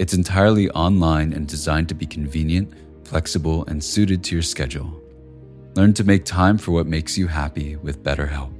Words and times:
It's 0.00 0.14
entirely 0.14 0.70
online 0.70 1.34
and 1.34 1.46
designed 1.46 1.90
to 1.90 1.94
be 1.94 2.06
convenient, 2.06 2.72
flexible, 3.04 3.66
and 3.66 3.84
suited 3.84 4.24
to 4.24 4.34
your 4.34 4.42
schedule. 4.42 4.98
Learn 5.74 5.92
to 5.92 6.04
make 6.04 6.24
time 6.24 6.56
for 6.56 6.72
what 6.72 6.86
makes 6.86 7.18
you 7.18 7.26
happy 7.26 7.76
with 7.76 8.02
BetterHelp. 8.02 8.50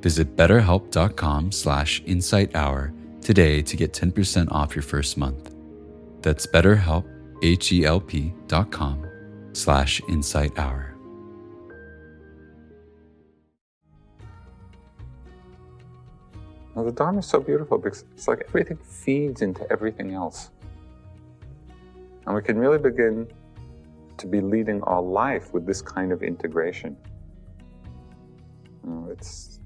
Visit 0.00 0.36
betterhelp.com 0.36 1.50
slash 1.50 2.00
insighthour 2.04 2.94
today 3.20 3.60
to 3.60 3.76
get 3.76 3.92
10% 3.92 4.52
off 4.52 4.76
your 4.76 4.84
first 4.84 5.18
month. 5.18 5.52
That's 6.22 6.46
betterhelp, 6.46 7.04
H-E-L-P 7.42 8.32
dot 8.46 8.70
com 8.70 9.04
slash 9.54 10.00
insighthour. 10.02 10.94
Well, 16.76 16.84
the 16.84 16.92
Dharma 16.92 17.18
is 17.18 17.26
so 17.26 17.40
beautiful 17.40 17.78
because 17.78 18.04
it's 18.12 18.28
like 18.28 18.44
everything 18.46 18.76
feeds 18.76 19.42
into 19.42 19.68
everything 19.72 20.14
else. 20.14 20.52
And 22.28 22.36
we 22.36 22.42
can 22.42 22.58
really 22.58 22.76
begin 22.76 23.26
to 24.18 24.26
be 24.26 24.42
leading 24.42 24.82
our 24.82 25.00
life 25.00 25.54
with 25.54 25.64
this 25.64 25.80
kind 25.80 26.12
of 26.12 26.22
integration. 26.22 26.94
You 28.84 28.90
know, 28.90 29.08
it's 29.10 29.60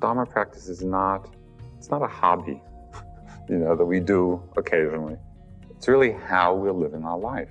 Dharma 0.00 0.24
practice 0.24 0.68
is 0.68 0.84
not 0.84 1.34
it's 1.76 1.90
not 1.90 2.00
a 2.00 2.06
hobby, 2.06 2.62
you 3.48 3.56
know, 3.56 3.74
that 3.74 3.84
we 3.84 3.98
do 3.98 4.40
occasionally. 4.56 5.16
It's 5.70 5.88
really 5.88 6.12
how 6.12 6.54
we're 6.54 6.70
living 6.70 7.02
our 7.02 7.18
life. 7.18 7.50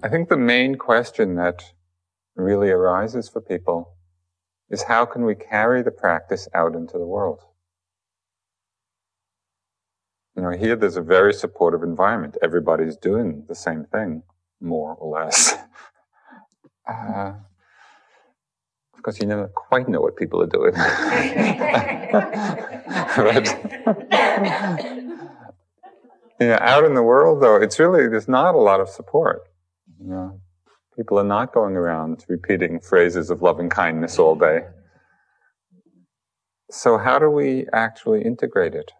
I 0.00 0.08
think 0.08 0.28
the 0.28 0.36
main 0.36 0.76
question 0.76 1.34
that 1.36 1.72
really 2.36 2.70
arises 2.70 3.28
for 3.28 3.40
people 3.40 3.96
is 4.70 4.84
how 4.84 5.04
can 5.04 5.24
we 5.24 5.34
carry 5.34 5.82
the 5.82 5.90
practice 5.90 6.46
out 6.54 6.76
into 6.76 6.98
the 6.98 7.06
world? 7.06 7.40
You 10.36 10.42
know, 10.42 10.50
here 10.50 10.76
there's 10.76 10.96
a 10.96 11.02
very 11.02 11.34
supportive 11.34 11.82
environment. 11.82 12.36
Everybody's 12.40 12.96
doing 12.96 13.44
the 13.48 13.56
same 13.56 13.86
thing, 13.90 14.22
more 14.60 14.94
or 14.94 15.20
less. 15.20 15.54
Uh, 16.90 17.34
of 18.94 19.02
course, 19.02 19.20
you 19.20 19.26
never 19.26 19.48
quite 19.48 19.90
know 19.90 20.00
what 20.00 20.16
people 20.16 20.40
are 20.40 20.46
doing. 20.46 20.72
but, 20.72 20.80
yeah, 26.40 26.58
out 26.62 26.84
in 26.84 26.94
the 26.94 27.02
world, 27.02 27.42
though, 27.42 27.56
it's 27.56 27.78
really, 27.78 28.08
there's 28.08 28.26
not 28.26 28.54
a 28.54 28.58
lot 28.58 28.80
of 28.80 28.88
support. 28.88 29.47
People 30.98 31.18
are 31.18 31.24
not 31.24 31.54
going 31.54 31.76
around 31.76 32.24
repeating 32.28 32.80
phrases 32.80 33.30
of 33.30 33.40
loving 33.40 33.68
kindness 33.68 34.18
all 34.18 34.34
day. 34.34 34.62
So 36.72 36.98
how 36.98 37.20
do 37.20 37.30
we 37.30 37.66
actually 37.72 38.22
integrate 38.22 38.74
it? 38.74 38.90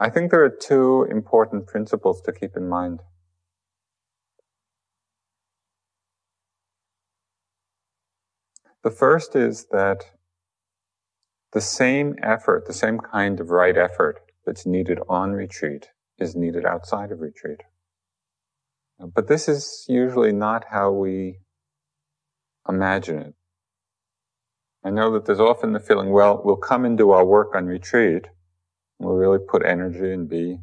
I 0.00 0.08
think 0.08 0.30
there 0.30 0.44
are 0.44 0.48
two 0.48 1.06
important 1.10 1.66
principles 1.66 2.22
to 2.22 2.32
keep 2.32 2.56
in 2.56 2.68
mind. 2.68 3.00
The 8.82 8.90
first 8.90 9.34
is 9.34 9.66
that 9.72 10.04
the 11.52 11.60
same 11.60 12.14
effort, 12.22 12.66
the 12.66 12.72
same 12.72 12.98
kind 13.00 13.40
of 13.40 13.50
right 13.50 13.76
effort 13.76 14.20
that's 14.46 14.64
needed 14.64 15.00
on 15.08 15.32
retreat 15.32 15.88
is 16.20 16.36
needed 16.36 16.64
outside 16.64 17.10
of 17.10 17.20
retreat. 17.20 17.62
Uh, 19.00 19.06
but 19.06 19.28
this 19.28 19.48
is 19.48 19.84
usually 19.88 20.32
not 20.32 20.66
how 20.70 20.92
we 20.92 21.38
imagine 22.68 23.18
it. 23.18 23.34
I 24.84 24.90
know 24.90 25.12
that 25.12 25.26
there's 25.26 25.40
often 25.40 25.72
the 25.72 25.80
feeling, 25.80 26.10
well, 26.10 26.40
we'll 26.44 26.56
come 26.56 26.84
and 26.84 26.96
do 26.96 27.10
our 27.10 27.24
work 27.24 27.54
on 27.54 27.66
retreat, 27.66 28.26
we'll 28.98 29.14
really 29.14 29.38
put 29.38 29.64
energy 29.64 30.12
and 30.12 30.28
be 30.28 30.60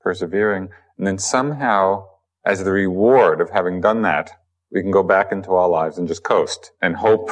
persevering, 0.00 0.68
and 0.98 1.06
then 1.06 1.18
somehow, 1.18 2.06
as 2.44 2.64
the 2.64 2.72
reward 2.72 3.40
of 3.40 3.50
having 3.50 3.80
done 3.80 4.02
that, 4.02 4.32
we 4.70 4.82
can 4.82 4.90
go 4.90 5.02
back 5.02 5.32
into 5.32 5.52
our 5.52 5.68
lives 5.68 5.96
and 5.98 6.08
just 6.08 6.22
coast 6.22 6.72
and 6.82 6.96
hope, 6.96 7.30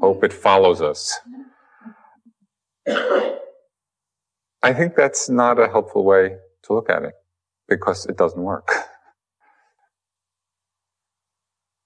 hope 0.00 0.24
it 0.24 0.32
follows 0.32 0.80
us. 0.80 1.18
I 4.62 4.72
think 4.72 4.94
that's 4.94 5.28
not 5.28 5.60
a 5.60 5.68
helpful 5.68 6.04
way 6.04 6.36
to 6.64 6.74
look 6.74 6.90
at 6.90 7.02
it 7.02 7.14
because 7.68 8.06
it 8.06 8.16
doesn't 8.16 8.42
work. 8.42 8.68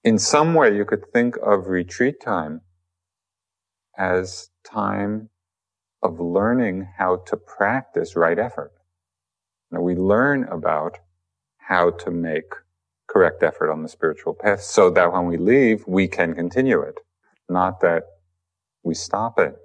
In 0.03 0.17
some 0.17 0.53
way, 0.53 0.75
you 0.75 0.85
could 0.85 1.11
think 1.11 1.35
of 1.43 1.67
retreat 1.67 2.21
time 2.21 2.61
as 3.97 4.49
time 4.63 5.29
of 6.01 6.19
learning 6.19 6.87
how 6.97 7.17
to 7.27 7.35
practice 7.35 8.15
right 8.15 8.39
effort. 8.39 8.71
Now, 9.71 9.81
we 9.81 9.95
learn 9.95 10.45
about 10.45 10.99
how 11.57 11.91
to 11.91 12.11
make 12.11 12.53
correct 13.07 13.43
effort 13.43 13.71
on 13.71 13.83
the 13.83 13.89
spiritual 13.89 14.33
path 14.33 14.61
so 14.61 14.89
that 14.91 15.11
when 15.11 15.25
we 15.25 15.37
leave, 15.37 15.83
we 15.87 16.07
can 16.07 16.33
continue 16.33 16.81
it, 16.81 16.95
not 17.49 17.81
that 17.81 18.03
we 18.83 18.93
stop 18.93 19.39
it. 19.39 19.55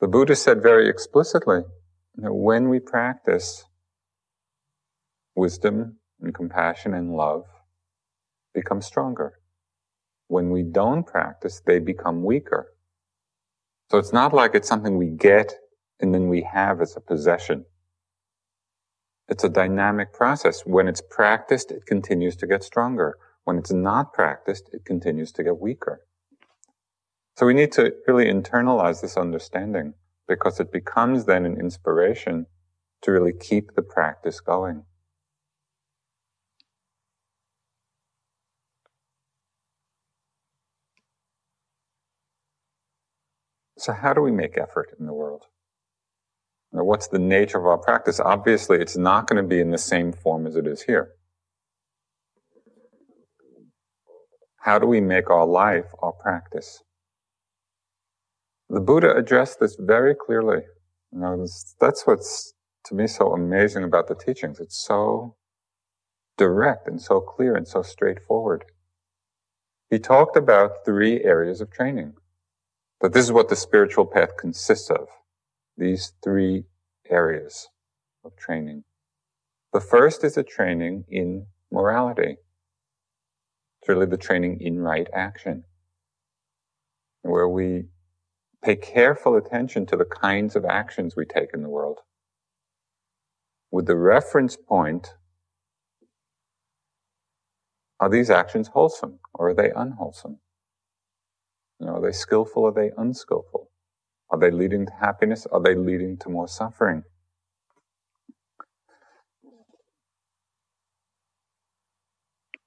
The 0.00 0.08
Buddha 0.08 0.36
said 0.36 0.62
very 0.62 0.88
explicitly, 0.88 1.62
that 2.16 2.32
when 2.32 2.68
we 2.68 2.78
practice 2.78 3.64
wisdom 5.34 5.96
and 6.20 6.34
compassion 6.34 6.94
and 6.94 7.14
love, 7.16 7.44
become 8.54 8.82
stronger. 8.82 9.38
When 10.28 10.50
we 10.50 10.62
don't 10.62 11.06
practice, 11.06 11.62
they 11.64 11.78
become 11.78 12.22
weaker. 12.22 12.68
So 13.90 13.98
it's 13.98 14.12
not 14.12 14.32
like 14.32 14.54
it's 14.54 14.68
something 14.68 14.96
we 14.96 15.08
get 15.08 15.54
and 16.00 16.14
then 16.14 16.28
we 16.28 16.42
have 16.42 16.80
as 16.80 16.96
a 16.96 17.00
possession. 17.00 17.64
It's 19.28 19.44
a 19.44 19.48
dynamic 19.48 20.12
process. 20.12 20.62
When 20.66 20.88
it's 20.88 21.02
practiced, 21.02 21.70
it 21.70 21.86
continues 21.86 22.36
to 22.36 22.46
get 22.46 22.64
stronger. 22.64 23.16
When 23.44 23.58
it's 23.58 23.72
not 23.72 24.12
practiced, 24.12 24.70
it 24.72 24.84
continues 24.84 25.32
to 25.32 25.44
get 25.44 25.58
weaker. 25.58 26.02
So 27.36 27.46
we 27.46 27.54
need 27.54 27.72
to 27.72 27.94
really 28.06 28.26
internalize 28.26 29.00
this 29.00 29.16
understanding 29.16 29.94
because 30.28 30.60
it 30.60 30.72
becomes 30.72 31.24
then 31.24 31.44
an 31.44 31.58
inspiration 31.58 32.46
to 33.02 33.10
really 33.10 33.32
keep 33.32 33.74
the 33.74 33.82
practice 33.82 34.40
going. 34.40 34.84
So 43.78 43.92
how 43.92 44.14
do 44.14 44.20
we 44.20 44.30
make 44.30 44.56
effort 44.56 44.94
in 45.00 45.06
the 45.06 45.12
world? 45.12 45.46
Now, 46.72 46.84
what's 46.84 47.08
the 47.08 47.18
nature 47.18 47.58
of 47.58 47.66
our 47.66 47.78
practice? 47.78 48.20
Obviously, 48.20 48.78
it's 48.78 48.96
not 48.96 49.26
going 49.26 49.42
to 49.42 49.48
be 49.48 49.60
in 49.60 49.72
the 49.72 49.78
same 49.78 50.12
form 50.12 50.46
as 50.46 50.54
it 50.56 50.66
is 50.66 50.82
here. 50.82 51.10
How 54.60 54.78
do 54.78 54.86
we 54.86 55.00
make 55.00 55.28
our 55.28 55.44
life 55.44 55.86
our 55.98 56.12
practice? 56.12 56.82
The 58.72 58.80
Buddha 58.80 59.14
addressed 59.14 59.60
this 59.60 59.76
very 59.78 60.14
clearly. 60.14 60.62
You 61.12 61.18
know, 61.18 61.46
that's 61.78 62.06
what's 62.06 62.54
to 62.86 62.94
me 62.94 63.06
so 63.06 63.34
amazing 63.34 63.84
about 63.84 64.08
the 64.08 64.14
teachings. 64.14 64.60
It's 64.60 64.82
so 64.82 65.36
direct 66.38 66.88
and 66.88 66.98
so 67.00 67.20
clear 67.20 67.54
and 67.54 67.68
so 67.68 67.82
straightforward. 67.82 68.64
He 69.90 69.98
talked 69.98 70.38
about 70.38 70.86
three 70.86 71.22
areas 71.22 71.60
of 71.60 71.70
training. 71.70 72.14
That 73.02 73.12
this 73.12 73.26
is 73.26 73.32
what 73.32 73.50
the 73.50 73.56
spiritual 73.56 74.06
path 74.06 74.38
consists 74.38 74.88
of. 74.88 75.08
These 75.76 76.14
three 76.24 76.64
areas 77.10 77.68
of 78.24 78.36
training. 78.36 78.84
The 79.74 79.80
first 79.80 80.24
is 80.24 80.38
a 80.38 80.42
training 80.42 81.04
in 81.10 81.44
morality. 81.70 82.36
It's 83.80 83.88
really 83.90 84.06
the 84.06 84.16
training 84.16 84.62
in 84.62 84.78
right 84.78 85.08
action, 85.12 85.64
where 87.20 87.48
we 87.48 87.88
pay 88.62 88.76
careful 88.76 89.36
attention 89.36 89.86
to 89.86 89.96
the 89.96 90.04
kinds 90.04 90.54
of 90.54 90.64
actions 90.64 91.14
we 91.16 91.24
take 91.24 91.50
in 91.52 91.62
the 91.62 91.68
world. 91.68 92.00
With 93.70 93.86
the 93.86 93.96
reference 93.96 94.56
point, 94.56 95.14
are 97.98 98.08
these 98.08 98.30
actions 98.30 98.68
wholesome 98.68 99.18
or 99.34 99.48
are 99.48 99.54
they 99.54 99.70
unwholesome? 99.74 100.38
You 101.80 101.86
know, 101.86 101.94
are 101.94 102.02
they 102.02 102.12
skillful 102.12 102.62
or 102.64 102.68
are 102.68 102.74
they 102.74 102.90
unskillful? 102.96 103.70
Are 104.30 104.38
they 104.38 104.50
leading 104.50 104.86
to 104.86 104.92
happiness? 104.92 105.46
Are 105.50 105.60
they 105.60 105.74
leading 105.74 106.16
to 106.18 106.28
more 106.28 106.48
suffering? 106.48 107.02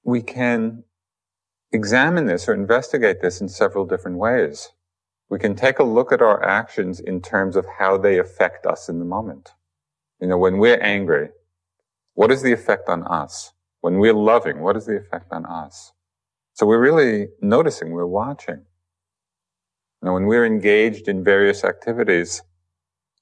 We 0.03 0.21
can 0.21 0.83
examine 1.71 2.25
this 2.25 2.47
or 2.47 2.53
investigate 2.53 3.21
this 3.21 3.41
in 3.41 3.49
several 3.49 3.85
different 3.85 4.17
ways. 4.17 4.69
We 5.29 5.39
can 5.39 5.55
take 5.55 5.79
a 5.79 5.83
look 5.83 6.11
at 6.11 6.21
our 6.21 6.43
actions 6.43 6.99
in 6.99 7.21
terms 7.21 7.55
of 7.55 7.65
how 7.79 7.97
they 7.97 8.19
affect 8.19 8.65
us 8.65 8.89
in 8.89 8.99
the 8.99 9.05
moment. 9.05 9.51
You 10.21 10.27
know, 10.27 10.37
when 10.37 10.57
we're 10.59 10.79
angry, 10.81 11.29
what 12.13 12.31
is 12.31 12.41
the 12.41 12.53
effect 12.53 12.89
on 12.89 13.03
us? 13.03 13.53
When 13.81 13.99
we're 13.99 14.13
loving, 14.13 14.61
what 14.61 14.77
is 14.77 14.85
the 14.85 14.97
effect 14.97 15.31
on 15.31 15.45
us? 15.45 15.93
So 16.53 16.65
we're 16.65 16.81
really 16.81 17.27
noticing, 17.41 17.91
we're 17.91 18.05
watching. 18.05 18.65
Now, 20.01 20.13
when 20.13 20.27
we're 20.27 20.45
engaged 20.45 21.07
in 21.07 21.23
various 21.23 21.63
activities, 21.63 22.41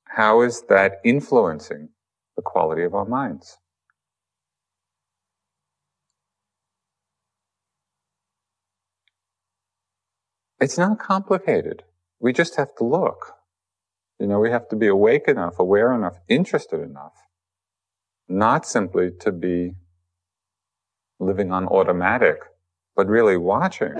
how 0.06 0.42
is 0.42 0.64
that 0.70 1.00
influencing 1.04 1.90
the 2.36 2.42
quality 2.42 2.84
of 2.84 2.94
our 2.94 3.06
minds? 3.06 3.58
It's 10.60 10.78
not 10.78 11.00
complicated. 11.00 11.84
We 12.24 12.32
just 12.32 12.56
have 12.56 12.74
to 12.78 12.86
look. 12.86 13.34
You 14.20 14.28
know, 14.28 14.40
we 14.40 14.50
have 14.50 14.70
to 14.70 14.78
be 14.78 14.88
awake 14.88 15.28
enough, 15.28 15.60
aware 15.60 15.94
enough, 15.94 16.18
interested 16.30 16.80
enough, 16.80 17.14
not 18.30 18.66
simply 18.66 19.12
to 19.20 19.32
be 19.32 19.74
living 21.20 21.52
on 21.52 21.68
automatic, 21.68 22.38
but 22.96 23.08
really 23.08 23.36
watching 23.38 23.94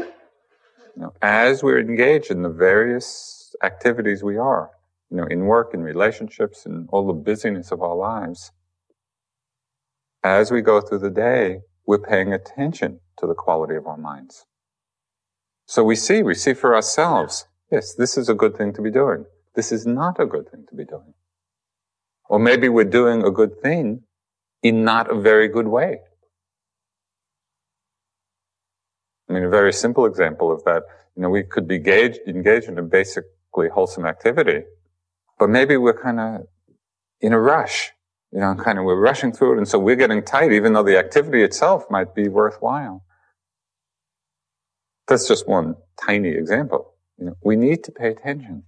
you 0.96 1.02
know, 1.02 1.14
as 1.22 1.64
we're 1.64 1.80
engaged 1.80 2.32
in 2.32 2.44
the 2.44 2.50
various 2.50 3.56
activities 3.64 4.24
we 4.24 4.38
are, 4.38 4.70
you 5.10 5.18
know, 5.18 5.26
in 5.26 5.42
work, 5.46 5.74
in 5.74 5.82
relationships, 5.82 6.66
in 6.66 6.88
all 6.92 7.08
the 7.08 7.14
busyness 7.14 7.72
of 7.72 7.82
our 7.82 7.96
lives, 7.96 8.52
as 10.24 10.52
we 10.52 10.62
go 10.62 10.80
through 10.80 11.00
the 11.00 11.10
day, 11.10 11.60
we're 11.86 12.00
paying 12.00 12.32
attention 12.32 13.02
to 13.18 13.28
the 13.28 13.34
quality 13.34 13.76
of 13.76 13.88
our 13.88 13.98
minds. 13.98 14.46
So 15.66 15.84
we 15.84 15.96
see, 15.96 16.24
we 16.24 16.36
see 16.36 16.54
for 16.54 16.76
ourselves, 16.76 17.48
yes, 17.74 17.96
this 17.96 18.18
is 18.18 18.30
a 18.30 18.36
good 18.36 18.56
thing 18.56 18.72
to 18.74 18.82
be 18.82 18.92
doing. 18.92 19.26
This 19.56 19.72
is 19.72 19.86
not 19.86 20.20
a 20.20 20.28
good 20.28 20.50
thing 20.50 20.66
to 20.70 20.76
be 20.76 20.86
doing. 20.86 21.14
Or 22.30 22.40
maybe 22.40 22.70
we're 22.70 22.94
doing 23.02 23.24
a 23.24 23.32
good 23.32 23.60
thing 23.62 24.04
in 24.62 24.84
not 24.84 25.12
a 25.12 25.20
very 25.20 25.48
good 25.48 25.68
way. 25.68 26.00
I 29.28 29.34
mean, 29.34 29.44
a 29.44 29.50
very 29.50 29.74
simple 29.74 30.06
example 30.06 30.52
of 30.52 30.64
that, 30.66 30.84
you 31.16 31.24
know, 31.24 31.30
we 31.30 31.44
could 31.44 31.68
be 31.68 31.76
engaged, 31.76 32.20
engaged 32.28 32.68
in 32.68 32.78
a 32.78 32.84
basically 32.84 33.70
wholesome 33.74 34.06
activity, 34.06 34.62
but 35.40 35.50
maybe 35.50 35.76
we're 35.78 36.00
kind 36.00 36.20
of 36.20 36.42
in 37.22 37.34
a 37.34 37.40
rush, 37.40 37.92
you 38.32 38.40
know, 38.40 38.54
kind 38.56 38.78
of 38.78 38.86
we're 38.86 39.00
rushing 39.00 39.32
through 39.32 39.54
it, 39.54 39.58
and 39.58 39.68
so 39.68 39.80
we're 39.80 39.96
getting 39.96 40.24
tight, 40.24 40.52
even 40.52 40.74
though 40.74 40.84
the 40.84 40.98
activity 40.98 41.42
itself 41.42 41.86
might 41.90 42.14
be 42.14 42.28
worthwhile. 42.28 43.04
That's 45.08 45.28
just 45.28 45.48
one 45.48 45.76
tiny 46.00 46.30
example. 46.30 46.93
You 47.18 47.26
know, 47.26 47.36
we 47.44 47.56
need 47.56 47.84
to 47.86 47.92
pay 47.92 48.10
attention. 48.10 48.64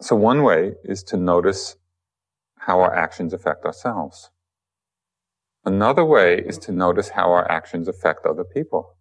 So 0.00 0.14
one 0.16 0.42
way 0.42 0.74
is 0.84 1.02
to 1.04 1.16
notice 1.16 1.76
how 2.58 2.80
our 2.80 2.94
actions 2.94 3.32
affect 3.32 3.64
ourselves. 3.64 4.30
Another 5.64 6.04
way 6.04 6.38
is 6.38 6.56
to 6.58 6.72
notice 6.72 7.10
how 7.10 7.32
our 7.32 7.50
actions 7.50 7.88
affect 7.88 8.24
other 8.24 8.44
people. 8.44 8.96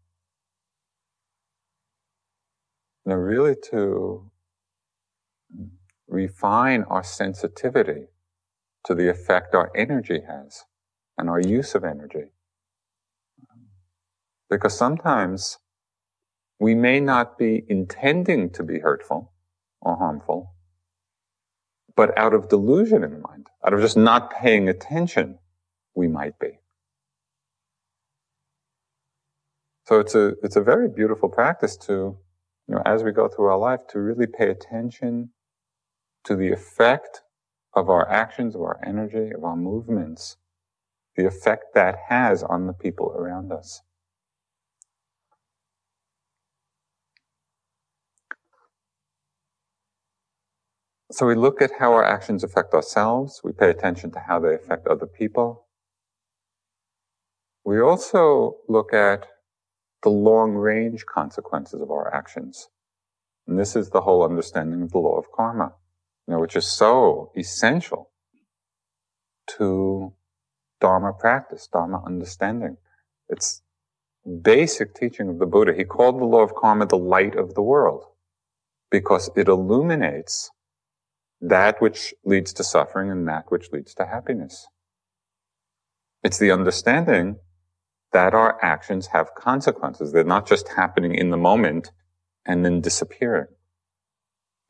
Now, 3.06 3.16
really 3.16 3.56
to 3.72 4.30
refine 6.07 6.83
our 6.83 7.04
sensitivity 7.04 8.07
to 8.86 8.95
the 8.95 9.10
effect 9.10 9.56
our 9.56 9.72
energy 9.75 10.22
has 10.28 10.66
and 11.18 11.30
our 11.30 11.40
use 11.40 11.75
of 11.75 11.83
energy. 11.83 12.31
Because 14.50 14.78
sometimes 14.78 15.58
we 16.60 16.74
may 16.74 17.00
not 17.00 17.38
be 17.38 17.66
intending 17.68 18.50
to 18.52 18.64
be 18.64 18.80
hurtful 18.80 19.34
or 19.82 19.98
harmful, 19.98 20.54
but 21.96 22.18
out 22.18 22.34
of 22.34 22.50
delusion 22.50 23.04
in 23.04 23.12
the 23.12 23.20
mind, 23.20 23.48
out 23.66 23.74
of 23.74 23.82
just 23.82 23.98
not 23.98 24.32
paying 24.32 24.70
attention, 24.70 25.40
we 25.96 26.08
might 26.08 26.40
be. 26.40 26.60
So 29.86 30.00
it's 30.00 30.16
a, 30.16 30.34
it's 30.44 30.56
a 30.56 30.62
very 30.62 30.90
beautiful 30.90 31.30
practice 31.30 31.78
to, 31.78 32.18
you 32.68 32.76
know, 32.76 32.82
as 32.86 33.04
we 33.04 33.12
go 33.12 33.28
through 33.28 33.46
our 33.46 33.58
life, 33.58 33.88
to 33.90 34.00
really 34.00 34.28
pay 34.28 34.50
attention 34.50 35.30
to 36.26 36.36
the 36.36 36.52
effect 36.52 37.22
of 37.74 37.90
our 37.90 38.10
actions, 38.10 38.56
of 38.56 38.62
our 38.62 38.80
energy, 38.86 39.32
of 39.32 39.44
our 39.44 39.56
movements, 39.56 40.36
the 41.16 41.26
effect 41.26 41.74
that 41.74 41.96
has 42.10 42.44
on 42.44 42.68
the 42.68 42.74
people 42.74 43.14
around 43.18 43.52
us. 43.52 43.82
So 51.11 51.26
we 51.26 51.35
look 51.35 51.61
at 51.61 51.71
how 51.80 51.94
our 51.94 52.04
actions 52.04 52.44
affect 52.44 52.73
ourselves. 52.73 53.40
We 53.44 53.54
pay 53.54 53.69
attention 53.69 54.11
to 54.11 54.19
how 54.19 54.40
they 54.40 54.54
affect 54.54 54.87
other 54.87 55.06
people. 55.06 55.66
We 57.64 57.80
also 57.80 58.57
look 58.68 58.94
at 58.94 59.28
the 60.04 60.09
long 60.09 60.54
range 60.54 61.06
consequences 61.06 61.81
of 61.81 61.92
our 61.92 62.14
actions. 62.14 62.68
And 63.47 63.57
this 63.57 63.76
is 63.76 63.90
the 63.90 64.02
whole 64.02 64.23
understanding 64.23 64.81
of 64.81 64.92
the 64.92 64.97
law 64.99 65.18
of 65.18 65.31
karma, 65.31 65.73
you 66.28 66.33
know, 66.33 66.42
which 66.42 66.56
is 66.57 66.68
so 66.68 67.31
essential 67.37 68.09
to 69.57 70.14
Dharma 70.81 71.14
practice, 71.14 71.68
Dharma 71.71 72.04
understanding. 72.06 72.78
It's 73.30 73.61
basic 74.42 74.94
teaching 74.94 75.30
of 75.30 75.40
the 75.40 75.45
Buddha. 75.45 75.73
He 75.73 75.85
called 75.85 76.19
the 76.19 76.26
law 76.26 76.42
of 76.42 76.54
karma 76.54 76.85
the 76.85 76.97
light 76.97 77.35
of 77.35 77.56
the 77.56 77.61
world 77.61 78.04
because 78.92 79.30
it 79.35 79.47
illuminates 79.47 80.52
that 81.42 81.82
which 81.82 82.14
leads 82.26 82.54
to 82.54 82.64
suffering 82.64 83.12
and 83.12 83.28
that 83.28 83.46
which 83.50 83.72
leads 83.72 83.94
to 83.96 84.06
happiness. 84.06 84.68
It's 86.24 86.40
the 86.40 86.52
understanding 86.52 87.38
that 88.12 88.34
our 88.34 88.58
actions 88.64 89.08
have 89.08 89.36
consequences. 89.36 90.12
They're 90.12 90.24
not 90.24 90.48
just 90.48 90.70
happening 90.70 91.14
in 91.14 91.30
the 91.30 91.38
moment 91.38 91.92
and 92.46 92.66
then 92.66 92.82
disappearing. 92.82 93.48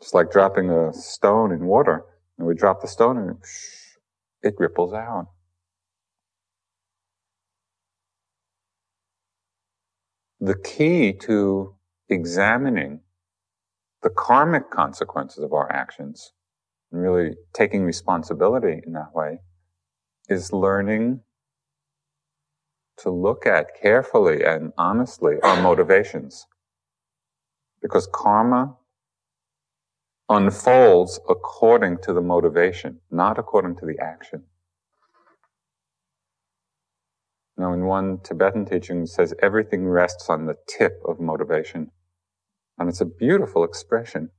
It's 0.02 0.14
like 0.14 0.32
dropping 0.32 0.70
a 0.70 0.94
stone 0.94 1.52
in 1.52 1.66
water. 1.66 2.04
And 2.38 2.48
we 2.48 2.54
drop 2.54 2.82
the 2.82 2.88
stone 2.88 3.18
and 3.18 3.38
it 4.42 4.56
ripples 4.60 4.94
out. 4.94 5.28
The 10.40 10.56
key 10.56 11.14
to 11.22 11.76
examining 12.10 13.02
the 14.04 14.10
karmic 14.12 14.70
consequences 14.70 15.44
of 15.44 15.52
our 15.52 15.72
actions 15.72 16.32
and 16.92 17.02
really 17.02 17.36
taking 17.54 17.84
responsibility 17.84 18.82
in 18.86 18.94
that 18.94 19.14
way 19.14 19.40
is 20.30 20.54
learning 20.54 21.22
to 22.98 23.12
look 23.12 23.46
at 23.46 23.80
carefully 23.80 24.44
and 24.44 24.72
honestly 24.78 25.36
our 25.44 25.62
motivations. 25.62 26.46
Because 27.82 28.08
karma 28.12 28.76
unfolds 30.30 31.20
according 31.30 32.00
to 32.00 32.14
the 32.14 32.22
motivation, 32.22 33.00
not 33.12 33.38
according 33.38 33.76
to 33.78 33.86
the 33.86 33.98
action. 34.02 34.44
Now, 37.58 37.74
in 37.74 37.86
one 37.86 38.20
Tibetan 38.24 38.66
teaching, 38.66 39.06
says 39.08 39.34
everything 39.42 39.88
rests 39.88 40.30
on 40.30 40.46
the 40.46 40.58
tip 40.68 41.02
of 41.08 41.20
motivation. 41.20 41.92
And 42.78 42.88
it's 42.88 43.02
a 43.02 43.06
beautiful 43.06 43.64
expression. 43.64 44.30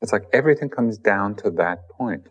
It's 0.00 0.12
like 0.12 0.28
everything 0.32 0.68
comes 0.68 0.98
down 0.98 1.34
to 1.36 1.50
that 1.52 1.88
point. 1.88 2.28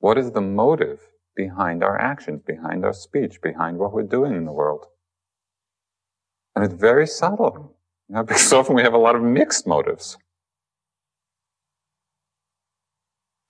What 0.00 0.18
is 0.18 0.32
the 0.32 0.40
motive 0.40 1.00
behind 1.36 1.82
our 1.82 2.00
actions, 2.00 2.42
behind 2.46 2.84
our 2.84 2.92
speech, 2.92 3.40
behind 3.40 3.78
what 3.78 3.92
we're 3.92 4.02
doing 4.02 4.34
in 4.34 4.44
the 4.44 4.52
world? 4.52 4.86
And 6.54 6.64
it's 6.64 6.74
very 6.74 7.06
subtle. 7.06 7.76
You 8.08 8.16
know, 8.16 8.22
because 8.24 8.52
often 8.52 8.74
we 8.74 8.82
have 8.82 8.94
a 8.94 8.98
lot 8.98 9.16
of 9.16 9.22
mixed 9.22 9.66
motives. 9.66 10.16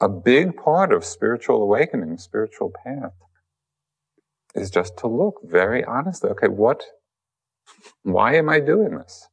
A 0.00 0.09
big 0.09 0.57
part 0.57 0.93
of 0.93 1.04
spiritual 1.04 1.62
awakening, 1.62 2.19
spiritual 2.19 2.71
path, 2.85 3.12
is 4.54 4.71
just 4.71 4.97
to 4.99 5.07
look 5.07 5.40
very 5.45 5.85
honestly. 5.85 6.31
Okay, 6.31 6.49
what, 6.49 6.85
why 8.02 8.35
am 8.35 8.49
I 8.49 8.61
doing 8.61 8.99
this? 8.99 9.28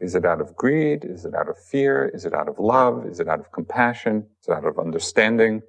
Is 0.00 0.14
it 0.14 0.24
out 0.24 0.40
of 0.40 0.56
greed? 0.56 1.04
Is 1.04 1.24
it 1.24 1.34
out 1.34 1.48
of 1.48 1.58
fear? 1.58 2.10
Is 2.14 2.24
it 2.24 2.32
out 2.32 2.48
of 2.48 2.58
love? 2.58 3.06
Is 3.06 3.20
it 3.20 3.28
out 3.28 3.40
of 3.40 3.52
compassion? 3.52 4.26
Is 4.40 4.48
it 4.48 4.52
out 4.52 4.64
of 4.64 4.78
understanding? 4.78 5.62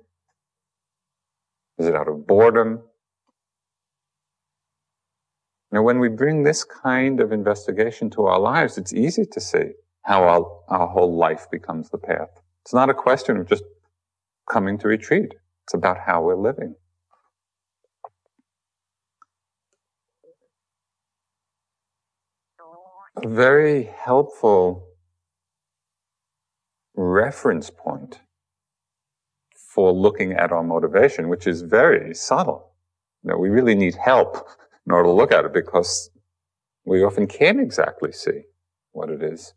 Is 1.77 1.87
it 1.87 1.95
out 1.95 2.07
of 2.07 2.25
boredom? 2.25 2.81
Now, 5.71 5.83
when 5.83 5.99
we 5.99 6.09
bring 6.09 6.43
this 6.43 6.63
kind 6.63 7.19
of 7.19 7.31
investigation 7.31 8.09
to 8.11 8.25
our 8.25 8.39
lives, 8.39 8.77
it's 8.77 8.93
easy 8.93 9.25
to 9.25 9.39
see 9.39 9.71
how 10.03 10.23
our, 10.23 10.61
our 10.69 10.87
whole 10.87 11.15
life 11.15 11.47
becomes 11.51 11.89
the 11.89 11.97
path. 11.97 12.29
It's 12.63 12.73
not 12.73 12.89
a 12.89 12.93
question 12.93 13.37
of 13.37 13.47
just 13.47 13.63
coming 14.49 14.77
to 14.79 14.87
retreat. 14.87 15.35
It's 15.65 15.73
about 15.73 15.97
how 15.99 16.23
we're 16.23 16.35
living. 16.35 16.75
A 23.21 23.27
very 23.27 23.83
helpful 23.83 24.87
reference 26.95 27.69
point 27.69 28.21
for 29.73 29.91
looking 29.91 30.31
at 30.33 30.53
our 30.53 30.63
motivation, 30.63 31.27
which 31.27 31.45
is 31.45 31.61
very 31.61 32.15
subtle. 32.15 32.71
You 33.23 33.31
know, 33.31 33.37
we 33.37 33.49
really 33.49 33.75
need 33.75 33.95
help 33.95 34.47
in 34.85 34.93
order 34.93 35.09
to 35.09 35.11
look 35.11 35.33
at 35.33 35.43
it 35.43 35.53
because 35.53 36.11
we 36.85 37.03
often 37.03 37.27
can't 37.27 37.59
exactly 37.59 38.13
see 38.13 38.43
what 38.93 39.09
it 39.09 39.21
is. 39.21 39.53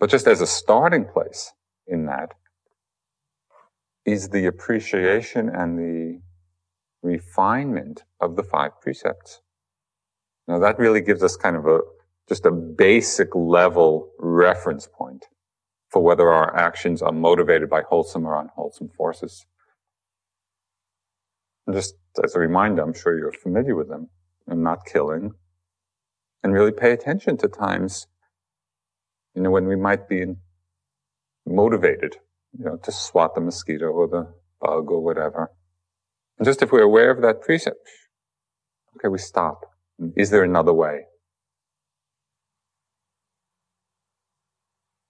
But 0.00 0.10
just 0.10 0.26
as 0.26 0.40
a 0.40 0.46
starting 0.46 1.04
place 1.04 1.52
in 1.86 2.06
that 2.06 2.34
is 4.04 4.30
the 4.30 4.46
appreciation 4.46 5.48
and 5.48 5.78
the 5.78 6.20
refinement 7.02 8.02
of 8.20 8.34
the 8.34 8.42
five 8.42 8.80
precepts. 8.80 9.42
Now 10.48 10.58
that 10.58 10.78
really 10.78 11.00
gives 11.02 11.22
us 11.22 11.36
kind 11.36 11.54
of 11.54 11.66
a, 11.66 11.80
just 12.28 12.44
a 12.44 12.50
basic 12.50 13.34
level 13.34 14.10
reference 14.18 14.86
point 14.86 15.26
for 15.88 16.02
whether 16.02 16.28
our 16.28 16.54
actions 16.54 17.00
are 17.00 17.12
motivated 17.12 17.70
by 17.70 17.82
wholesome 17.82 18.26
or 18.26 18.38
unwholesome 18.38 18.90
forces. 18.90 19.46
Just 21.72 21.94
as 22.22 22.34
a 22.34 22.38
reminder, 22.38 22.82
I'm 22.82 22.94
sure 22.94 23.18
you're 23.18 23.32
familiar 23.32 23.74
with 23.74 23.88
them 23.88 24.08
and 24.46 24.62
not 24.62 24.84
killing 24.84 25.32
and 26.42 26.52
really 26.52 26.72
pay 26.72 26.92
attention 26.92 27.36
to 27.38 27.48
times, 27.48 28.06
you 29.34 29.42
know, 29.42 29.50
when 29.50 29.66
we 29.66 29.76
might 29.76 30.08
be 30.08 30.24
motivated, 31.46 32.16
you 32.58 32.64
know, 32.64 32.76
to 32.82 32.92
swat 32.92 33.34
the 33.34 33.40
mosquito 33.40 33.86
or 33.86 34.06
the 34.06 34.32
bug 34.60 34.90
or 34.90 35.02
whatever. 35.02 35.50
And 36.38 36.46
just 36.46 36.62
if 36.62 36.70
we're 36.70 36.82
aware 36.82 37.10
of 37.10 37.22
that 37.22 37.40
precept, 37.40 37.88
okay, 38.96 39.08
we 39.08 39.18
stop. 39.18 39.64
Is 40.16 40.30
there 40.30 40.44
another 40.44 40.72
way? 40.72 41.06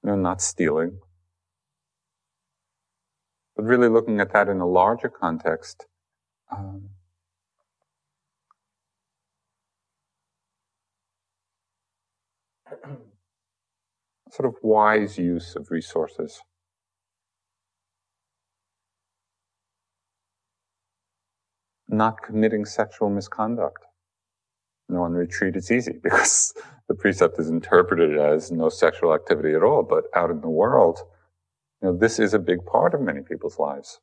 Know, 0.09 0.17
not 0.17 0.41
stealing. 0.41 1.01
But 3.55 3.67
really 3.67 3.89
looking 3.91 4.21
at 4.21 4.33
that 4.33 4.49
in 4.49 4.59
a 4.59 4.67
larger 4.67 5.11
context. 5.11 5.85
Um, 6.51 6.89
sort 14.31 14.47
of 14.47 14.55
wise 14.63 15.19
use 15.19 15.55
of 15.55 15.71
resources. 15.71 16.41
Not 21.87 22.23
committing 22.23 22.65
sexual 22.65 23.11
misconduct. 23.11 23.85
Know, 24.89 25.03
on 25.03 25.13
retreat 25.13 25.55
it's 25.57 25.71
easy 25.71 25.93
because 26.03 26.55
the 26.89 26.95
precept 26.95 27.39
is 27.39 27.49
interpreted 27.49 28.17
as 28.17 28.51
no 28.51 28.69
sexual 28.69 29.15
activity 29.15 29.55
at 29.55 29.63
all, 29.63 29.83
but 29.83 30.05
out 30.15 30.31
in 30.31 30.41
the 30.41 30.49
world, 30.49 31.01
you 31.83 31.89
know, 31.89 31.97
this 31.97 32.19
is 32.19 32.35
a 32.35 32.39
big 32.39 32.65
part 32.65 32.95
of 32.95 33.01
many 33.01 33.21
people's 33.21 33.59
lives. 33.59 34.01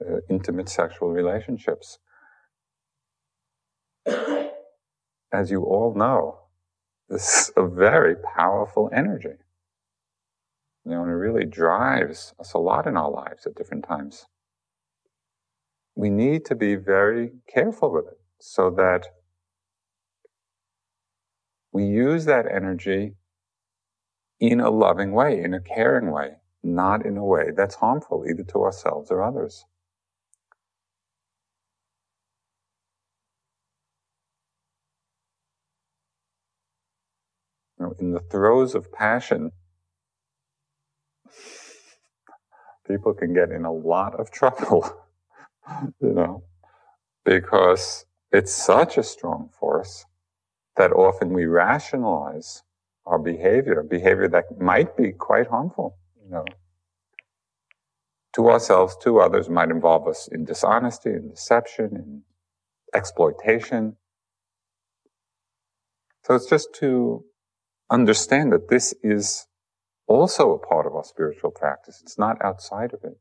Uh, 0.00 0.18
intimate 0.30 0.68
sexual 0.68 1.08
relationships. 1.08 1.98
As 5.32 5.50
you 5.50 5.64
all 5.64 5.94
know, 5.94 6.38
this 7.08 7.48
is 7.48 7.52
a 7.56 7.66
very 7.66 8.14
powerful 8.14 8.90
energy. 8.92 9.38
You 10.84 10.92
know, 10.92 11.02
and 11.02 11.10
it 11.10 11.16
really 11.16 11.44
drives 11.44 12.32
us 12.38 12.52
a 12.52 12.58
lot 12.58 12.86
in 12.86 12.96
our 12.96 13.10
lives 13.10 13.44
at 13.44 13.56
different 13.56 13.86
times. 13.86 14.26
We 15.96 16.10
need 16.10 16.44
to 16.46 16.54
be 16.54 16.76
very 16.76 17.32
careful 17.52 17.92
with 17.92 18.06
it 18.06 18.20
so 18.38 18.70
that 18.70 19.08
we 21.78 21.84
use 21.84 22.24
that 22.24 22.44
energy 22.52 23.14
in 24.40 24.58
a 24.58 24.68
loving 24.68 25.12
way, 25.12 25.40
in 25.40 25.54
a 25.54 25.60
caring 25.60 26.10
way, 26.10 26.30
not 26.60 27.06
in 27.06 27.16
a 27.16 27.24
way 27.24 27.52
that's 27.56 27.76
harmful 27.76 28.24
either 28.28 28.42
to 28.42 28.62
ourselves 28.62 29.12
or 29.12 29.22
others. 29.22 29.64
In 38.00 38.10
the 38.10 38.18
throes 38.18 38.74
of 38.74 38.90
passion, 38.90 39.52
people 42.88 43.14
can 43.14 43.32
get 43.32 43.52
in 43.52 43.64
a 43.64 43.72
lot 43.72 44.18
of 44.18 44.32
trouble, 44.32 44.82
you 46.00 46.12
know, 46.12 46.42
because 47.24 48.04
it's 48.32 48.52
such 48.52 48.98
a 48.98 49.04
strong 49.04 49.50
force 49.60 50.04
that 50.78 50.92
often 50.92 51.32
we 51.32 51.44
rationalize 51.44 52.62
our 53.04 53.18
behavior, 53.18 53.82
behavior 53.82 54.28
that 54.28 54.60
might 54.60 54.96
be 54.96 55.12
quite 55.12 55.48
harmful, 55.48 55.98
you 56.22 56.30
know, 56.30 56.44
to 58.34 58.48
ourselves, 58.48 58.96
to 59.02 59.18
others, 59.18 59.48
might 59.48 59.70
involve 59.70 60.06
us 60.06 60.28
in 60.30 60.44
dishonesty, 60.44 61.10
in 61.10 61.28
deception, 61.28 61.96
in 61.96 62.22
exploitation. 62.94 63.96
So 66.24 66.34
it's 66.34 66.48
just 66.48 66.74
to 66.76 67.24
understand 67.90 68.52
that 68.52 68.68
this 68.68 68.94
is 69.02 69.46
also 70.06 70.52
a 70.52 70.58
part 70.58 70.86
of 70.86 70.94
our 70.94 71.04
spiritual 71.04 71.50
practice. 71.50 72.00
It's 72.02 72.18
not 72.18 72.36
outside 72.42 72.92
of 72.92 73.00
it. 73.02 73.18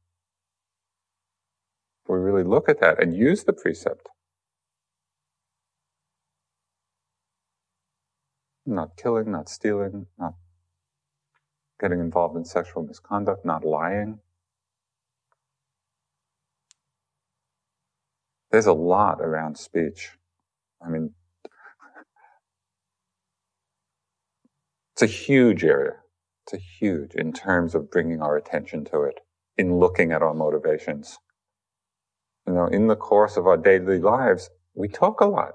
We 2.08 2.18
really 2.18 2.44
look 2.44 2.70
at 2.70 2.80
that 2.82 3.02
and 3.02 3.16
use 3.16 3.44
the 3.44 3.54
precept. 3.54 4.10
Not 8.70 8.98
killing, 8.98 9.32
not 9.32 9.48
stealing, 9.48 10.08
not 10.20 10.34
getting 11.80 12.02
involved 12.02 12.36
in 12.36 12.44
sexual 12.44 12.84
misconduct, 12.84 13.46
not 13.46 13.64
lying. 13.64 14.20
There's 18.52 18.66
a 18.66 18.74
lot 18.74 19.22
around 19.22 19.58
speech. 19.58 20.10
I 20.86 20.90
mean, 20.90 21.14
it's 24.94 25.02
a 25.02 25.06
huge 25.06 25.64
area. 25.64 25.94
It's 26.46 26.54
a 26.54 26.58
huge 26.58 27.14
in 27.16 27.32
terms 27.32 27.74
of 27.74 27.90
bringing 27.90 28.22
our 28.22 28.36
attention 28.36 28.84
to 28.86 29.04
it, 29.04 29.22
in 29.58 29.78
looking 29.78 30.12
at 30.12 30.22
our 30.22 30.34
motivations. 30.34 31.18
You 32.46 32.54
know, 32.54 32.68
in 32.68 32.88
the 32.88 32.98
course 32.98 33.38
of 33.38 33.48
our 33.48 33.58
daily 33.58 34.00
lives, 34.00 34.50
we 34.74 34.90
talk 34.90 35.22
a 35.22 35.26
lot. 35.26 35.54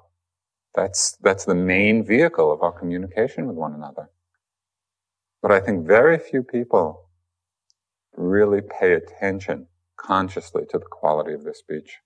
That's, 0.75 1.17
that's 1.21 1.45
the 1.45 1.55
main 1.55 2.05
vehicle 2.05 2.51
of 2.51 2.63
our 2.63 2.73
communication 2.73 3.47
with 3.47 3.57
one 3.57 3.75
another. 3.75 4.09
But 5.43 5.53
I 5.53 5.61
think 5.61 5.87
very 5.87 6.19
few 6.19 6.43
people 6.43 7.09
really 8.17 8.61
pay 8.61 8.93
attention 8.95 9.67
consciously 9.97 10.65
to 10.71 10.79
the 10.79 10.87
quality 10.87 11.35
of 11.35 11.45
their 11.45 11.55
speech. 11.55 11.99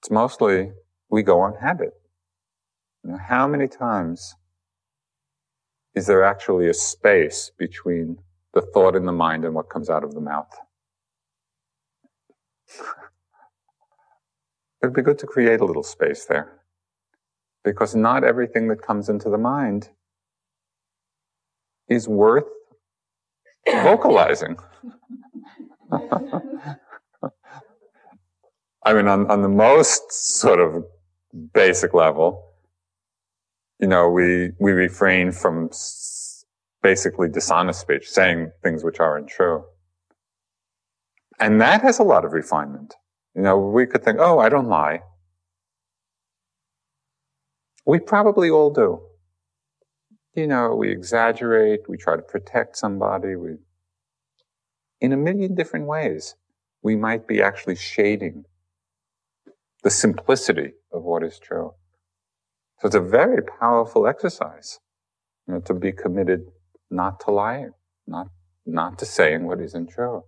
It's 0.00 0.10
mostly 0.10 0.72
we 1.10 1.22
go 1.22 1.40
on 1.40 1.54
habit. 1.60 1.92
You 3.04 3.12
know, 3.12 3.18
how 3.18 3.46
many 3.46 3.68
times 3.68 4.34
is 5.94 6.06
there 6.06 6.24
actually 6.24 6.68
a 6.68 6.74
space 6.74 7.50
between 7.58 8.18
the 8.52 8.62
thought 8.62 8.96
in 8.96 9.06
the 9.06 9.12
mind 9.12 9.44
and 9.44 9.54
what 9.54 9.68
comes 9.70 9.88
out 9.88 10.04
of 10.04 10.14
the 10.14 10.20
mouth? 10.20 10.50
It'd 14.82 14.94
be 14.94 15.02
good 15.02 15.18
to 15.20 15.26
create 15.26 15.60
a 15.60 15.64
little 15.64 15.82
space 15.82 16.26
there. 16.26 16.55
Because 17.66 17.96
not 17.96 18.22
everything 18.22 18.68
that 18.68 18.80
comes 18.80 19.08
into 19.08 19.28
the 19.28 19.36
mind 19.36 19.88
is 21.88 22.06
worth 22.06 22.44
vocalizing. 23.66 24.56
I 25.92 25.98
mean, 28.94 29.08
on, 29.08 29.28
on 29.28 29.42
the 29.42 29.48
most 29.48 30.12
sort 30.12 30.60
of 30.60 30.84
basic 31.52 31.92
level, 31.92 32.52
you 33.80 33.88
know, 33.88 34.08
we, 34.10 34.52
we 34.60 34.70
refrain 34.70 35.32
from 35.32 35.70
basically 36.84 37.28
dishonest 37.28 37.80
speech, 37.80 38.08
saying 38.08 38.52
things 38.62 38.84
which 38.84 39.00
aren't 39.00 39.26
true. 39.26 39.64
And 41.40 41.60
that 41.60 41.82
has 41.82 41.98
a 41.98 42.04
lot 42.04 42.24
of 42.24 42.32
refinement. 42.32 42.94
You 43.34 43.42
know, 43.42 43.58
we 43.58 43.86
could 43.86 44.04
think, 44.04 44.18
oh, 44.20 44.38
I 44.38 44.48
don't 44.50 44.68
lie. 44.68 45.00
We 47.86 48.00
probably 48.00 48.50
all 48.50 48.70
do. 48.70 49.00
You 50.34 50.48
know, 50.48 50.74
we 50.74 50.90
exaggerate, 50.90 51.88
we 51.88 51.96
try 51.96 52.16
to 52.16 52.22
protect 52.22 52.76
somebody, 52.76 53.36
we, 53.36 53.52
in 55.00 55.12
a 55.12 55.16
million 55.16 55.54
different 55.54 55.86
ways, 55.86 56.34
we 56.82 56.96
might 56.96 57.26
be 57.26 57.40
actually 57.40 57.76
shading 57.76 58.44
the 59.82 59.90
simplicity 59.90 60.72
of 60.92 61.04
what 61.04 61.22
is 61.22 61.38
true. 61.38 61.74
So 62.80 62.88
it's 62.88 62.96
a 62.96 63.00
very 63.00 63.40
powerful 63.42 64.06
exercise, 64.06 64.80
you 65.46 65.54
know, 65.54 65.60
to 65.60 65.72
be 65.72 65.92
committed 65.92 66.50
not 66.90 67.20
to 67.20 67.30
lying, 67.30 67.72
not, 68.06 68.28
not 68.66 68.98
to 68.98 69.06
saying 69.06 69.46
what 69.46 69.60
isn't 69.60 69.90
true. 69.90 70.24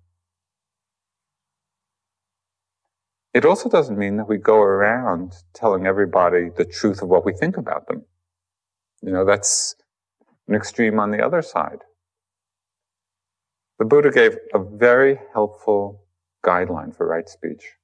It 3.38 3.45
also 3.45 3.68
doesn't 3.68 3.97
mean 3.97 4.16
that 4.16 4.26
we 4.28 4.37
go 4.37 4.57
around 4.61 5.33
telling 5.54 5.87
everybody 5.87 6.49
the 6.49 6.64
truth 6.64 7.02
of 7.02 7.09
what 7.09 7.25
we 7.25 7.33
think 7.33 7.57
about 7.57 7.87
them. 7.87 8.04
You 9.00 9.12
know, 9.12 9.25
that's 9.25 9.76
an 10.49 10.57
extreme 10.57 10.99
on 10.99 11.12
the 11.12 11.25
other 11.25 11.40
side. 11.40 11.83
The 13.78 13.85
Buddha 13.85 14.11
gave 14.11 14.38
a 14.52 14.59
very 14.59 15.21
helpful 15.33 16.02
guideline 16.45 16.92
for 16.97 17.07
right 17.07 17.28
speech. 17.28 17.75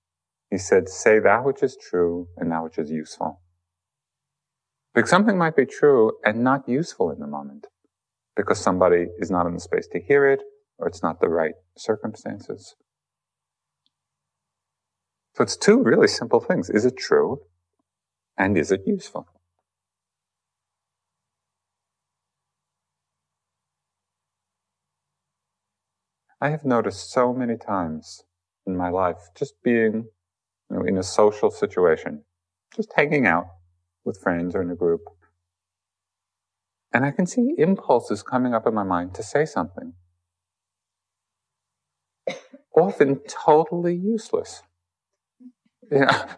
He 0.51 0.59
said, 0.59 0.89
say 0.89 1.21
that 1.21 1.45
which 1.45 1.63
is 1.63 1.77
true 1.77 2.27
and 2.37 2.51
that 2.51 2.65
which 2.65 2.77
is 2.77 2.91
useful. 2.91 3.41
Because 4.93 5.09
something 5.09 5.39
might 5.39 5.55
be 5.55 5.67
true 5.67 6.15
and 6.25 6.43
not 6.43 6.69
useful 6.69 7.13
in 7.13 7.21
the 7.21 7.29
moment 7.29 7.69
because 8.35 8.59
somebody 8.59 9.07
is 9.21 9.31
not 9.31 9.47
in 9.47 9.55
the 9.55 9.61
space 9.61 9.87
to 9.93 10.01
hear 10.01 10.27
it 10.29 10.43
or 10.79 10.89
it's 10.89 11.05
not 11.05 11.21
the 11.21 11.29
right 11.29 11.55
circumstances. 11.79 12.75
So 15.37 15.43
it's 15.43 15.57
two 15.57 15.83
really 15.83 16.09
simple 16.09 16.41
things. 16.41 16.71
Is 16.71 16.85
it 16.85 16.97
true? 16.97 17.41
And 18.38 18.57
is 18.57 18.73
it 18.73 18.83
useful? 18.87 19.29
I 26.41 26.50
have 26.50 26.64
noticed 26.64 27.11
so 27.11 27.33
many 27.33 27.57
times 27.57 28.23
in 28.67 28.76
my 28.76 28.91
life, 28.91 29.31
just 29.35 29.55
being 29.62 30.07
you 30.71 30.76
know, 30.76 30.83
in 30.83 30.99
a 30.99 31.03
social 31.03 31.50
situation, 31.50 32.25
just 32.76 32.93
hanging 32.95 33.26
out 33.26 33.47
with 34.05 34.21
friends 34.21 34.55
or 34.55 34.62
in 34.62 34.71
a 34.71 34.76
group, 34.76 35.00
and 36.93 37.05
I 37.05 37.11
can 37.11 37.26
see 37.26 37.55
impulses 37.59 38.23
coming 38.23 38.55
up 38.55 38.67
in 38.67 38.75
my 38.75 38.85
mind 38.85 39.14
to 39.14 39.23
say 39.23 39.45
something. 39.47 39.95
Often 42.76 43.21
totally 43.29 43.97
useless. 43.97 44.62
Yeah. 45.91 46.26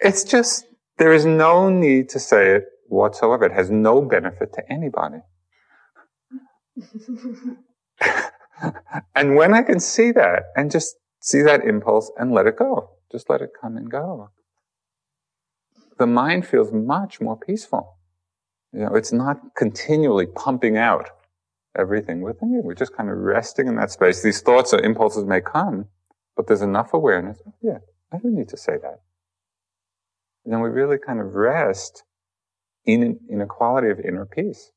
It's 0.00 0.24
just, 0.24 0.66
there 0.98 1.12
is 1.12 1.24
no 1.24 1.70
need 1.70 2.08
to 2.10 2.18
say 2.18 2.56
it 2.56 2.64
whatsoever. 2.88 3.44
It 3.46 3.52
has 3.52 3.70
no 3.70 4.02
benefit 4.02 4.52
to 4.54 4.72
anybody. 4.72 5.18
and 9.14 9.36
when 9.36 9.54
I 9.54 9.62
can 9.62 9.80
see 9.80 10.12
that 10.12 10.44
and 10.56 10.70
just 10.70 10.96
see 11.20 11.42
that 11.42 11.64
impulse 11.64 12.10
and 12.16 12.32
let 12.32 12.46
it 12.46 12.56
go, 12.56 12.90
just 13.10 13.30
let 13.30 13.40
it 13.40 13.50
come 13.60 13.76
and 13.76 13.90
go, 13.90 14.30
the 15.98 16.06
mind 16.06 16.46
feels 16.46 16.72
much 16.72 17.20
more 17.20 17.36
peaceful. 17.36 17.98
You 18.72 18.80
know, 18.80 18.94
it's 18.94 19.12
not 19.12 19.40
continually 19.56 20.26
pumping 20.26 20.76
out 20.76 21.10
everything 21.76 22.20
within 22.20 22.52
you. 22.52 22.60
We're 22.62 22.74
just 22.74 22.94
kind 22.94 23.08
of 23.08 23.16
resting 23.16 23.66
in 23.66 23.76
that 23.76 23.90
space. 23.90 24.22
These 24.22 24.42
thoughts 24.42 24.72
or 24.72 24.80
impulses 24.80 25.24
may 25.24 25.40
come, 25.40 25.86
but 26.36 26.46
there's 26.46 26.62
enough 26.62 26.92
awareness. 26.92 27.40
Yeah, 27.62 27.78
I 28.12 28.18
don't 28.18 28.34
need 28.34 28.48
to 28.48 28.56
say 28.56 28.76
that. 28.80 29.00
And 30.44 30.52
then 30.52 30.60
we 30.60 30.70
really 30.70 30.98
kind 30.98 31.20
of 31.20 31.34
rest 31.34 32.04
in, 32.84 33.20
in 33.28 33.40
a 33.40 33.46
quality 33.46 33.90
of 33.90 34.00
inner 34.00 34.24
peace. 34.24 34.70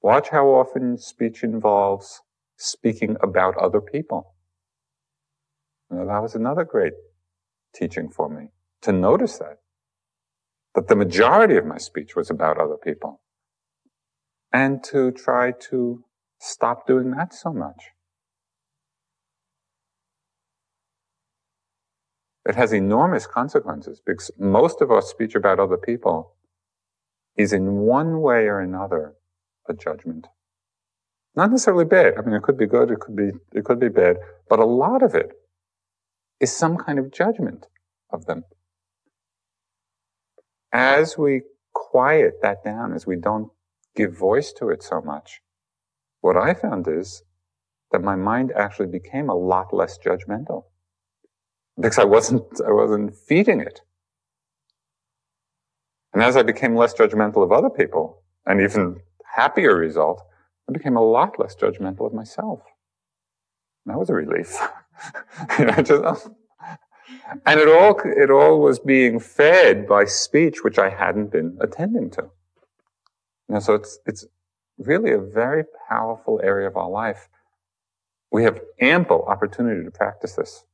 Watch 0.00 0.28
how 0.28 0.48
often 0.48 0.98
speech 0.98 1.42
involves 1.42 2.20
speaking 2.56 3.16
about 3.22 3.56
other 3.56 3.80
people. 3.80 4.34
Know, 5.90 6.06
that 6.06 6.22
was 6.22 6.34
another 6.34 6.64
great 6.64 6.92
teaching 7.74 8.10
for 8.10 8.28
me 8.28 8.48
to 8.82 8.92
notice 8.92 9.38
that. 9.38 9.58
That 10.74 10.88
the 10.88 10.96
majority 10.96 11.56
of 11.56 11.64
my 11.64 11.78
speech 11.78 12.16
was 12.16 12.30
about 12.30 12.58
other 12.58 12.76
people. 12.76 13.22
And 14.52 14.84
to 14.84 15.10
try 15.10 15.52
to 15.70 16.04
stop 16.38 16.86
doing 16.86 17.10
that 17.12 17.32
so 17.32 17.52
much. 17.52 17.93
It 22.46 22.56
has 22.56 22.72
enormous 22.72 23.26
consequences 23.26 24.00
because 24.04 24.30
most 24.38 24.80
of 24.80 24.90
our 24.90 25.02
speech 25.02 25.34
about 25.34 25.60
other 25.60 25.78
people 25.78 26.34
is 27.36 27.52
in 27.52 27.78
one 27.78 28.20
way 28.20 28.46
or 28.46 28.60
another 28.60 29.14
a 29.68 29.74
judgment. 29.74 30.26
Not 31.34 31.50
necessarily 31.50 31.84
bad. 31.84 32.14
I 32.16 32.22
mean, 32.22 32.34
it 32.34 32.42
could 32.42 32.58
be 32.58 32.66
good, 32.66 32.90
it 32.90 33.00
could 33.00 33.16
be, 33.16 33.30
it 33.52 33.64
could 33.64 33.80
be 33.80 33.88
bad, 33.88 34.18
but 34.48 34.60
a 34.60 34.66
lot 34.66 35.02
of 35.02 35.14
it 35.14 35.32
is 36.38 36.54
some 36.54 36.76
kind 36.76 36.98
of 36.98 37.12
judgment 37.12 37.66
of 38.12 38.26
them 38.26 38.44
as 40.74 41.16
we 41.16 41.42
quiet 41.72 42.34
that 42.42 42.64
down, 42.64 42.92
as 42.92 43.06
we 43.06 43.16
don't 43.16 43.50
give 43.94 44.18
voice 44.18 44.52
to 44.52 44.70
it 44.70 44.82
so 44.82 45.00
much, 45.00 45.40
what 46.20 46.36
I 46.36 46.52
found 46.52 46.88
is 46.88 47.22
that 47.92 48.02
my 48.02 48.16
mind 48.16 48.52
actually 48.56 48.88
became 48.88 49.30
a 49.30 49.36
lot 49.36 49.72
less 49.72 49.96
judgmental 49.96 50.64
because 51.80 51.98
I 51.98 52.04
wasn't, 52.04 52.44
I 52.66 52.72
wasn't 52.72 53.14
feeding 53.16 53.60
it. 53.60 53.80
And 56.12 56.22
as 56.22 56.36
I 56.36 56.42
became 56.42 56.76
less 56.76 56.94
judgmental 56.94 57.42
of 57.42 57.50
other 57.50 57.70
people, 57.70 58.22
an 58.46 58.60
even 58.60 59.00
happier 59.34 59.76
result, 59.76 60.22
I 60.68 60.72
became 60.72 60.96
a 60.96 61.02
lot 61.02 61.38
less 61.38 61.56
judgmental 61.56 62.06
of 62.06 62.14
myself. 62.14 62.60
that 63.86 63.98
was 63.98 64.10
a 64.10 64.14
relief. 64.14 64.56
you 65.58 65.66
know, 65.66 65.82
just, 65.82 66.28
and 67.46 67.60
it 67.60 67.68
all, 67.68 68.00
it 68.04 68.30
all 68.30 68.60
was 68.60 68.78
being 68.78 69.18
fed 69.18 69.88
by 69.88 70.04
speech 70.04 70.62
which 70.62 70.78
I 70.78 70.88
hadn't 70.88 71.32
been 71.32 71.58
attending 71.60 72.10
to. 72.10 72.22
You 73.48 73.54
know, 73.54 73.58
so 73.58 73.74
it's, 73.74 73.98
it's 74.06 74.24
really 74.78 75.10
a 75.10 75.18
very 75.18 75.64
powerful 75.88 76.40
area 76.42 76.68
of 76.68 76.76
our 76.76 76.88
life. 76.88 77.28
We 78.30 78.44
have 78.44 78.60
ample 78.80 79.22
opportunity 79.22 79.84
to 79.84 79.90
practice 79.90 80.34
this. 80.34 80.64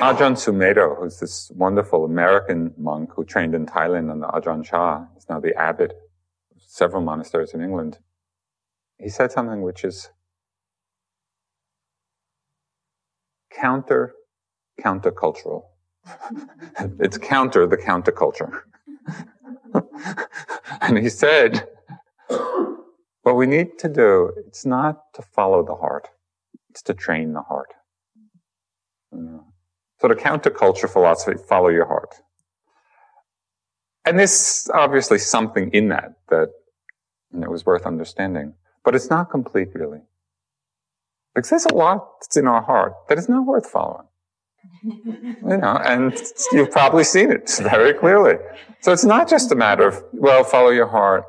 Ajahn 0.00 0.34
Sumedho, 0.34 0.96
who's 0.96 1.18
this 1.18 1.50
wonderful 1.56 2.04
American 2.04 2.72
monk 2.76 3.10
who 3.14 3.24
trained 3.24 3.54
in 3.54 3.66
Thailand 3.66 4.10
under 4.10 4.26
Ajahn 4.26 4.64
Chah, 4.64 5.06
is 5.16 5.28
now 5.28 5.40
the 5.40 5.54
abbot 5.56 5.92
of 6.54 6.62
several 6.62 7.02
monasteries 7.02 7.52
in 7.52 7.60
England. 7.60 7.98
He 8.98 9.08
said 9.08 9.32
something 9.32 9.62
which 9.62 9.84
is 9.84 10.10
counter 13.50 14.14
countercultural. 14.80 15.64
It's 16.98 17.18
counter 17.18 17.66
the 17.66 17.76
counterculture. 17.76 18.62
and 20.80 20.98
he 20.98 21.08
said, 21.08 21.68
what 23.22 23.36
we 23.36 23.46
need 23.46 23.78
to 23.78 23.88
do, 23.88 24.32
it's 24.46 24.64
not 24.64 25.12
to 25.14 25.22
follow 25.22 25.64
the 25.64 25.74
heart, 25.74 26.08
it's 26.70 26.82
to 26.82 26.94
train 26.94 27.32
the 27.32 27.42
heart. 27.42 27.74
Know, 29.12 29.44
sort 30.00 30.16
counterculture 30.18 30.88
philosophy, 30.88 31.38
follow 31.48 31.68
your 31.68 31.86
heart. 31.86 32.14
And 34.04 34.18
there's 34.18 34.70
obviously 34.72 35.18
something 35.18 35.70
in 35.72 35.88
that 35.88 36.14
that 36.28 36.50
was 37.30 37.66
worth 37.66 37.86
understanding. 37.86 38.54
But 38.84 38.94
it's 38.94 39.10
not 39.10 39.30
complete, 39.30 39.68
really. 39.74 40.00
Because 41.34 41.50
there's 41.50 41.66
a 41.66 41.74
lot 41.74 42.20
that's 42.20 42.36
in 42.36 42.46
our 42.46 42.62
heart 42.62 42.94
that 43.08 43.18
is 43.18 43.28
not 43.28 43.44
worth 43.44 43.68
following. 43.68 44.07
You 44.82 45.56
know, 45.56 45.80
and 45.84 46.12
you've 46.52 46.70
probably 46.70 47.04
seen 47.04 47.30
it 47.30 47.50
very 47.62 47.94
clearly. 47.94 48.36
So 48.80 48.92
it's 48.92 49.04
not 49.04 49.28
just 49.28 49.52
a 49.52 49.54
matter 49.54 49.86
of, 49.88 50.02
well, 50.12 50.44
follow 50.44 50.70
your 50.70 50.88
heart. 50.88 51.24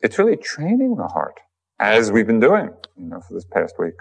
it's 0.00 0.18
really 0.18 0.36
training 0.36 0.96
the 0.96 1.08
heart 1.08 1.40
as 1.78 2.10
we've 2.10 2.26
been 2.26 2.40
doing, 2.40 2.70
you 2.96 3.08
know, 3.08 3.20
for 3.20 3.34
this 3.34 3.44
past 3.44 3.74
week. 3.78 3.94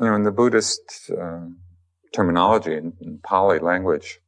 You 0.00 0.06
know, 0.06 0.14
in 0.16 0.24
the 0.24 0.32
Buddhist 0.32 1.10
uh, 1.10 1.46
terminology, 2.12 2.74
in, 2.74 2.94
in 3.00 3.18
Pali 3.22 3.58
language, 3.60 4.18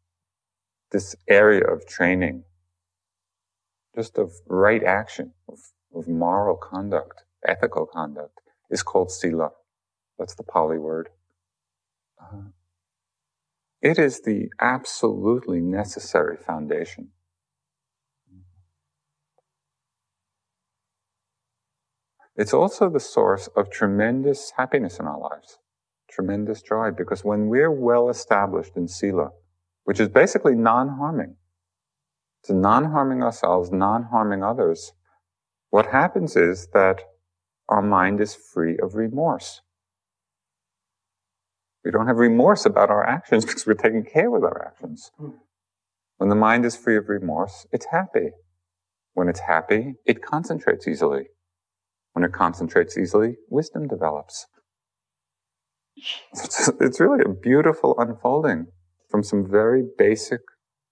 this 0.93 1.17
area 1.29 1.65
of 1.65 1.87
training, 1.87 2.45
just 3.95 4.17
of 4.17 4.33
right 4.47 4.83
action, 4.83 5.33
of, 5.49 5.59
of 5.97 6.09
moral 6.09 6.57
conduct, 6.57 7.25
ethical 7.47 7.87
conduct, 7.87 8.41
is 8.71 8.83
called 8.83 9.11
sila. 9.11 9.51
That's 10.19 10.35
the 10.35 10.43
Pali 10.43 10.79
word. 10.79 11.09
Uh, 12.21 12.51
it 13.83 13.99
is 13.99 14.23
the 14.23 14.49
absolutely 14.61 15.61
necessary 15.61 16.37
foundation. 16.37 17.11
It's 22.37 22.53
also 22.53 22.91
the 22.91 23.01
source 23.01 23.49
of 23.57 23.71
tremendous 23.71 24.53
happiness 24.59 24.99
in 24.99 25.07
our 25.07 25.19
lives, 25.19 25.59
tremendous 26.11 26.61
joy, 26.61 26.91
because 26.91 27.25
when 27.25 27.49
we're 27.49 27.71
well 27.71 28.11
established 28.11 28.77
in 28.77 28.89
Sila, 28.89 29.31
which 29.85 30.01
is 30.01 30.09
basically 30.11 30.55
non-harming, 30.55 31.37
to 32.45 32.53
non-harming 32.53 33.23
ourselves, 33.23 33.71
non-harming 33.73 34.43
others, 34.43 34.93
what 35.71 35.87
happens 35.87 36.37
is 36.37 36.69
that 36.73 37.03
our 37.69 37.83
mind 37.83 38.21
is 38.21 38.35
free 38.35 38.77
of 38.83 38.95
remorse. 38.95 39.61
We 41.85 41.91
don't 41.91 42.07
have 42.07 42.19
remorse 42.19 42.67
about 42.67 42.91
our 42.91 43.07
actions 43.07 43.45
because 43.47 43.67
we're 43.67 43.75
taking 43.75 44.05
care 44.05 44.31
with 44.31 44.43
our 44.43 44.67
actions. 44.67 45.11
When 46.19 46.31
the 46.31 46.37
mind 46.37 46.65
is 46.65 46.77
free 46.77 46.97
of 46.97 47.09
remorse, 47.09 47.67
it's 47.73 47.87
happy. 47.87 48.31
When 49.15 49.29
it's 49.29 49.41
happy, 49.41 49.95
it 50.05 50.23
concentrates 50.23 50.89
easily. 50.89 51.29
When 52.13 52.25
it 52.25 52.33
concentrates 52.33 52.97
easily, 52.97 53.37
wisdom 53.49 53.89
develops. 53.89 54.47
It's 56.81 57.01
really 57.01 57.25
a 57.25 57.29
beautiful 57.29 57.95
unfolding 57.99 58.67
from 59.09 59.23
some 59.23 59.49
very 59.49 59.83
basic, 59.97 60.41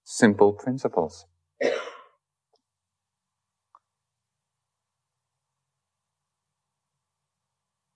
simple 0.05 0.53
principles. 0.53 1.27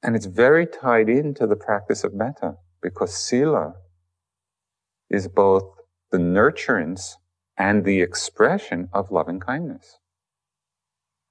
And 0.08 0.16
it's 0.16 0.24
very 0.24 0.66
tied 0.66 1.10
into 1.10 1.46
the 1.46 1.54
practice 1.54 2.02
of 2.02 2.14
metta 2.14 2.54
because 2.80 3.14
sila 3.14 3.74
is 5.10 5.28
both 5.28 5.64
the 6.10 6.16
nurturance 6.16 7.16
and 7.58 7.84
the 7.84 8.00
expression 8.00 8.88
of 8.94 9.10
loving 9.10 9.38
kindness. 9.38 9.98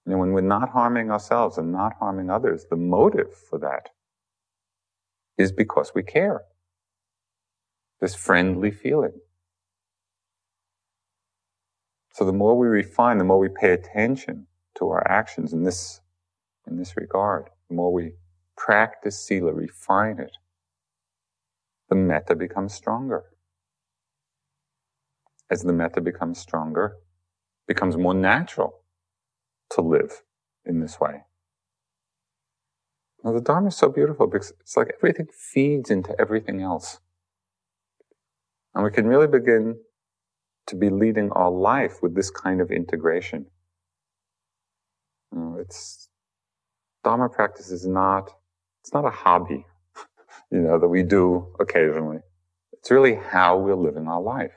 You 0.06 0.12
know, 0.12 0.20
when 0.20 0.32
we're 0.32 0.42
not 0.42 0.70
harming 0.70 1.10
ourselves 1.10 1.58
and 1.58 1.72
not 1.72 1.94
harming 2.00 2.30
others, 2.30 2.68
the 2.70 2.76
motive 2.76 3.36
for 3.50 3.58
that 3.58 3.90
is 5.40 5.52
because 5.52 5.94
we 5.96 6.04
care. 6.04 6.44
This 8.00 8.14
friendly 8.14 8.70
feeling. 8.70 9.20
So 12.14 12.26
the 12.26 12.32
more 12.32 12.56
we 12.56 12.68
refine, 12.68 13.18
the 13.18 13.24
more 13.24 13.40
we 13.40 13.50
pay 13.50 13.72
attention 13.74 14.46
to 14.78 14.90
our 14.90 15.10
actions 15.10 15.52
in 15.52 15.64
this, 15.64 16.00
in 16.68 16.78
this 16.78 16.96
regard, 16.96 17.50
the 17.70 17.76
more 17.76 17.92
we 17.92 18.12
practice 18.58 19.20
sila, 19.20 19.54
refine 19.54 20.20
it, 20.20 20.32
the 21.90 21.96
metta 21.96 22.36
becomes 22.36 22.74
stronger. 22.74 23.24
As 25.50 25.64
the 25.64 25.72
metta 25.72 26.02
becomes 26.02 26.40
stronger, 26.40 26.98
becomes 27.68 27.96
more 27.96 28.14
natural 28.14 28.82
to 29.72 29.82
live 29.82 30.24
in 30.66 30.82
this 30.82 31.00
way. 31.00 31.24
Now, 33.24 33.34
the 33.34 33.42
Dharma 33.42 33.68
is 33.68 33.78
so 33.78 33.90
beautiful 33.90 34.28
because 34.28 34.52
it's 34.60 34.78
like 34.78 34.94
everything 34.98 35.28
feeds 35.34 35.90
into 35.90 36.14
everything 36.20 36.62
else. 36.62 37.00
And 38.76 38.84
we 38.84 38.92
can 38.92 39.08
really 39.08 39.28
begin 39.28 39.78
to 40.68 40.76
be 40.76 40.90
leading 40.90 41.32
our 41.32 41.50
life 41.50 42.04
with 42.04 42.16
this 42.16 42.30
kind 42.30 42.62
of 42.62 42.72
integration. 42.72 43.48
You 45.32 45.40
know, 45.40 45.58
it's 45.60 46.10
Dharma 47.04 47.30
practice 47.30 47.72
is 47.72 47.88
not, 47.88 48.32
it's 48.88 48.94
not 48.94 49.04
a 49.04 49.10
hobby 49.10 49.66
you 50.52 50.60
know, 50.60 50.80
that 50.80 50.88
we 50.88 51.04
do 51.04 51.54
occasionally. 51.60 52.20
It's 52.72 52.90
really 52.90 53.16
how 53.16 53.58
we're 53.58 53.76
living 53.76 54.08
our 54.08 54.22
life. 54.22 54.54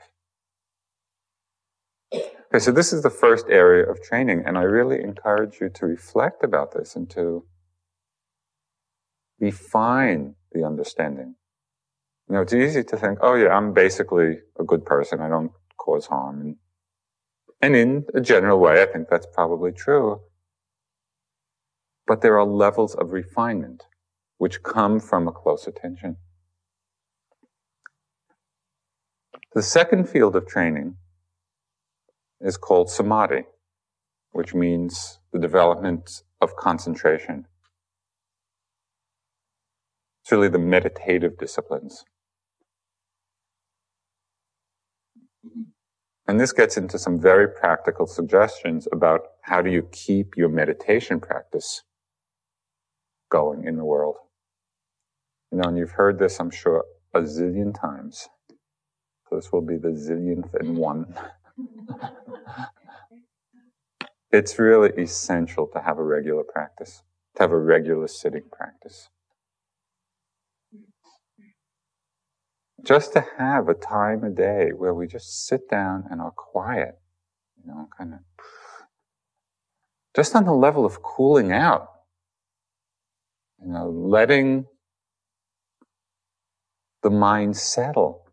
Okay, 2.13 2.59
so 2.59 2.71
this 2.71 2.93
is 2.93 3.03
the 3.03 3.09
first 3.09 3.47
area 3.49 3.85
of 3.89 4.01
training, 4.01 4.43
and 4.45 4.57
I 4.57 4.61
really 4.61 5.01
encourage 5.01 5.59
you 5.59 5.67
to 5.67 5.85
reflect 5.85 6.45
about 6.45 6.71
this 6.71 6.95
and 6.95 7.09
to 7.09 7.43
refine 9.37 10.35
the 10.53 10.65
understanding. 10.65 11.35
You 12.29 12.35
know, 12.35 12.41
it's 12.41 12.53
easy 12.53 12.85
to 12.85 12.95
think, 12.95 13.19
oh 13.21 13.35
yeah, 13.35 13.49
I'm 13.49 13.73
basically 13.73 14.39
a 14.57 14.63
good 14.63 14.85
person. 14.85 15.19
I 15.19 15.27
don't 15.27 15.51
cause 15.75 16.05
harm. 16.05 16.39
And, 16.39 16.55
and 17.61 17.75
in 17.75 18.05
a 18.13 18.21
general 18.21 18.59
way, 18.59 18.81
I 18.81 18.85
think 18.85 19.09
that's 19.09 19.27
probably 19.33 19.73
true. 19.73 20.21
But 22.07 22.21
there 22.21 22.39
are 22.39 22.45
levels 22.45 22.95
of 22.95 23.11
refinement 23.11 23.83
which 24.41 24.63
come 24.63 24.99
from 24.99 25.27
a 25.27 25.31
close 25.31 25.67
attention. 25.67 26.17
The 29.53 29.61
second 29.61 30.09
field 30.09 30.35
of 30.35 30.47
training 30.47 30.95
is 32.39 32.57
called 32.57 32.89
samadhi, 32.89 33.43
which 34.31 34.55
means 34.55 35.19
the 35.31 35.37
development 35.37 36.23
of 36.41 36.55
concentration. 36.55 37.45
It's 40.23 40.31
really 40.31 40.49
the 40.49 40.57
meditative 40.57 41.37
disciplines. 41.37 42.03
And 46.27 46.39
this 46.39 46.51
gets 46.51 46.77
into 46.77 46.97
some 46.97 47.21
very 47.21 47.47
practical 47.47 48.07
suggestions 48.07 48.87
about 48.91 49.21
how 49.43 49.61
do 49.61 49.69
you 49.69 49.87
keep 49.91 50.35
your 50.35 50.49
meditation 50.49 51.19
practice 51.19 51.83
going 53.29 53.65
in 53.67 53.77
the 53.77 53.85
world. 53.85 54.15
You 55.51 55.57
know, 55.57 55.67
and 55.67 55.77
you've 55.77 55.91
heard 55.91 56.17
this, 56.17 56.39
I'm 56.39 56.49
sure, 56.49 56.85
a 57.13 57.21
zillion 57.21 57.79
times. 57.79 58.29
So 59.29 59.35
this 59.35 59.51
will 59.51 59.61
be 59.61 59.77
the 59.77 59.89
zillionth 59.89 60.53
and 60.59 60.77
one. 60.77 61.13
it's 64.31 64.57
really 64.57 64.91
essential 65.01 65.67
to 65.73 65.81
have 65.81 65.97
a 65.97 66.03
regular 66.03 66.43
practice, 66.43 67.03
to 67.35 67.43
have 67.43 67.51
a 67.51 67.59
regular 67.59 68.07
sitting 68.07 68.43
practice. 68.51 69.09
Just 72.83 73.13
to 73.13 73.25
have 73.37 73.67
a 73.67 73.73
time 73.73 74.23
a 74.23 74.29
day 74.29 74.69
where 74.75 74.93
we 74.93 75.05
just 75.05 75.45
sit 75.45 75.69
down 75.69 76.05
and 76.09 76.21
are 76.21 76.31
quiet, 76.31 76.97
you 77.57 77.71
know, 77.71 77.89
kind 77.97 78.13
of 78.13 78.19
just 80.15 80.35
on 80.35 80.45
the 80.45 80.53
level 80.53 80.85
of 80.85 81.01
cooling 81.01 81.51
out, 81.51 81.89
you 83.63 83.71
know, 83.71 83.89
letting 83.89 84.65
the 87.03 87.09
mind 87.09 87.57
settle. 87.57 88.25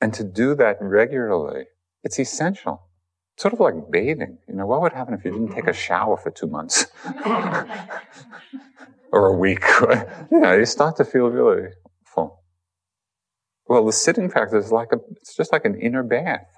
And 0.00 0.12
to 0.14 0.24
do 0.24 0.54
that 0.56 0.78
regularly, 0.80 1.66
it's 2.02 2.18
essential. 2.18 2.88
Sort 3.36 3.54
of 3.54 3.60
like 3.60 3.90
bathing. 3.90 4.38
You 4.48 4.54
know, 4.54 4.66
what 4.66 4.82
would 4.82 4.92
happen 4.92 5.14
if 5.14 5.24
you 5.24 5.30
didn't 5.32 5.52
take 5.52 5.66
a 5.66 5.72
shower 5.72 6.16
for 6.16 6.30
two 6.30 6.46
months? 6.46 6.86
or 9.12 9.26
a 9.28 9.36
week? 9.36 9.64
you 10.30 10.40
know, 10.40 10.54
you 10.54 10.66
start 10.66 10.96
to 10.96 11.04
feel 11.04 11.28
really 11.28 11.68
full. 12.04 12.42
Well, 13.66 13.86
the 13.86 13.92
sitting 13.92 14.28
practice 14.28 14.66
is 14.66 14.72
like 14.72 14.88
a, 14.92 14.98
it's 15.12 15.36
just 15.36 15.52
like 15.52 15.64
an 15.64 15.80
inner 15.80 16.02
bath. 16.02 16.48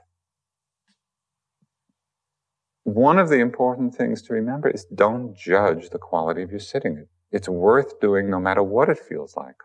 One 2.85 3.19
of 3.19 3.29
the 3.29 3.41
important 3.41 3.95
things 3.95 4.21
to 4.23 4.35
remember 4.35 4.69
is 4.69 4.85
don't 4.85 5.37
judge 5.37 5.91
the 5.91 5.99
quality 5.99 6.43
of 6.43 6.51
your 6.51 6.61
sitting. 6.61 7.07
It's 7.31 7.49
worth 7.49 8.01
doing 8.01 8.31
no 8.31 8.39
matter 8.39 8.63
what 8.63 8.89
it 8.89 8.99
feels 8.99 9.37
like. 9.37 9.57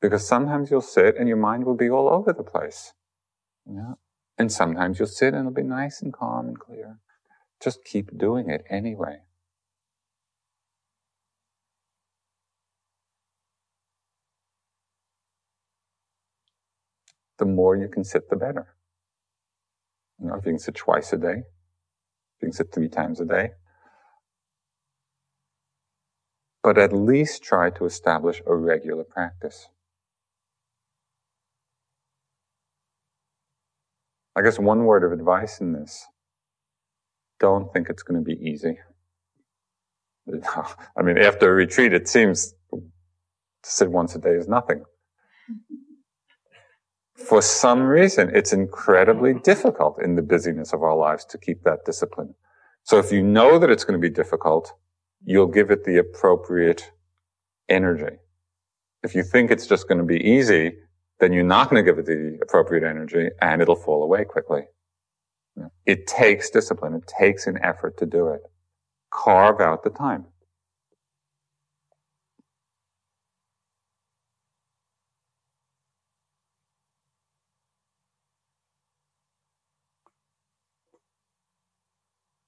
Because 0.00 0.26
sometimes 0.26 0.70
you'll 0.70 0.80
sit 0.80 1.16
and 1.16 1.28
your 1.28 1.36
mind 1.36 1.64
will 1.64 1.76
be 1.76 1.90
all 1.90 2.08
over 2.08 2.32
the 2.32 2.42
place. 2.42 2.94
And 4.38 4.50
sometimes 4.50 4.98
you'll 4.98 5.08
sit 5.08 5.34
and 5.34 5.40
it'll 5.40 5.52
be 5.52 5.62
nice 5.62 6.00
and 6.00 6.12
calm 6.12 6.48
and 6.48 6.58
clear. 6.58 6.98
Just 7.60 7.84
keep 7.84 8.16
doing 8.16 8.48
it 8.48 8.64
anyway. 8.70 9.18
The 17.38 17.44
more 17.44 17.76
you 17.76 17.88
can 17.88 18.04
sit, 18.04 18.30
the 18.30 18.36
better. 18.36 18.74
You 20.18 20.28
know, 20.28 20.36
if 20.36 20.46
you 20.46 20.52
can 20.52 20.58
sit 20.58 20.74
twice 20.74 21.12
a 21.12 21.18
day, 21.18 21.42
if 22.36 22.42
you 22.42 22.48
can 22.48 22.52
sit 22.52 22.72
three 22.72 22.88
times 22.88 23.20
a 23.20 23.26
day. 23.26 23.50
But 26.62 26.78
at 26.78 26.92
least 26.92 27.42
try 27.42 27.70
to 27.70 27.84
establish 27.84 28.42
a 28.46 28.54
regular 28.54 29.04
practice. 29.04 29.68
I 34.36 34.42
guess 34.42 34.58
one 34.58 34.84
word 34.84 35.04
of 35.04 35.12
advice 35.12 35.60
in 35.60 35.72
this 35.72 36.06
don't 37.40 37.72
think 37.72 37.88
it's 37.88 38.02
going 38.02 38.22
to 38.22 38.24
be 38.24 38.40
easy. 38.40 38.78
I 40.96 41.02
mean, 41.02 41.18
after 41.18 41.50
a 41.50 41.54
retreat, 41.54 41.92
it 41.92 42.08
seems 42.08 42.54
to 42.70 42.80
sit 43.62 43.90
once 43.90 44.14
a 44.14 44.18
day 44.18 44.30
is 44.30 44.48
nothing. 44.48 44.84
For 47.16 47.42
some 47.42 47.82
reason, 47.82 48.30
it's 48.34 48.52
incredibly 48.52 49.34
difficult 49.34 50.00
in 50.02 50.16
the 50.16 50.22
busyness 50.22 50.72
of 50.72 50.82
our 50.82 50.96
lives 50.96 51.24
to 51.26 51.38
keep 51.38 51.64
that 51.64 51.84
discipline. 51.84 52.34
So 52.84 52.98
if 52.98 53.12
you 53.12 53.22
know 53.22 53.58
that 53.58 53.68
it's 53.68 53.84
going 53.84 54.00
to 54.00 54.08
be 54.08 54.12
difficult, 54.12 54.72
you'll 55.24 55.46
give 55.46 55.70
it 55.70 55.84
the 55.84 55.98
appropriate 55.98 56.92
energy. 57.68 58.16
If 59.02 59.14
you 59.14 59.22
think 59.22 59.50
it's 59.50 59.66
just 59.66 59.86
going 59.86 59.98
to 59.98 60.04
be 60.04 60.16
easy, 60.16 60.72
then 61.20 61.32
you're 61.32 61.44
not 61.44 61.70
going 61.70 61.84
to 61.84 61.90
give 61.90 61.98
it 61.98 62.06
the 62.06 62.38
appropriate 62.42 62.84
energy 62.84 63.28
and 63.42 63.62
it'll 63.62 63.76
fall 63.76 64.02
away 64.02 64.24
quickly. 64.24 64.62
It 65.86 66.06
takes 66.06 66.50
discipline. 66.50 66.94
It 66.94 67.06
takes 67.06 67.46
an 67.46 67.58
effort 67.62 67.98
to 67.98 68.06
do 68.06 68.28
it. 68.28 68.42
Carve 69.12 69.60
out 69.60 69.84
the 69.84 69.90
time. 69.90 70.26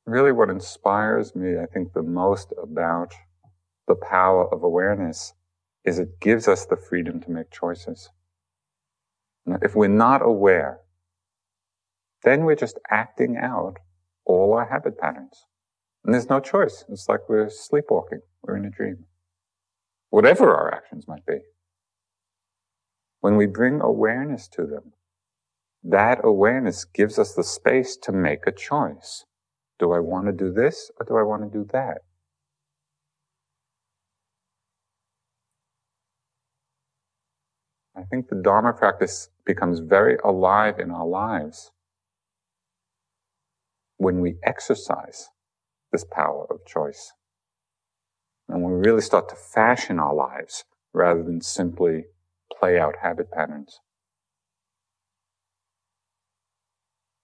Really, 0.06 0.32
what 0.32 0.50
inspires 0.50 1.34
me, 1.36 1.58
I 1.58 1.66
think, 1.66 1.92
the 1.92 2.02
most 2.02 2.52
about 2.62 3.14
the 3.88 3.96
power 3.96 4.52
of 4.52 4.62
awareness 4.62 5.34
is 5.84 5.98
it 5.98 6.20
gives 6.20 6.48
us 6.48 6.66
the 6.66 6.76
freedom 6.76 7.20
to 7.20 7.30
make 7.30 7.50
choices. 7.50 8.10
If 9.46 9.74
we're 9.74 9.88
not 9.88 10.22
aware, 10.22 10.80
then 12.22 12.44
we're 12.44 12.56
just 12.56 12.78
acting 12.90 13.36
out 13.36 13.78
all 14.24 14.54
our 14.54 14.68
habit 14.68 14.98
patterns. 14.98 15.46
And 16.04 16.14
there's 16.14 16.28
no 16.28 16.40
choice. 16.40 16.84
It's 16.88 17.08
like 17.08 17.28
we're 17.28 17.50
sleepwalking. 17.50 18.20
We're 18.42 18.56
in 18.56 18.64
a 18.64 18.70
dream. 18.70 19.04
Whatever 20.10 20.54
our 20.54 20.72
actions 20.72 21.06
might 21.08 21.26
be. 21.26 21.38
When 23.20 23.36
we 23.36 23.46
bring 23.46 23.80
awareness 23.80 24.48
to 24.48 24.66
them, 24.66 24.92
that 25.84 26.20
awareness 26.22 26.84
gives 26.84 27.18
us 27.18 27.34
the 27.34 27.44
space 27.44 27.96
to 28.02 28.12
make 28.12 28.46
a 28.46 28.52
choice. 28.52 29.24
Do 29.78 29.92
I 29.92 29.98
want 30.00 30.26
to 30.26 30.32
do 30.32 30.52
this 30.52 30.90
or 30.98 31.06
do 31.06 31.16
I 31.16 31.22
want 31.22 31.42
to 31.42 31.58
do 31.58 31.64
that? 31.72 31.98
I 37.96 38.02
think 38.02 38.28
the 38.28 38.40
Dharma 38.42 38.72
practice 38.72 39.28
becomes 39.44 39.80
very 39.80 40.16
alive 40.24 40.78
in 40.78 40.90
our 40.90 41.06
lives 41.06 41.72
when 43.96 44.20
we 44.20 44.36
exercise 44.42 45.28
this 45.92 46.04
power 46.04 46.46
of 46.50 46.64
choice. 46.66 47.12
And 48.48 48.62
when 48.62 48.74
we 48.74 48.88
really 48.88 49.02
start 49.02 49.28
to 49.28 49.36
fashion 49.36 49.98
our 49.98 50.14
lives 50.14 50.64
rather 50.92 51.22
than 51.22 51.40
simply 51.40 52.04
play 52.58 52.78
out 52.78 52.96
habit 53.02 53.30
patterns. 53.30 53.80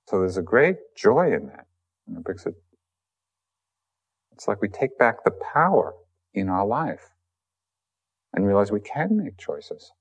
So 0.09 0.21
there's 0.21 0.39
a 0.39 0.43
great 0.43 0.77
joy 0.97 1.35
in 1.35 1.49
that. 1.49 1.67
It, 2.07 2.55
it's 4.33 4.49
like 4.49 4.63
we 4.63 4.69
take 4.69 4.97
back 4.97 5.25
the 5.25 5.33
power 5.53 5.95
in 6.33 6.49
our 6.49 6.67
life 6.67 7.11
and 8.33 8.47
realize 8.47 8.71
we 8.71 8.81
can 8.81 9.17
make 9.17 9.37
choices. 9.37 9.93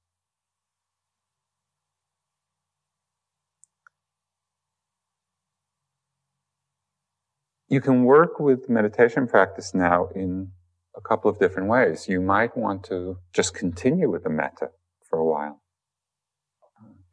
You 7.70 7.82
can 7.82 8.06
work 8.06 8.40
with 8.40 8.70
meditation 8.70 9.28
practice 9.28 9.74
now 9.74 10.08
in 10.16 10.52
a 10.96 11.02
couple 11.02 11.30
of 11.30 11.38
different 11.38 11.68
ways. 11.68 12.08
You 12.08 12.22
might 12.22 12.56
want 12.56 12.86
to 12.86 13.18
just 13.34 13.54
continue 13.54 14.10
with 14.10 14.24
the 14.24 14.30
metta 14.30 14.70
for 15.10 15.20
a 15.20 15.26
while. 15.26 15.62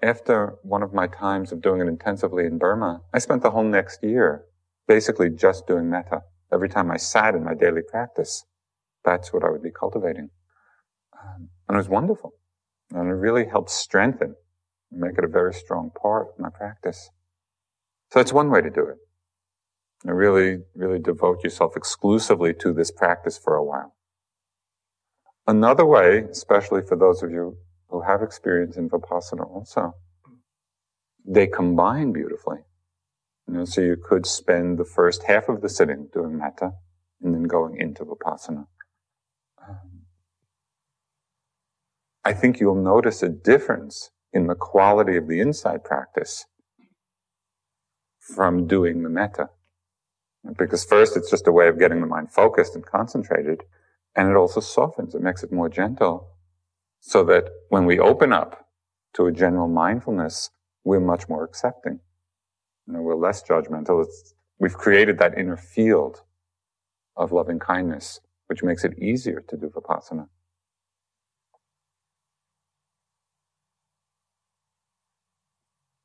After 0.00 0.54
one 0.62 0.84
of 0.84 0.94
my 0.94 1.08
times 1.08 1.50
of 1.50 1.60
doing 1.60 1.80
it 1.80 1.88
intensively 1.88 2.46
in 2.46 2.58
Burma, 2.58 3.00
I 3.12 3.18
spent 3.18 3.42
the 3.42 3.50
whole 3.50 3.64
next 3.64 4.04
year 4.04 4.44
basically 4.86 5.28
just 5.28 5.66
doing 5.66 5.90
metta. 5.90 6.22
Every 6.52 6.68
time 6.68 6.88
I 6.92 6.98
sat 6.98 7.34
in 7.34 7.42
my 7.42 7.54
daily 7.54 7.82
practice, 7.82 8.44
that's 9.04 9.32
what 9.32 9.42
I 9.42 9.50
would 9.50 9.62
be 9.62 9.72
cultivating. 9.72 10.30
Um, 11.20 11.48
and 11.68 11.74
it 11.74 11.78
was 11.78 11.88
wonderful. 11.88 12.34
And 12.92 13.08
it 13.08 13.14
really 13.14 13.46
helped 13.46 13.70
strengthen 13.70 14.36
and 14.92 15.00
make 15.00 15.18
it 15.18 15.24
a 15.24 15.28
very 15.28 15.52
strong 15.52 15.90
part 16.00 16.28
of 16.28 16.38
my 16.38 16.50
practice. 16.50 17.10
So 18.12 18.20
that's 18.20 18.32
one 18.32 18.50
way 18.50 18.60
to 18.60 18.70
do 18.70 18.86
it 18.86 18.98
and 20.04 20.16
really, 20.16 20.58
really 20.74 20.98
devote 20.98 21.42
yourself 21.42 21.76
exclusively 21.76 22.52
to 22.54 22.72
this 22.72 22.90
practice 22.90 23.38
for 23.38 23.56
a 23.56 23.64
while. 23.64 23.94
Another 25.46 25.84
way, 25.84 26.24
especially 26.30 26.82
for 26.82 26.96
those 26.96 27.22
of 27.22 27.30
you 27.30 27.56
who 27.88 28.02
have 28.02 28.22
experience 28.22 28.76
in 28.76 28.88
Vipassana 28.88 29.46
also, 29.46 29.94
they 31.26 31.46
combine 31.46 32.12
beautifully. 32.12 32.58
You 33.46 33.54
know, 33.54 33.64
so 33.64 33.80
you 33.80 33.96
could 33.96 34.26
spend 34.26 34.78
the 34.78 34.84
first 34.84 35.24
half 35.24 35.48
of 35.48 35.60
the 35.60 35.68
sitting 35.68 36.08
doing 36.12 36.38
metta 36.38 36.72
and 37.22 37.34
then 37.34 37.44
going 37.44 37.78
into 37.78 38.04
Vipassana. 38.04 38.66
Um, 39.66 40.04
I 42.24 42.32
think 42.32 42.58
you'll 42.58 42.74
notice 42.74 43.22
a 43.22 43.28
difference 43.28 44.10
in 44.32 44.46
the 44.46 44.54
quality 44.54 45.16
of 45.16 45.28
the 45.28 45.40
insight 45.40 45.84
practice 45.84 46.46
from 48.34 48.66
doing 48.66 49.02
the 49.02 49.10
metta. 49.10 49.50
Because 50.58 50.84
first, 50.84 51.16
it's 51.16 51.30
just 51.30 51.46
a 51.46 51.52
way 51.52 51.68
of 51.68 51.78
getting 51.78 52.00
the 52.00 52.06
mind 52.06 52.30
focused 52.30 52.74
and 52.74 52.84
concentrated. 52.84 53.62
And 54.14 54.30
it 54.30 54.36
also 54.36 54.60
softens. 54.60 55.14
It 55.14 55.22
makes 55.22 55.42
it 55.42 55.52
more 55.52 55.68
gentle 55.68 56.28
so 57.00 57.24
that 57.24 57.48
when 57.68 57.86
we 57.86 57.98
open 57.98 58.32
up 58.32 58.68
to 59.14 59.26
a 59.26 59.32
general 59.32 59.68
mindfulness, 59.68 60.50
we're 60.84 61.00
much 61.00 61.28
more 61.28 61.44
accepting. 61.44 62.00
You 62.86 62.94
know, 62.94 63.00
we're 63.02 63.16
less 63.16 63.42
judgmental. 63.42 64.04
It's, 64.04 64.34
we've 64.58 64.74
created 64.74 65.18
that 65.18 65.36
inner 65.36 65.56
field 65.56 66.22
of 67.16 67.32
loving 67.32 67.58
kindness, 67.58 68.20
which 68.46 68.62
makes 68.62 68.84
it 68.84 68.98
easier 68.98 69.42
to 69.48 69.56
do 69.56 69.68
vipassana. 69.68 70.28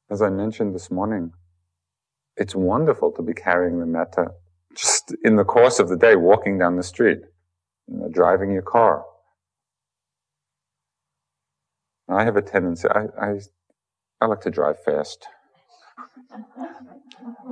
As 0.09 0.21
I 0.21 0.29
mentioned 0.29 0.73
this 0.73 0.89
morning, 0.89 1.33
it's 2.39 2.55
wonderful 2.55 3.11
to 3.11 3.21
be 3.21 3.33
carrying 3.33 3.79
the 3.79 3.85
metta 3.85 4.27
just 4.73 5.13
in 5.23 5.35
the 5.35 5.43
course 5.43 5.79
of 5.79 5.89
the 5.89 5.97
day, 5.97 6.15
walking 6.15 6.57
down 6.57 6.77
the 6.77 6.83
street, 6.83 7.19
you 7.87 7.97
know, 7.97 8.09
driving 8.09 8.51
your 8.51 8.61
car. 8.61 9.03
I 12.07 12.23
have 12.23 12.37
a 12.37 12.41
tendency, 12.41 12.87
I, 12.89 13.05
I, 13.21 13.39
I 14.21 14.25
like 14.25 14.41
to 14.41 14.49
drive 14.49 14.81
fast. 14.83 15.27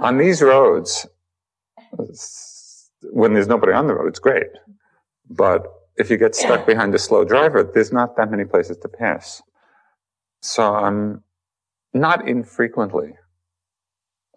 on 0.02 0.17
these 0.17 0.41
roads, 0.41 1.06
when 3.12 3.34
there's 3.34 3.47
nobody 3.47 3.73
on 3.73 3.88
the 3.88 3.93
road, 3.93 4.08
it's 4.08 4.19
great. 4.19 4.47
But 5.30 5.67
if 5.97 6.10
you 6.10 6.17
get 6.17 6.34
stuck 6.34 6.65
behind 6.65 6.95
a 6.95 7.00
slow 7.00 7.26
driver, 7.26 7.63
there's 7.63 7.91
not 7.91 8.15
that 8.17 8.32
many 8.32 8.45
places 8.45 8.78
to 8.78 8.88
pass. 8.88 9.41
So 10.41 10.73
I'm 10.73 11.23
not 11.93 12.28
infrequently 12.28 13.13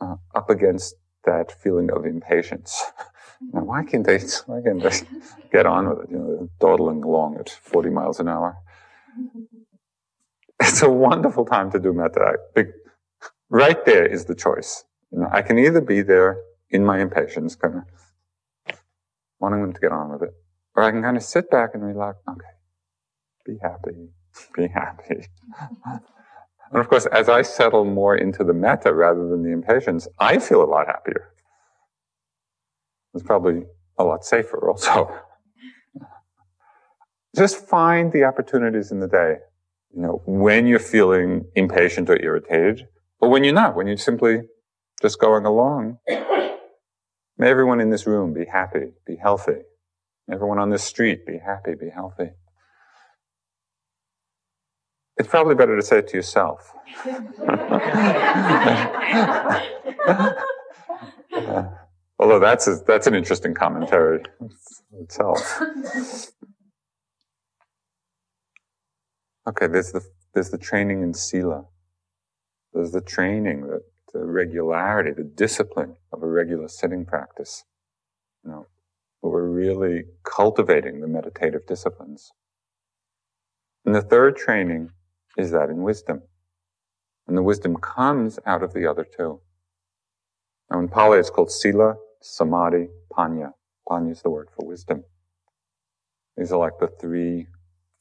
uh, 0.01 0.17
up 0.35 0.51
against 0.51 0.95
that 1.25 1.53
feeling 1.53 1.91
of 1.91 2.05
impatience. 2.05 2.83
now, 3.53 3.65
why 3.65 3.85
can't 3.85 4.07
they, 4.07 4.19
why 4.47 4.61
can't 4.63 4.83
they 4.83 5.01
get 5.53 5.67
on 5.67 5.89
with 5.89 6.05
it? 6.05 6.11
You 6.11 6.19
know, 6.19 6.49
dawdling 6.61 7.03
along 7.03 7.37
at 7.39 7.49
40 7.49 7.91
miles 7.91 8.21
an 8.21 8.29
hour. 8.29 8.57
It's 10.63 10.83
a 10.83 10.91
wonderful 10.91 11.47
time 11.47 11.71
to 11.71 11.79
do 11.79 11.95
metta. 11.95 12.37
Right 13.49 13.83
there 13.87 14.05
is 14.05 14.27
the 14.27 14.35
choice. 14.35 14.85
You 15.11 15.21
know, 15.21 15.29
I 15.33 15.41
can 15.41 15.59
either 15.59 15.81
be 15.81 16.03
there 16.03 16.39
in 16.69 16.85
my 16.85 17.01
impatience, 17.01 17.57
kind 17.57 17.77
of 18.69 18.77
wanting 19.41 19.63
them 19.63 19.73
to 19.73 19.81
get 19.81 19.91
on 19.91 20.13
with 20.13 20.23
it, 20.23 20.35
or 20.77 20.83
I 20.83 20.91
can 20.91 21.03
kind 21.03 21.17
of 21.17 21.23
sit 21.23 21.51
back 21.51 21.71
and 21.75 21.83
relax. 21.83 22.19
Okay, 22.29 22.47
be 23.47 23.57
happy, 23.63 24.11
be 24.55 24.69
happy. 24.69 25.27
And 26.71 26.81
of 26.81 26.89
course, 26.89 27.07
as 27.07 27.29
I 27.29 27.43
settle 27.43 27.85
more 27.85 28.17
into 28.17 28.45
the 28.45 28.55
metta 28.55 28.95
rather 28.95 29.29
than 29.29 29.43
the 29.43 29.51
impatience, 29.51 30.07
I 30.19 30.39
feel 30.39 30.63
a 30.63 30.65
lot 30.65 30.87
happier. 30.87 31.33
It's 33.15 33.25
probably 33.25 33.65
a 33.99 34.05
lot 34.05 34.25
safer 34.25 34.71
also. 34.71 35.13
Just 37.37 37.67
find 37.69 38.13
the 38.13 38.25
opportunities 38.25 38.93
in 38.93 39.01
the 39.01 39.09
day, 39.09 39.37
you 39.95 40.03
know, 40.03 40.23
when 40.27 40.67
you're 40.67 40.79
feeling 40.79 41.47
impatient 41.55 42.09
or 42.11 42.21
irritated, 42.21 42.89
or 43.21 43.29
when 43.29 43.45
you're 43.45 43.55
not, 43.55 43.77
when 43.77 43.87
you're 43.87 43.97
simply 43.97 44.43
just 45.01 45.21
going 45.21 45.47
along. 45.47 45.99
May 46.09 47.49
everyone 47.49 47.81
in 47.81 47.91
this 47.91 48.07
room 48.07 48.35
be 48.35 48.47
happy, 48.47 48.93
be 49.07 49.17
healthy. 49.17 49.63
Everyone 50.31 50.59
on 50.59 50.71
this 50.71 50.85
street 50.85 51.25
be 51.27 51.39
happy, 51.39 51.75
be 51.75 51.89
healthy. 51.89 52.31
It's 55.21 55.29
probably 55.29 55.55
better 55.55 55.77
to 55.77 55.83
say 55.83 55.99
it 55.99 56.09
to 56.09 56.17
yourself. 56.17 56.73
although 62.19 62.39
that's 62.41 62.67
a, 62.67 62.77
that's 62.87 63.07
an 63.07 63.15
interesting 63.15 63.53
commentary 63.53 64.23
itself. 64.99 65.61
Okay, 69.47 69.67
there's 69.67 69.93
the 69.93 70.03
there's 70.33 70.49
the 70.49 70.57
training 70.57 71.03
in 71.03 71.13
sila. 71.13 71.67
There's 72.73 72.93
the 72.93 73.03
training, 73.03 73.67
the, 73.67 73.83
the 74.15 74.25
regularity, 74.25 75.11
the 75.11 75.23
discipline 75.23 75.97
of 76.15 76.23
a 76.23 76.27
regular 76.27 76.69
sitting 76.69 77.05
practice. 77.05 77.65
You 78.43 78.53
know, 78.53 78.67
we're 79.21 79.45
really 79.45 80.05
cultivating 80.25 81.03
the 81.03 81.09
meditative 81.09 81.67
disciplines. 81.67 82.33
And 83.85 83.95
the 83.95 84.01
third 84.01 84.37
training 84.37 84.93
is 85.37 85.51
that 85.53 85.71
in 85.71 85.83
wisdom. 85.83 86.23
And 87.27 87.37
the 87.37 87.43
wisdom 87.43 87.77
comes 87.77 88.38
out 88.47 88.62
of 88.62 88.73
the 88.73 88.88
other 88.90 89.05
two. 89.05 89.40
Now 90.71 90.81
in 90.81 90.88
Pali 90.88 91.19
it's 91.19 91.31
called 91.31 91.51
sila, 91.51 91.95
samadhi, 92.21 92.88
panya. 93.12 93.53
Panya 93.88 94.12
is 94.12 94.23
the 94.23 94.31
word 94.31 94.49
for 94.55 94.66
wisdom. 94.66 95.05
These 96.37 96.53
are 96.53 96.59
like 96.59 96.79
the 96.81 96.88
three 96.88 97.47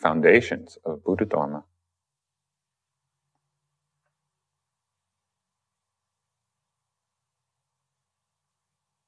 foundations 0.02 0.78
of 0.86 1.04
Buddha 1.04 1.26
Dharma. 1.26 1.64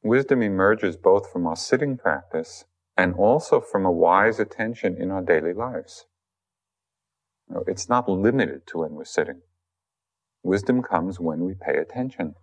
Wisdom 0.03 0.41
emerges 0.41 0.97
both 0.97 1.31
from 1.31 1.45
our 1.45 1.55
sitting 1.55 1.95
practice 1.97 2.65
and 2.97 3.13
also 3.15 3.61
from 3.61 3.85
a 3.85 3.91
wise 3.91 4.39
attention 4.39 4.97
in 4.99 5.11
our 5.11 5.21
daily 5.21 5.53
lives. 5.53 6.05
It's 7.67 7.89
not 7.89 8.07
limited 8.09 8.67
to 8.67 8.79
when 8.79 8.91
we're 8.91 9.05
sitting. 9.05 9.41
Wisdom 10.43 10.81
comes 10.81 11.19
when 11.19 11.43
we 11.43 11.53
pay 11.53 11.77
attention. 11.77 12.35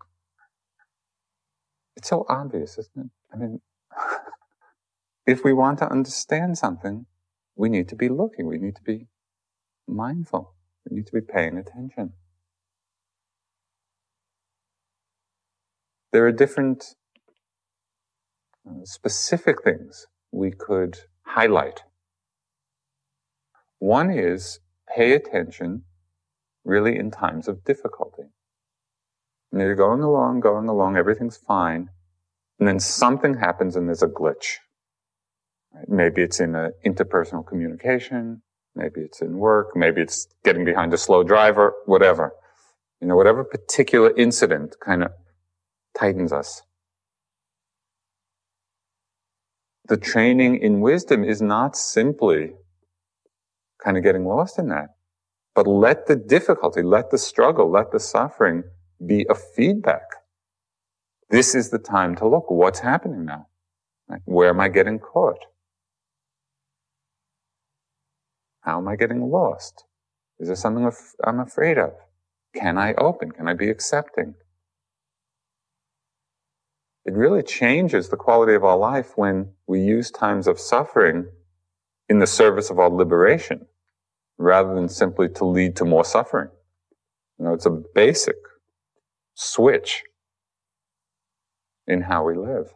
It's 1.97 2.09
so 2.09 2.25
obvious, 2.29 2.79
isn't 2.79 3.07
it? 3.07 3.11
I 3.33 3.37
mean, 3.37 3.61
if 5.27 5.44
we 5.44 5.53
want 5.53 5.79
to 5.81 5.90
understand 5.90 6.59
something, 6.59 7.07
we 7.57 7.68
need 7.68 7.88
to 7.88 7.97
be 7.97 8.09
looking. 8.09 8.47
We 8.47 8.59
need 8.59 8.77
to 8.77 8.83
be 8.83 9.09
mindful. 9.87 10.55
We 10.88 10.97
need 10.97 11.07
to 11.07 11.12
be 11.12 11.21
paying 11.21 11.59
attention. 11.59 12.12
There 16.12 16.25
are 16.27 16.33
different 16.33 16.94
uh, 18.66 18.85
specific 18.85 19.62
things 19.62 20.07
we 20.31 20.53
could 20.53 20.99
highlight. 21.23 21.83
One 23.79 24.11
is 24.11 24.61
pay 24.94 25.12
attention 25.12 25.83
really 26.64 26.96
in 26.96 27.11
times 27.11 27.48
of 27.48 27.64
difficulty. 27.64 28.24
And 29.53 29.61
you're 29.61 29.74
going 29.74 30.03
along, 30.03 30.40
going 30.40 30.68
along, 30.68 30.96
everything's 30.96 31.37
fine, 31.37 31.88
and 32.59 32.68
then 32.68 32.79
something 32.79 33.35
happens 33.35 33.77
and 33.77 33.88
there's 33.88 34.03
a 34.03 34.09
glitch. 34.09 34.57
Right? 35.72 35.88
Maybe 35.88 36.22
it's 36.22 36.40
in 36.40 36.53
interpersonal 36.85 37.46
communication, 37.46 38.42
maybe 38.74 39.01
it's 39.01 39.22
in 39.22 39.38
work, 39.38 39.74
maybe 39.74 40.03
it's 40.03 40.27
getting 40.44 40.64
behind 40.64 40.92
a 40.92 40.98
slow 40.98 41.22
driver, 41.22 41.74
whatever. 41.87 42.33
You 43.01 43.07
know, 43.07 43.16
whatever 43.16 43.44
particular 43.44 44.12
incident 44.16 44.77
kind 44.85 45.05
of 45.05 45.12
tightens 45.96 46.33
us. 46.33 46.62
The 49.87 49.96
training 49.96 50.57
in 50.61 50.81
wisdom 50.81 51.24
is 51.24 51.40
not 51.40 51.77
simply 51.77 52.55
kind 53.83 53.97
of 53.97 54.03
getting 54.03 54.25
lost 54.25 54.59
in 54.59 54.69
that, 54.69 54.97
but 55.55 55.67
let 55.67 56.07
the 56.07 56.17
difficulty, 56.17 56.83
let 56.83 57.11
the 57.11 57.19
struggle, 57.19 57.71
let 57.71 57.93
the 57.93 58.01
suffering 58.01 58.64
be 59.05 59.27
a 59.31 59.35
feedback. 59.35 60.03
This 61.31 61.55
is 61.55 61.71
the 61.71 61.79
time 61.79 62.17
to 62.17 62.27
look. 62.27 62.51
What's 62.51 62.81
happening 62.81 63.25
now? 63.25 63.47
Like, 64.09 64.23
where 64.25 64.49
am 64.49 64.61
I 64.61 64.69
getting 64.69 64.99
caught? 64.99 65.45
How 68.61 68.79
am 68.79 68.88
I 68.88 68.97
getting 68.97 69.31
lost? 69.31 69.85
Is 70.38 70.49
there 70.49 70.57
something 70.57 70.91
I'm 71.25 71.41
afraid 71.41 71.79
of? 71.79 71.93
Can 72.55 72.79
I 72.79 72.95
open? 72.95 73.31
Can 73.31 73.49
I 73.49 73.55
be 73.55 73.71
accepting? 73.71 74.35
It 77.05 77.14
really 77.14 77.43
changes 77.43 78.09
the 78.09 78.17
quality 78.17 78.55
of 78.55 78.64
our 78.64 78.77
life 78.77 79.12
when 79.17 79.53
we 79.67 79.81
use 79.81 80.11
times 80.11 80.47
of 80.47 80.61
suffering 80.61 81.27
in 82.09 82.19
the 82.19 82.27
service 82.27 82.71
of 82.71 82.79
our 82.79 82.91
liberation 82.91 83.67
rather 84.38 84.74
than 84.74 84.88
simply 84.88 85.29
to 85.29 85.44
lead 85.44 85.77
to 85.77 85.85
more 85.85 86.05
suffering. 86.05 86.48
You 87.38 87.46
know, 87.46 87.53
it's 87.53 87.66
a 87.66 87.83
basic 87.94 88.37
switch 89.35 90.05
in 91.87 92.03
how 92.03 92.24
we 92.24 92.35
live. 92.35 92.74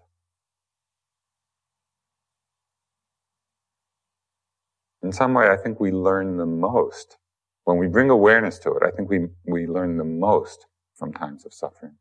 In 5.03 5.13
some 5.13 5.35
way, 5.35 5.49
I 5.51 5.57
think 5.57 5.81
we 5.81 5.91
learn 5.91 6.37
the 6.37 6.47
most. 6.47 7.19
When 7.65 7.79
we 7.79 7.89
bring 7.89 8.11
awareness 8.11 8.59
to 8.61 8.73
it, 8.75 8.83
I 8.85 8.91
think 8.91 9.09
we, 9.09 9.27
we 9.47 9.67
learn 9.67 9.97
the 9.97 10.05
most 10.05 10.67
from 10.95 11.13
times 11.13 11.45
of 11.45 11.53
suffering. 11.53 11.95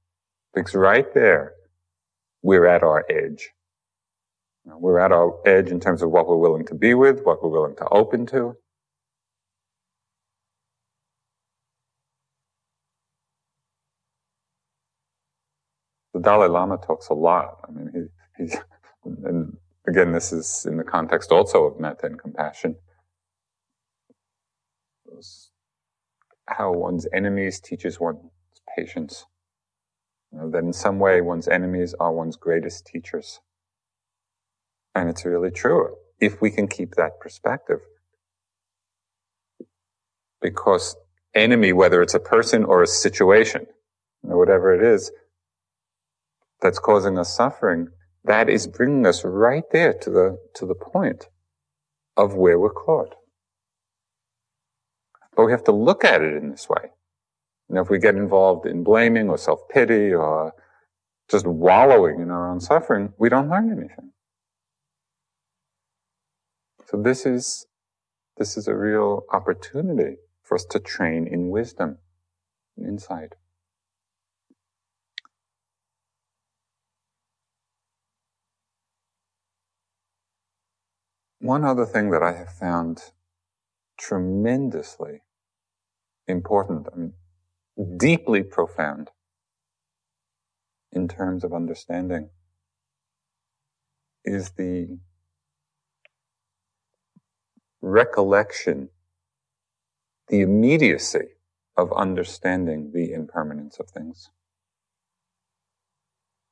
Because 0.53 0.75
right 0.75 1.11
there, 1.13 1.53
we're 2.43 2.65
at 2.65 2.83
our 2.83 3.05
edge. 3.09 3.49
You 4.65 4.71
know, 4.71 4.77
we're 4.77 4.99
at 4.99 5.11
our 5.11 5.35
edge 5.47 5.69
in 5.69 5.79
terms 5.79 6.03
of 6.03 6.11
what 6.11 6.27
we're 6.27 6.37
willing 6.37 6.65
to 6.67 6.75
be 6.75 6.93
with, 6.93 7.23
what 7.23 7.43
we're 7.43 7.49
willing 7.49 7.75
to 7.77 7.87
open 7.89 8.25
to. 8.27 8.55
Dalai 16.21 16.47
Lama 16.47 16.77
talks 16.77 17.09
a 17.09 17.13
lot. 17.13 17.59
I 17.67 17.71
mean, 17.71 18.09
he, 18.37 18.53
and 19.25 19.57
again, 19.87 20.11
this 20.11 20.31
is 20.31 20.65
in 20.67 20.77
the 20.77 20.83
context 20.83 21.31
also 21.31 21.65
of 21.65 21.79
metta 21.79 22.05
and 22.05 22.19
compassion. 22.19 22.75
How 26.47 26.71
one's 26.73 27.07
enemies 27.13 27.59
teaches 27.59 27.99
one's 27.99 28.19
patience. 28.75 29.25
You 30.31 30.39
know, 30.39 30.49
that 30.51 30.59
in 30.59 30.73
some 30.73 30.99
way 30.99 31.21
one's 31.21 31.47
enemies 31.47 31.93
are 31.99 32.13
one's 32.13 32.37
greatest 32.37 32.85
teachers. 32.85 33.41
And 34.95 35.09
it's 35.09 35.25
really 35.25 35.51
true 35.51 35.95
if 36.19 36.41
we 36.41 36.51
can 36.51 36.67
keep 36.67 36.95
that 36.95 37.19
perspective. 37.19 37.79
Because 40.41 40.95
enemy, 41.33 41.73
whether 41.73 42.01
it's 42.01 42.13
a 42.13 42.19
person 42.19 42.63
or 42.63 42.81
a 42.81 42.87
situation, 42.87 43.67
you 44.23 44.29
know, 44.29 44.37
whatever 44.37 44.73
it 44.73 44.83
is, 44.83 45.11
that's 46.61 46.79
causing 46.79 47.17
us 47.17 47.35
suffering, 47.35 47.87
that 48.23 48.49
is 48.49 48.67
bringing 48.67 49.05
us 49.05 49.25
right 49.25 49.63
there 49.71 49.93
to 49.93 50.09
the, 50.09 50.37
to 50.55 50.65
the 50.65 50.75
point 50.75 51.27
of 52.15 52.35
where 52.35 52.59
we're 52.59 52.69
caught. 52.69 53.15
But 55.35 55.45
we 55.45 55.51
have 55.51 55.63
to 55.65 55.71
look 55.71 56.03
at 56.03 56.21
it 56.21 56.35
in 56.35 56.51
this 56.51 56.69
way. 56.69 56.91
You 57.67 57.75
know, 57.75 57.81
if 57.81 57.89
we 57.89 57.99
get 57.99 58.15
involved 58.15 58.65
in 58.65 58.83
blaming 58.83 59.29
or 59.29 59.37
self-pity 59.37 60.13
or 60.13 60.53
just 61.29 61.47
wallowing 61.47 62.19
in 62.19 62.29
our 62.29 62.51
own 62.51 62.59
suffering, 62.59 63.13
we 63.17 63.29
don't 63.29 63.49
learn 63.49 63.71
anything. 63.71 64.11
So 66.87 67.01
this 67.01 67.25
is, 67.25 67.65
this 68.37 68.57
is 68.57 68.67
a 68.67 68.75
real 68.75 69.23
opportunity 69.31 70.17
for 70.43 70.55
us 70.55 70.65
to 70.71 70.79
train 70.79 71.25
in 71.25 71.49
wisdom 71.49 71.99
and 72.75 72.85
insight. 72.85 73.35
One 81.41 81.65
other 81.65 81.87
thing 81.87 82.11
that 82.11 82.21
I 82.21 82.33
have 82.33 82.53
found 82.53 83.01
tremendously 83.97 85.23
important, 86.27 86.87
I 86.93 86.95
mean, 86.95 87.13
deeply 87.97 88.43
profound 88.43 89.09
in 90.91 91.07
terms 91.07 91.43
of 91.43 91.51
understanding 91.51 92.29
is 94.23 94.51
the 94.51 94.99
recollection, 97.81 98.89
the 100.27 100.41
immediacy 100.41 101.29
of 101.75 101.91
understanding 101.93 102.91
the 102.93 103.13
impermanence 103.13 103.79
of 103.79 103.89
things. 103.89 104.29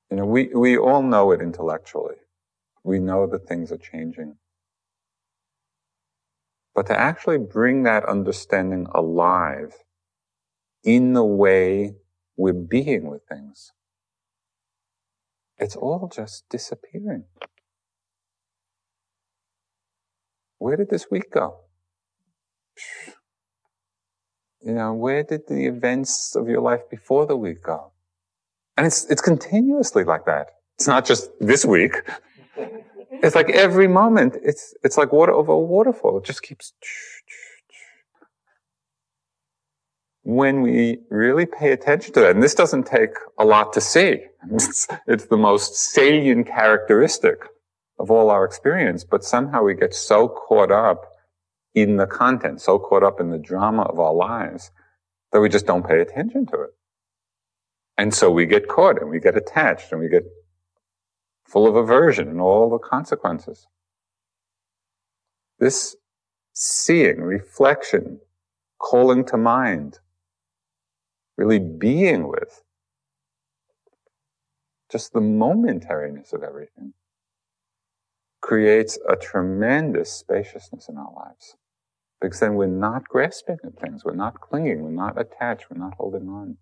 You 0.10 0.18
know, 0.18 0.26
we, 0.26 0.48
we 0.48 0.80
all 0.80 1.04
know 1.04 1.30
it 1.30 1.42
intellectually. 1.42 2.16
We 2.84 2.98
know 2.98 3.28
that 3.28 3.48
things 3.48 3.72
are 3.72 3.78
changing. 3.78 4.38
But 6.80 6.88
to 6.88 6.98
actually 6.98 7.40
bring 7.40 7.84
that 7.84 8.06
understanding 8.06 8.88
alive 8.96 9.74
in 10.82 11.12
the 11.12 11.26
way 11.26 11.96
we're 12.38 12.54
being 12.54 13.10
with 13.10 13.24
things, 13.28 13.74
it's 15.58 15.76
all 15.76 16.10
just 16.16 16.48
disappearing. 16.48 17.26
Where 20.58 20.78
did 20.78 20.90
this 20.90 21.12
week 21.12 21.32
go? 21.32 21.58
You 24.62 24.72
know, 24.72 24.94
where 24.94 25.24
did 25.24 25.50
the 25.50 25.66
events 25.66 26.34
of 26.34 26.48
your 26.48 26.62
life 26.62 26.90
before 26.90 27.26
the 27.26 27.36
week 27.36 27.62
go? 27.62 27.92
And 28.78 28.88
it's, 28.88 29.04
it's 29.12 29.22
continuously 29.22 30.06
like 30.06 30.24
that. 30.28 30.52
It's 30.76 30.88
not 30.88 31.06
just 31.06 31.30
this 31.42 31.66
week. 31.66 32.10
It's 33.22 33.36
like 33.36 33.50
every 33.50 33.88
moment. 33.88 34.38
It's, 34.44 34.74
it's 34.84 34.98
like 34.98 35.12
water 35.12 35.34
over 35.34 35.52
a 35.52 35.60
waterfall. 35.60 36.18
It 36.18 36.26
just 36.26 36.42
keeps. 36.42 36.74
When 40.24 40.62
we 40.62 41.00
really 41.10 41.46
pay 41.46 41.72
attention 41.72 42.14
to 42.14 42.20
that, 42.22 42.32
and 42.32 42.44
this 42.44 42.56
doesn't 42.56 42.86
take 42.86 43.12
a 43.38 43.46
lot 43.46 43.74
to 43.74 43.82
see. 43.82 44.26
It's, 44.52 44.88
it's 45.08 45.26
the 45.26 45.38
most 45.38 45.76
salient 45.76 46.48
characteristic 46.48 47.40
of 47.98 48.10
all 48.10 48.30
our 48.30 48.46
experience, 48.46 49.04
but 49.04 49.24
somehow 49.24 49.64
we 49.64 49.74
get 49.74 49.94
so 49.94 50.28
caught 50.30 50.72
up 50.72 51.06
in 51.74 51.98
the 51.98 52.08
content, 52.08 52.62
so 52.62 52.80
caught 52.80 53.04
up 53.04 53.20
in 53.20 53.30
the 53.30 53.38
drama 53.38 53.84
of 53.84 54.00
our 54.00 54.14
lives 54.14 54.72
that 55.32 55.42
we 55.42 55.50
just 55.50 55.66
don't 55.66 55.86
pay 55.86 56.00
attention 56.00 56.46
to 56.48 56.62
it. 56.62 56.70
And 57.98 58.14
so 58.14 58.32
we 58.32 58.46
get 58.46 58.68
caught 58.68 59.02
and 59.02 59.10
we 59.10 59.20
get 59.20 59.36
attached 59.36 59.92
and 59.92 60.00
we 60.00 60.08
get 60.08 60.24
full 61.50 61.68
of 61.68 61.76
aversion 61.76 62.28
and 62.28 62.40
all 62.40 62.70
the 62.70 62.78
consequences. 62.78 63.68
This 65.60 65.96
seeing, 66.54 67.22
reflection, 67.22 68.20
calling 68.78 69.26
to 69.26 69.38
mind, 69.38 70.00
really 71.38 71.60
being 71.60 72.28
with 72.28 72.64
just 74.92 75.14
the 75.14 75.20
momentariness 75.20 76.34
of 76.34 76.44
everything 76.44 76.94
creates 78.42 78.98
a 79.08 79.16
tremendous 79.16 80.12
spaciousness 80.12 80.88
in 80.90 80.98
our 80.98 81.14
lives. 81.16 81.56
Because 82.22 82.40
then 82.40 82.56
we're 82.56 82.68
not 82.68 83.08
grasping 83.08 83.58
at 83.64 83.80
things, 83.80 84.04
we're 84.04 84.16
not 84.16 84.42
clinging, 84.42 84.82
we're 84.82 84.90
not 84.92 85.20
attached, 85.20 85.68
we're 85.70 85.78
not 85.78 85.94
holding 85.96 86.28
on. 86.28 86.58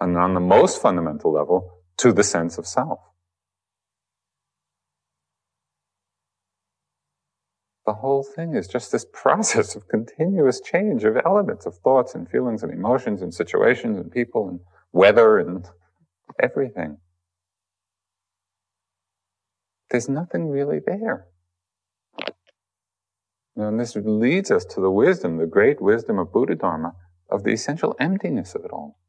And 0.00 0.16
on 0.16 0.34
the 0.34 0.40
most 0.40 0.80
fundamental 0.80 1.32
level, 1.32 1.80
to 2.00 2.12
the 2.12 2.24
sense 2.24 2.56
of 2.56 2.66
self. 2.66 3.00
The 7.90 7.94
whole 7.94 8.22
thing 8.22 8.54
is 8.54 8.68
just 8.68 8.92
this 8.92 9.04
process 9.12 9.74
of 9.74 9.88
continuous 9.88 10.60
change 10.60 11.02
of 11.02 11.16
elements, 11.26 11.66
of 11.66 11.76
thoughts 11.78 12.14
and 12.14 12.30
feelings 12.30 12.62
and 12.62 12.72
emotions 12.72 13.20
and 13.20 13.34
situations 13.34 13.98
and 13.98 14.12
people 14.12 14.48
and 14.48 14.60
weather 14.92 15.40
and 15.40 15.68
everything. 16.40 16.98
There's 19.90 20.08
nothing 20.08 20.50
really 20.50 20.78
there. 20.78 21.26
And 23.56 23.80
this 23.80 23.96
leads 23.96 24.52
us 24.52 24.64
to 24.66 24.80
the 24.80 24.92
wisdom, 24.92 25.38
the 25.38 25.46
great 25.46 25.82
wisdom 25.82 26.20
of 26.20 26.32
Buddha 26.32 26.54
Dharma, 26.54 26.92
of 27.28 27.42
the 27.42 27.50
essential 27.50 27.96
emptiness 27.98 28.54
of 28.54 28.64
it 28.64 28.70
all. 28.70 29.00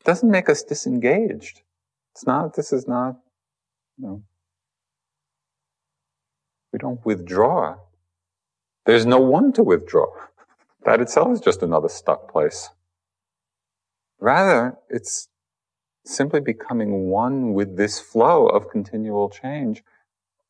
It 0.00 0.04
doesn't 0.04 0.30
make 0.30 0.48
us 0.48 0.62
disengaged. 0.62 1.60
It's 2.14 2.26
not, 2.26 2.56
this 2.56 2.72
is 2.72 2.88
not, 2.88 3.16
you 3.98 4.06
know, 4.06 4.22
we 6.76 6.78
don't 6.78 7.06
withdraw. 7.06 7.76
There's 8.84 9.06
no 9.06 9.18
one 9.18 9.50
to 9.54 9.62
withdraw. 9.62 10.08
That 10.84 11.00
itself 11.00 11.32
is 11.32 11.40
just 11.40 11.62
another 11.62 11.88
stuck 11.88 12.30
place. 12.30 12.68
Rather, 14.20 14.76
it's 14.90 15.28
simply 16.04 16.40
becoming 16.40 17.08
one 17.08 17.54
with 17.54 17.78
this 17.78 17.98
flow 17.98 18.46
of 18.46 18.68
continual 18.68 19.30
change 19.30 19.82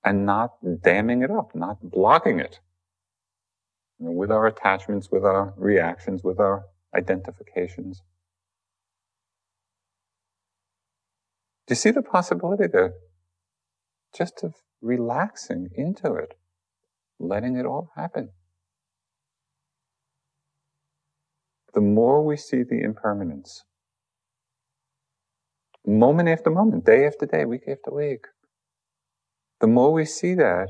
and 0.03 0.27
not 0.27 0.55
damming 0.83 1.23
it 1.23 1.31
up, 1.31 1.55
not 1.55 1.79
blocking 1.81 2.41
it 2.41 2.59
you 4.01 4.07
know, 4.07 4.13
with 4.13 4.33
our 4.33 4.49
attachments, 4.49 5.09
with 5.13 5.25
our 5.25 5.55
reactions, 5.57 6.25
with 6.25 6.41
our 6.41 6.65
identifications. 6.93 8.03
Do 11.69 11.73
you 11.73 11.77
see 11.77 11.93
the 11.93 12.03
possibility 12.03 12.67
there? 12.67 12.95
Just 14.13 14.43
of 14.43 14.55
relaxing 14.81 15.69
into 15.75 16.15
it, 16.15 16.35
letting 17.19 17.57
it 17.57 17.67
all 17.67 17.91
happen. 17.97 18.31
The 21.75 21.81
more 21.81 22.25
we 22.25 22.37
see 22.37 22.63
the 22.63 22.81
impermanence, 22.83 23.65
moment 25.87 26.29
after 26.29 26.51
moment, 26.51 26.85
day 26.85 27.07
after 27.07 27.27
day, 27.27 27.45
week 27.45 27.63
after 27.69 27.93
week, 27.93 28.27
the 29.61 29.67
more 29.67 29.93
we 29.93 30.05
see 30.05 30.35
that, 30.35 30.69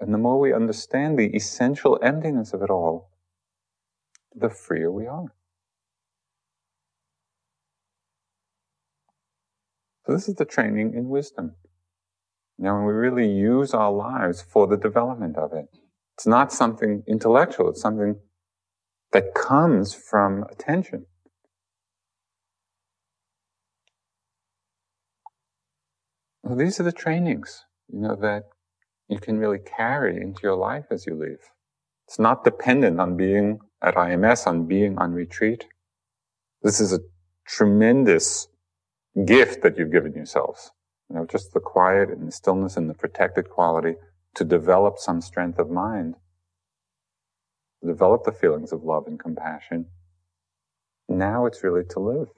and 0.00 0.14
the 0.14 0.18
more 0.18 0.38
we 0.38 0.52
understand 0.52 1.18
the 1.18 1.34
essential 1.34 1.98
emptiness 2.02 2.52
of 2.52 2.62
it 2.62 2.70
all, 2.70 3.10
the 4.34 4.48
freer 4.48 4.90
we 4.90 5.06
are. 5.06 5.34
So 10.06 10.12
this 10.12 10.28
is 10.28 10.36
the 10.36 10.44
training 10.44 10.94
in 10.94 11.08
wisdom. 11.08 11.56
Now, 12.58 12.76
when 12.76 12.86
we 12.86 12.92
really 12.92 13.30
use 13.30 13.72
our 13.72 13.92
lives 13.92 14.42
for 14.42 14.66
the 14.66 14.76
development 14.76 15.36
of 15.36 15.52
it, 15.52 15.66
it's 16.16 16.26
not 16.26 16.52
something 16.52 17.04
intellectual, 17.06 17.70
it's 17.70 17.80
something 17.80 18.16
that 19.12 19.34
comes 19.34 19.94
from 19.94 20.44
attention. 20.50 21.06
Well, 26.42 26.56
these 26.56 26.80
are 26.80 26.84
the 26.84 26.92
trainings 26.92 27.64
you 27.88 28.00
know, 28.00 28.16
that 28.16 28.44
you 29.08 29.18
can 29.18 29.38
really 29.38 29.58
carry 29.58 30.16
into 30.16 30.40
your 30.42 30.56
life 30.56 30.86
as 30.90 31.06
you 31.06 31.14
leave. 31.14 31.50
It's 32.06 32.18
not 32.18 32.42
dependent 32.42 33.00
on 33.00 33.16
being 33.16 33.60
at 33.82 33.94
IMS, 33.94 34.46
on 34.46 34.66
being 34.66 34.98
on 34.98 35.12
retreat. 35.12 35.66
This 36.62 36.80
is 36.80 36.92
a 36.92 37.00
tremendous 37.46 38.48
gift 39.26 39.62
that 39.62 39.78
you've 39.78 39.92
given 39.92 40.14
yourselves. 40.14 40.70
You 41.08 41.16
know, 41.16 41.26
just 41.26 41.52
the 41.52 41.60
quiet 41.60 42.10
and 42.10 42.28
the 42.28 42.32
stillness 42.32 42.76
and 42.76 42.88
the 42.88 42.94
protected 42.94 43.48
quality 43.48 43.94
to 44.34 44.44
develop 44.44 44.98
some 44.98 45.20
strength 45.20 45.58
of 45.58 45.70
mind, 45.70 46.16
to 47.82 47.88
develop 47.88 48.24
the 48.24 48.32
feelings 48.32 48.72
of 48.72 48.82
love 48.82 49.06
and 49.06 49.18
compassion. 49.18 49.86
Now 51.08 51.46
it's 51.46 51.64
really 51.64 51.84
to 51.90 52.00
live, 52.00 52.28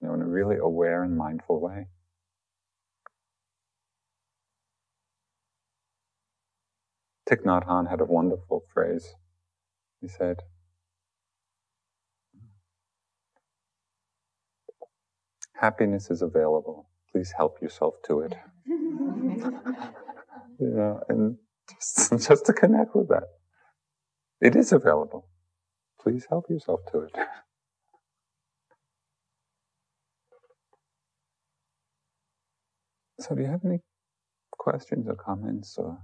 you 0.00 0.08
know, 0.08 0.14
in 0.14 0.20
a 0.20 0.26
really 0.26 0.56
aware 0.56 1.02
and 1.02 1.16
mindful 1.16 1.60
way. 1.60 1.86
Thich 7.28 7.44
Nhat 7.44 7.66
Hanh 7.66 7.90
had 7.90 8.00
a 8.00 8.04
wonderful 8.04 8.64
phrase. 8.72 9.14
He 10.00 10.08
said, 10.08 10.42
Happiness 15.54 16.10
is 16.10 16.22
available. 16.22 16.88
Please 17.18 17.34
help 17.36 17.60
yourself 17.60 17.94
to 18.06 18.20
it. 18.20 18.36
you 18.64 19.50
know, 20.60 21.00
and 21.08 21.36
just, 21.68 22.12
just 22.28 22.46
to 22.46 22.52
connect 22.52 22.94
with 22.94 23.08
that. 23.08 23.24
It 24.40 24.54
is 24.54 24.70
available. 24.70 25.26
Please 26.00 26.26
help 26.30 26.48
yourself 26.48 26.80
to 26.92 27.00
it. 27.00 27.16
So, 33.20 33.34
do 33.34 33.42
you 33.42 33.48
have 33.48 33.64
any 33.64 33.80
questions 34.52 35.08
or 35.08 35.16
comments 35.16 35.76
or? 35.76 35.98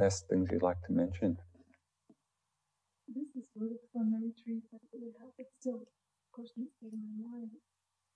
last 0.00 0.26
things 0.28 0.48
you'd 0.50 0.62
like 0.62 0.82
to 0.88 0.92
mention? 0.92 1.36
This 3.06 3.28
is 3.36 3.44
really 3.54 3.76
from 3.92 4.10
the 4.10 4.18
retreat, 4.18 4.64
but 4.72 4.80
it 4.92 4.98
would 5.00 5.14
help. 5.20 5.34
It's 5.38 5.54
still, 5.60 5.76
of 5.76 6.32
course, 6.32 6.50
in 6.56 6.66
my 6.82 7.38
mind. 7.38 7.50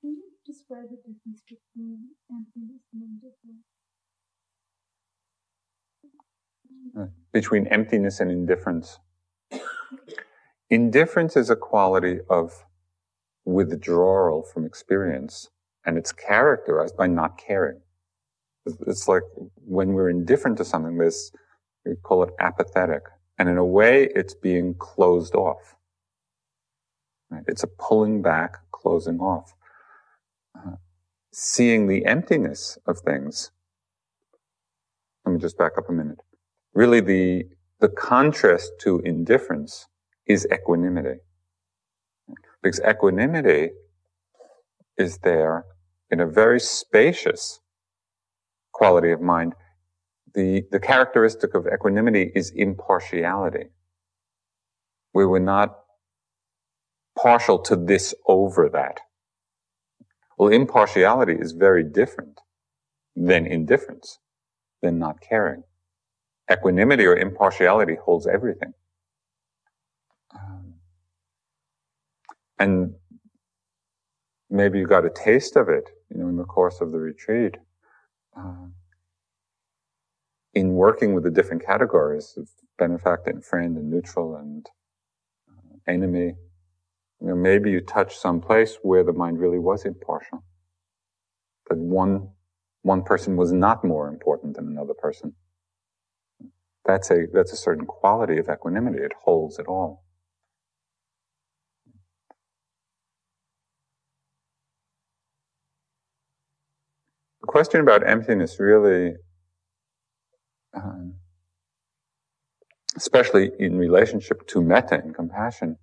Can 0.00 0.10
you 0.12 0.22
describe 0.46 0.84
the 0.90 0.96
difference 0.96 1.42
between 1.46 2.10
emptiness 2.30 2.82
and 2.92 3.02
indifference? 3.02 3.66
Uh, 6.98 7.06
between 7.32 7.66
emptiness 7.66 8.20
and 8.20 8.30
indifference. 8.30 8.98
indifference 10.70 11.36
is 11.36 11.50
a 11.50 11.56
quality 11.56 12.20
of 12.30 12.64
withdrawal 13.44 14.42
from 14.42 14.64
experience, 14.64 15.50
and 15.84 15.98
it's 15.98 16.12
characterized 16.12 16.96
by 16.96 17.06
not 17.06 17.36
caring. 17.36 17.80
It's 18.86 19.08
like 19.08 19.22
when 19.54 19.92
we're 19.92 20.10
indifferent 20.10 20.56
to 20.58 20.64
something, 20.64 20.96
there's 20.96 21.32
we 21.84 21.94
call 21.96 22.22
it 22.22 22.30
apathetic. 22.38 23.02
And 23.38 23.48
in 23.48 23.56
a 23.56 23.64
way, 23.64 24.08
it's 24.14 24.34
being 24.34 24.74
closed 24.78 25.34
off. 25.34 25.76
Right? 27.30 27.42
It's 27.46 27.62
a 27.62 27.68
pulling 27.68 28.22
back, 28.22 28.58
closing 28.70 29.18
off. 29.18 29.54
Seeing 31.32 31.86
the 31.86 32.04
emptiness 32.06 32.78
of 32.86 32.98
things. 33.00 33.50
Let 35.24 35.32
me 35.32 35.38
just 35.38 35.56
back 35.56 35.72
up 35.78 35.88
a 35.88 35.92
minute. 35.92 36.18
Really, 36.74 37.00
the, 37.00 37.44
the 37.80 37.88
contrast 37.88 38.72
to 38.80 39.00
indifference 39.04 39.86
is 40.26 40.46
equanimity. 40.52 41.20
Because 42.62 42.80
equanimity 42.88 43.70
is 44.98 45.18
there 45.18 45.64
in 46.10 46.20
a 46.20 46.26
very 46.26 46.60
spacious 46.60 47.60
quality 48.72 49.12
of 49.12 49.20
mind 49.20 49.54
the, 50.34 50.62
the 50.70 50.80
characteristic 50.80 51.54
of 51.54 51.66
equanimity 51.66 52.30
is 52.34 52.52
impartiality. 52.54 53.70
We 55.12 55.26
were 55.26 55.40
not 55.40 55.76
partial 57.20 57.58
to 57.62 57.76
this 57.76 58.14
over 58.26 58.68
that. 58.72 59.00
Well, 60.40 60.48
impartiality 60.48 61.34
is 61.38 61.52
very 61.52 61.84
different 61.84 62.40
than 63.14 63.44
indifference, 63.44 64.20
than 64.80 64.98
not 64.98 65.20
caring. 65.20 65.64
Equanimity 66.50 67.04
or 67.04 67.14
impartiality 67.14 67.96
holds 68.02 68.26
everything. 68.26 68.72
Um, 70.34 70.76
and 72.58 72.94
maybe 74.48 74.78
you 74.78 74.86
got 74.86 75.04
a 75.04 75.10
taste 75.10 75.56
of 75.56 75.68
it, 75.68 75.90
you 76.08 76.22
know, 76.22 76.28
in 76.28 76.38
the 76.38 76.44
course 76.44 76.80
of 76.80 76.90
the 76.90 76.98
retreat. 76.98 77.58
Uh, 78.34 78.68
in 80.54 80.72
working 80.72 81.12
with 81.12 81.24
the 81.24 81.30
different 81.30 81.66
categories 81.66 82.32
of 82.38 82.48
benefactor 82.78 83.28
and 83.28 83.44
friend 83.44 83.76
and 83.76 83.90
neutral 83.90 84.36
and 84.36 84.66
uh, 85.50 85.76
enemy, 85.86 86.32
you 87.20 87.28
know, 87.28 87.34
maybe 87.34 87.70
you 87.70 87.80
touch 87.80 88.16
some 88.16 88.40
place 88.40 88.78
where 88.82 89.04
the 89.04 89.12
mind 89.12 89.38
really 89.38 89.58
was 89.58 89.84
impartial. 89.84 90.44
That 91.68 91.78
one, 91.78 92.30
one 92.82 93.02
person 93.02 93.36
was 93.36 93.52
not 93.52 93.84
more 93.84 94.08
important 94.08 94.56
than 94.56 94.66
another 94.68 94.94
person. 94.94 95.34
That's 96.86 97.10
a, 97.10 97.26
that's 97.32 97.52
a 97.52 97.56
certain 97.56 97.86
quality 97.86 98.38
of 98.38 98.48
equanimity. 98.48 98.98
It 98.98 99.12
holds 99.24 99.58
it 99.58 99.66
all. 99.66 100.04
The 107.42 107.46
question 107.46 107.80
about 107.80 108.06
emptiness 108.06 108.58
really 108.58 109.14
um, 110.74 111.14
especially 112.96 113.50
in 113.58 113.76
relationship 113.78 114.46
to 114.48 114.60
metta 114.60 114.96
and 114.96 115.14
compassion, 115.14 115.76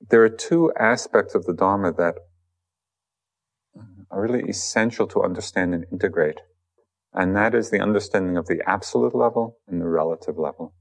there 0.00 0.22
are 0.22 0.28
two 0.28 0.72
aspects 0.78 1.34
of 1.34 1.44
the 1.44 1.52
Dharma 1.52 1.92
that 1.92 2.14
are 4.10 4.22
really 4.22 4.48
essential 4.48 5.06
to 5.08 5.22
understand 5.22 5.74
and 5.74 5.84
integrate. 5.92 6.40
And 7.12 7.36
that 7.36 7.54
is 7.54 7.70
the 7.70 7.80
understanding 7.80 8.36
of 8.36 8.46
the 8.46 8.62
absolute 8.66 9.14
level 9.14 9.58
and 9.66 9.80
the 9.80 9.88
relative 9.88 10.38
level. 10.38 10.74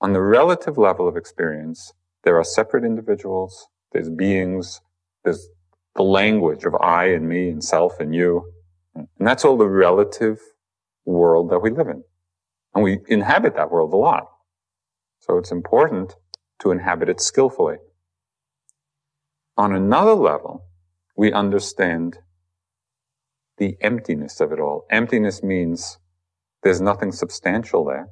On 0.00 0.12
the 0.12 0.20
relative 0.20 0.78
level 0.78 1.08
of 1.08 1.16
experience, 1.16 1.92
there 2.24 2.36
are 2.36 2.44
separate 2.44 2.84
individuals, 2.84 3.66
there's 3.92 4.10
beings, 4.10 4.80
there's 5.24 5.48
the 5.96 6.02
language 6.02 6.64
of 6.64 6.74
I 6.76 7.06
and 7.06 7.28
me 7.28 7.48
and 7.48 7.62
self 7.62 7.98
and 7.98 8.14
you, 8.14 8.52
and 8.94 9.08
that's 9.18 9.44
all 9.44 9.56
the 9.56 9.68
relative 9.68 10.38
world 11.04 11.50
that 11.50 11.60
we 11.60 11.70
live 11.70 11.88
in. 11.88 12.02
And 12.74 12.84
we 12.84 13.00
inhabit 13.08 13.56
that 13.56 13.70
world 13.70 13.92
a 13.92 13.96
lot. 13.96 14.26
So 15.18 15.38
it's 15.38 15.50
important 15.50 16.14
to 16.60 16.70
inhabit 16.70 17.08
it 17.08 17.20
skillfully. 17.20 17.76
On 19.56 19.74
another 19.74 20.14
level, 20.14 20.64
we 21.16 21.32
understand 21.32 22.18
the 23.58 23.76
emptiness 23.80 24.40
of 24.40 24.52
it 24.52 24.60
all. 24.60 24.86
Emptiness 24.90 25.42
means 25.42 25.98
there's 26.62 26.80
nothing 26.80 27.12
substantial 27.12 27.84
there. 27.84 28.08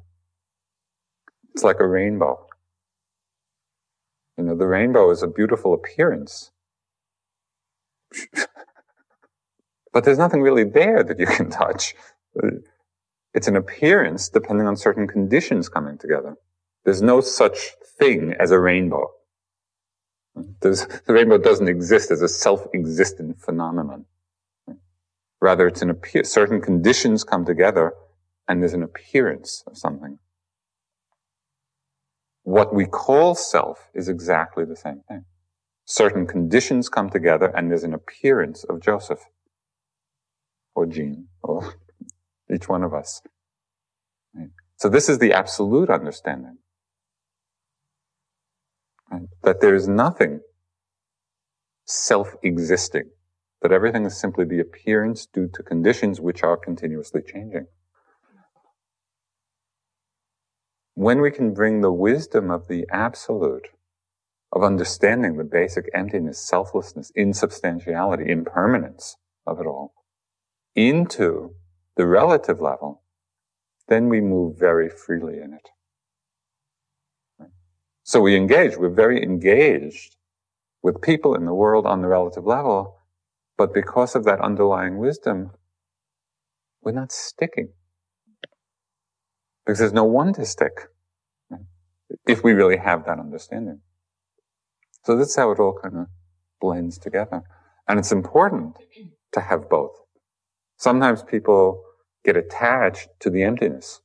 It's 1.53 1.63
like 1.63 1.79
a 1.79 1.87
rainbow. 1.87 2.45
You 4.37 4.43
know, 4.45 4.55
the 4.55 4.67
rainbow 4.67 5.09
is 5.11 5.23
a 5.23 5.27
beautiful 5.27 5.73
appearance. 5.73 6.51
But 9.91 10.03
there's 10.03 10.17
nothing 10.17 10.41
really 10.41 10.63
there 10.63 11.03
that 11.03 11.19
you 11.19 11.25
can 11.25 11.49
touch. 11.63 11.95
It's 13.33 13.47
an 13.47 13.55
appearance 13.55 14.29
depending 14.29 14.67
on 14.67 14.75
certain 14.75 15.07
conditions 15.07 15.69
coming 15.69 15.97
together. 15.97 16.35
There's 16.89 17.03
no 17.03 17.21
such 17.21 17.75
thing 17.99 18.33
as 18.39 18.49
a 18.49 18.59
rainbow. 18.59 19.11
There's, 20.59 20.87
the 21.05 21.13
rainbow 21.13 21.37
doesn't 21.37 21.67
exist 21.67 22.09
as 22.09 22.23
a 22.23 22.27
self-existent 22.27 23.39
phenomenon. 23.39 24.05
Rather, 25.39 25.67
it's 25.67 25.83
an 25.83 25.91
appear, 25.91 26.23
certain 26.23 26.61
conditions 26.61 27.23
come 27.23 27.45
together 27.45 27.93
and 28.47 28.59
there's 28.59 28.73
an 28.73 28.81
appearance 28.81 29.63
of 29.67 29.77
something. 29.77 30.17
What 32.41 32.73
we 32.73 32.87
call 32.87 33.35
self 33.35 33.91
is 33.93 34.09
exactly 34.09 34.65
the 34.65 34.75
same 34.75 35.01
thing. 35.07 35.25
Certain 35.85 36.25
conditions 36.25 36.89
come 36.89 37.11
together 37.11 37.53
and 37.55 37.69
there's 37.69 37.83
an 37.83 37.93
appearance 37.93 38.63
of 38.63 38.81
Joseph 38.81 39.19
or 40.73 40.87
Jean 40.87 41.27
or 41.43 41.75
each 42.51 42.67
one 42.67 42.81
of 42.81 42.95
us. 42.95 43.21
So 44.79 44.87
this 44.87 45.09
is 45.09 45.19
the 45.19 45.33
absolute 45.33 45.89
understanding. 45.89 46.58
That 49.43 49.61
there 49.61 49.75
is 49.75 49.87
nothing 49.87 50.41
self-existing. 51.85 53.09
That 53.61 53.71
everything 53.71 54.05
is 54.05 54.19
simply 54.19 54.45
the 54.45 54.59
appearance 54.59 55.25
due 55.25 55.49
to 55.53 55.63
conditions 55.63 56.21
which 56.21 56.43
are 56.43 56.55
continuously 56.55 57.21
changing. 57.21 57.67
When 60.93 61.21
we 61.21 61.31
can 61.31 61.53
bring 61.53 61.81
the 61.81 61.91
wisdom 61.91 62.51
of 62.51 62.67
the 62.67 62.85
absolute, 62.91 63.69
of 64.51 64.63
understanding 64.63 65.37
the 65.37 65.43
basic 65.43 65.85
emptiness, 65.93 66.45
selflessness, 66.45 67.11
insubstantiality, 67.15 68.29
impermanence 68.29 69.15
of 69.45 69.59
it 69.59 69.65
all, 69.65 69.93
into 70.75 71.55
the 71.95 72.05
relative 72.05 72.61
level, 72.61 73.03
then 73.87 74.09
we 74.09 74.21
move 74.21 74.57
very 74.59 74.89
freely 74.89 75.39
in 75.39 75.53
it. 75.53 75.69
So 78.09 78.21
we 78.21 78.35
engage, 78.35 78.75
we're 78.75 78.89
very 78.89 79.21
engaged 79.21 80.15
with 80.81 80.99
people 80.99 81.35
in 81.35 81.45
the 81.45 81.53
world 81.53 81.85
on 81.85 82.01
the 82.01 82.07
relative 82.07 82.43
level, 82.43 82.97
but 83.55 83.71
because 83.71 84.15
of 84.15 84.23
that 84.23 84.41
underlying 84.41 84.97
wisdom, 84.97 85.51
we're 86.81 86.91
not 86.91 87.11
sticking. 87.11 87.69
Because 89.63 89.77
there's 89.77 89.93
no 89.93 90.05
one 90.05 90.33
to 90.33 90.43
stick. 90.43 90.87
If 92.25 92.43
we 92.43 92.53
really 92.53 92.77
have 92.77 93.05
that 93.05 93.19
understanding. 93.19 93.81
So 95.05 95.15
that's 95.15 95.35
how 95.35 95.51
it 95.51 95.59
all 95.59 95.77
kind 95.79 95.95
of 95.95 96.07
blends 96.59 96.97
together. 96.97 97.43
And 97.87 97.99
it's 97.99 98.11
important 98.11 98.77
to 99.33 99.39
have 99.39 99.69
both. 99.69 99.95
Sometimes 100.77 101.21
people 101.21 101.83
get 102.25 102.35
attached 102.35 103.09
to 103.19 103.29
the 103.29 103.43
emptiness. 103.43 104.01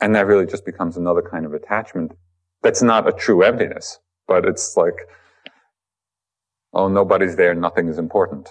And 0.00 0.14
that 0.14 0.26
really 0.26 0.46
just 0.46 0.64
becomes 0.64 0.96
another 0.96 1.22
kind 1.22 1.46
of 1.46 1.54
attachment 1.54 2.12
that's 2.62 2.82
not 2.82 3.08
a 3.08 3.12
true 3.12 3.42
emptiness, 3.42 3.98
but 4.26 4.44
it's 4.44 4.76
like, 4.76 5.08
oh, 6.72 6.88
nobody's 6.88 7.36
there, 7.36 7.54
nothing 7.54 7.88
is 7.88 7.98
important. 7.98 8.50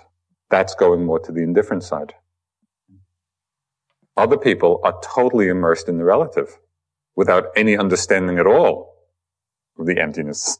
That's 0.49 0.75
going 0.75 1.03
more 1.05 1.19
to 1.19 1.31
the 1.31 1.43
indifferent 1.43 1.83
side. 1.83 2.13
Other 4.15 4.37
people 4.37 4.79
are 4.83 4.97
totally 5.03 5.49
immersed 5.49 5.89
in 5.89 5.97
the 5.97 6.05
relative 6.05 6.57
without 7.15 7.47
any 7.55 7.77
understanding 7.77 8.39
at 8.39 8.47
all 8.47 8.95
of 9.77 9.85
the 9.85 9.99
emptiness. 9.99 10.59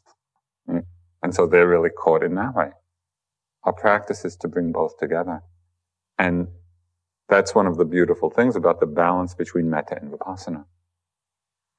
And 0.68 1.34
so 1.34 1.46
they're 1.46 1.66
really 1.66 1.90
caught 1.90 2.22
in 2.22 2.34
that 2.34 2.54
way. 2.54 2.70
Our 3.64 3.72
practice 3.72 4.24
is 4.24 4.36
to 4.36 4.48
bring 4.48 4.70
both 4.70 4.98
together. 4.98 5.42
And 6.18 6.48
that's 7.28 7.54
one 7.54 7.66
of 7.66 7.78
the 7.78 7.84
beautiful 7.84 8.30
things 8.30 8.54
about 8.54 8.80
the 8.80 8.86
balance 8.86 9.34
between 9.34 9.70
metta 9.70 9.98
and 10.00 10.12
vipassana. 10.12 10.66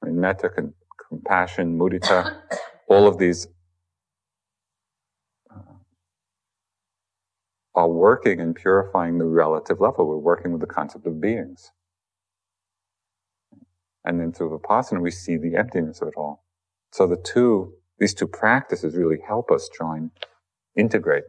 I 0.02 0.06
mean, 0.06 0.20
metta, 0.20 0.50
con- 0.50 0.74
compassion, 1.08 1.78
mudita, 1.78 2.40
all 2.88 3.06
of 3.06 3.18
these 3.18 3.46
uh, 5.50 5.60
are 7.74 7.88
working 7.88 8.40
and 8.40 8.54
purifying 8.54 9.18
the 9.18 9.24
relative 9.24 9.80
level. 9.80 10.06
We're 10.06 10.16
working 10.16 10.52
with 10.52 10.60
the 10.60 10.66
concept 10.66 11.06
of 11.06 11.20
beings. 11.20 11.70
And 14.04 14.20
then 14.20 14.32
through 14.32 14.58
vipassana, 14.58 15.00
we 15.00 15.10
see 15.10 15.36
the 15.36 15.56
emptiness 15.56 16.00
of 16.00 16.08
it 16.08 16.14
all. 16.16 16.44
So 16.92 17.06
the 17.06 17.16
two, 17.16 17.74
these 17.98 18.14
two 18.14 18.26
practices 18.26 18.96
really 18.96 19.18
help 19.26 19.50
us 19.50 19.68
join, 19.76 20.10
integrate 20.76 21.24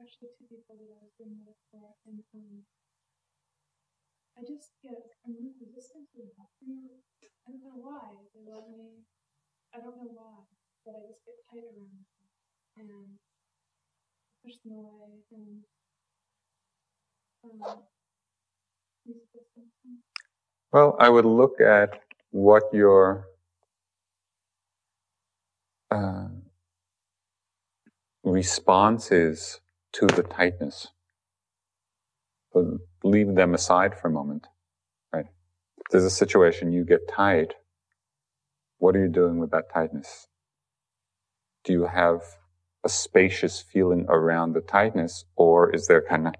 actually 0.00 0.28
two 0.36 0.46
people 0.48 0.76
that 0.76 0.92
I 0.92 1.00
was 1.00 1.12
doing 1.16 1.40
that 1.48 1.56
for, 1.72 1.96
and 2.04 2.20
um, 2.36 2.64
I 4.36 4.42
just 4.44 4.76
get 4.82 5.00
I'm 5.24 5.36
resistant 5.60 6.08
to 6.12 6.18
them. 6.20 6.48
I 7.46 7.50
don't 7.50 7.64
know 7.64 7.80
why 7.80 8.12
they 8.34 8.44
love 8.44 8.68
me. 8.68 9.04
I 9.74 9.80
don't 9.80 9.96
know 9.96 10.12
why, 10.12 10.44
but 10.84 10.94
I 10.96 11.00
just 11.08 11.24
get 11.24 11.36
tight 11.50 11.64
around 11.64 12.04
them 12.76 12.90
and 12.90 13.18
push 14.44 14.56
them 14.64 14.74
away 14.78 15.24
and 15.32 15.64
um, 17.44 17.84
Well, 20.72 20.96
I 21.00 21.08
would 21.08 21.24
look 21.24 21.60
at 21.60 22.00
what 22.32 22.64
your 22.72 23.26
uh, 25.90 26.23
response 28.24 29.12
is 29.12 29.60
to 29.92 30.06
the 30.06 30.22
tightness. 30.22 30.88
Leave 33.02 33.34
them 33.34 33.54
aside 33.54 33.98
for 33.98 34.08
a 34.08 34.12
moment, 34.12 34.46
right? 35.12 35.26
There's 35.90 36.04
a 36.04 36.10
situation 36.10 36.72
you 36.72 36.84
get 36.84 37.08
tight, 37.08 37.54
what 38.78 38.96
are 38.96 39.00
you 39.00 39.08
doing 39.08 39.38
with 39.38 39.50
that 39.50 39.72
tightness? 39.72 40.28
Do 41.64 41.72
you 41.72 41.86
have 41.86 42.20
a 42.84 42.88
spacious 42.88 43.60
feeling 43.60 44.06
around 44.08 44.52
the 44.52 44.60
tightness, 44.60 45.24
or 45.36 45.74
is 45.74 45.86
there 45.86 46.02
kind 46.02 46.28
of, 46.28 46.34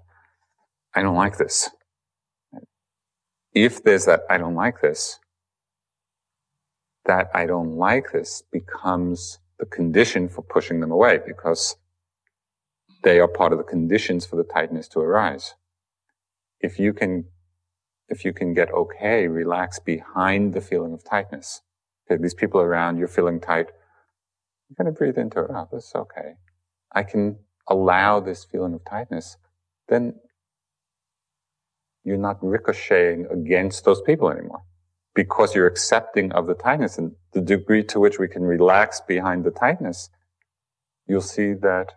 I 0.93 1.01
don't 1.01 1.15
like 1.15 1.37
this? 1.37 1.69
If 3.53 3.83
there's 3.83 4.05
that, 4.05 4.21
I 4.29 4.37
don't 4.37 4.55
like 4.55 4.81
this, 4.81 5.19
that 7.05 7.29
I 7.33 7.45
don't 7.45 7.77
like 7.77 8.11
this 8.11 8.43
becomes 8.51 9.39
the 9.59 9.65
condition 9.65 10.27
for 10.29 10.41
pushing 10.41 10.79
them 10.79 10.91
away 10.91 11.19
because 11.25 11.75
they 13.03 13.19
are 13.19 13.27
part 13.27 13.51
of 13.51 13.57
the 13.57 13.63
conditions 13.63 14.25
for 14.25 14.35
the 14.35 14.43
tightness 14.43 14.87
to 14.89 14.99
arise. 14.99 15.55
If 16.59 16.79
you 16.79 16.93
can, 16.93 17.25
if 18.09 18.25
you 18.25 18.33
can 18.33 18.53
get 18.53 18.71
okay, 18.71 19.27
relax 19.27 19.79
behind 19.79 20.53
the 20.53 20.61
feeling 20.61 20.93
of 20.93 21.03
tightness. 21.03 21.61
Okay, 22.09 22.21
these 22.21 22.33
people 22.33 22.61
around, 22.61 22.97
you're 22.97 23.07
feeling 23.07 23.39
tight 23.39 23.71
I'm 24.69 24.75
going 24.83 24.93
to 24.93 24.97
breathe 24.97 25.17
into 25.17 25.39
it. 25.41 25.51
Oh, 25.53 25.67
this 25.71 25.85
is 25.85 25.95
okay. 25.95 26.35
I 26.91 27.03
can 27.03 27.37
allow 27.67 28.19
this 28.19 28.45
feeling 28.45 28.73
of 28.73 28.83
tightness. 28.83 29.37
Then 29.87 30.15
you're 32.03 32.17
not 32.17 32.43
ricocheting 32.43 33.27
against 33.31 33.85
those 33.85 34.01
people 34.01 34.29
anymore 34.29 34.63
because 35.15 35.55
you're 35.55 35.65
accepting 35.65 36.31
of 36.33 36.45
the 36.45 36.53
tightness 36.53 36.97
and 36.97 37.13
the 37.31 37.41
degree 37.41 37.83
to 37.85 37.99
which 37.99 38.19
we 38.19 38.27
can 38.27 38.43
relax 38.43 39.01
behind 39.01 39.45
the 39.45 39.51
tightness. 39.51 40.09
You'll 41.07 41.21
see 41.21 41.53
that 41.53 41.93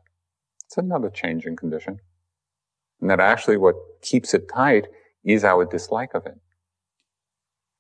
it's 0.65 0.79
another 0.79 1.11
changing 1.11 1.57
condition. 1.57 1.99
And 3.01 3.11
that 3.11 3.21
actually 3.21 3.57
what 3.57 3.75
keeps 4.03 4.35
it 4.35 4.49
tight 4.49 4.87
is 5.25 5.45
our 5.45 5.65
dislike 5.65 6.15
of 6.15 6.27
it. 6.27 6.39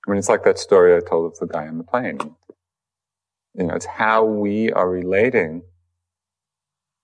I 0.07 0.11
mean, 0.11 0.19
it's 0.19 0.29
like 0.29 0.45
that 0.45 0.59
story 0.59 0.97
I 0.97 1.01
told 1.01 1.33
of 1.33 1.39
the 1.39 1.47
guy 1.47 1.69
on 1.69 1.79
the 1.79 1.85
plane. 1.85 2.19
You 3.55 3.65
know, 3.65 3.75
it's 3.75 3.87
how 3.87 4.25
we 4.25 4.73
are 4.73 4.89
relating 4.89 5.63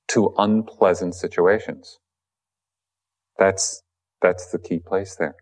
to 0.09 0.35
unpleasant 0.39 1.15
situations. 1.15 1.99
That's, 3.39 3.83
that's 4.23 4.51
the 4.51 4.59
key 4.59 4.79
place 4.79 5.17
there. 5.17 5.37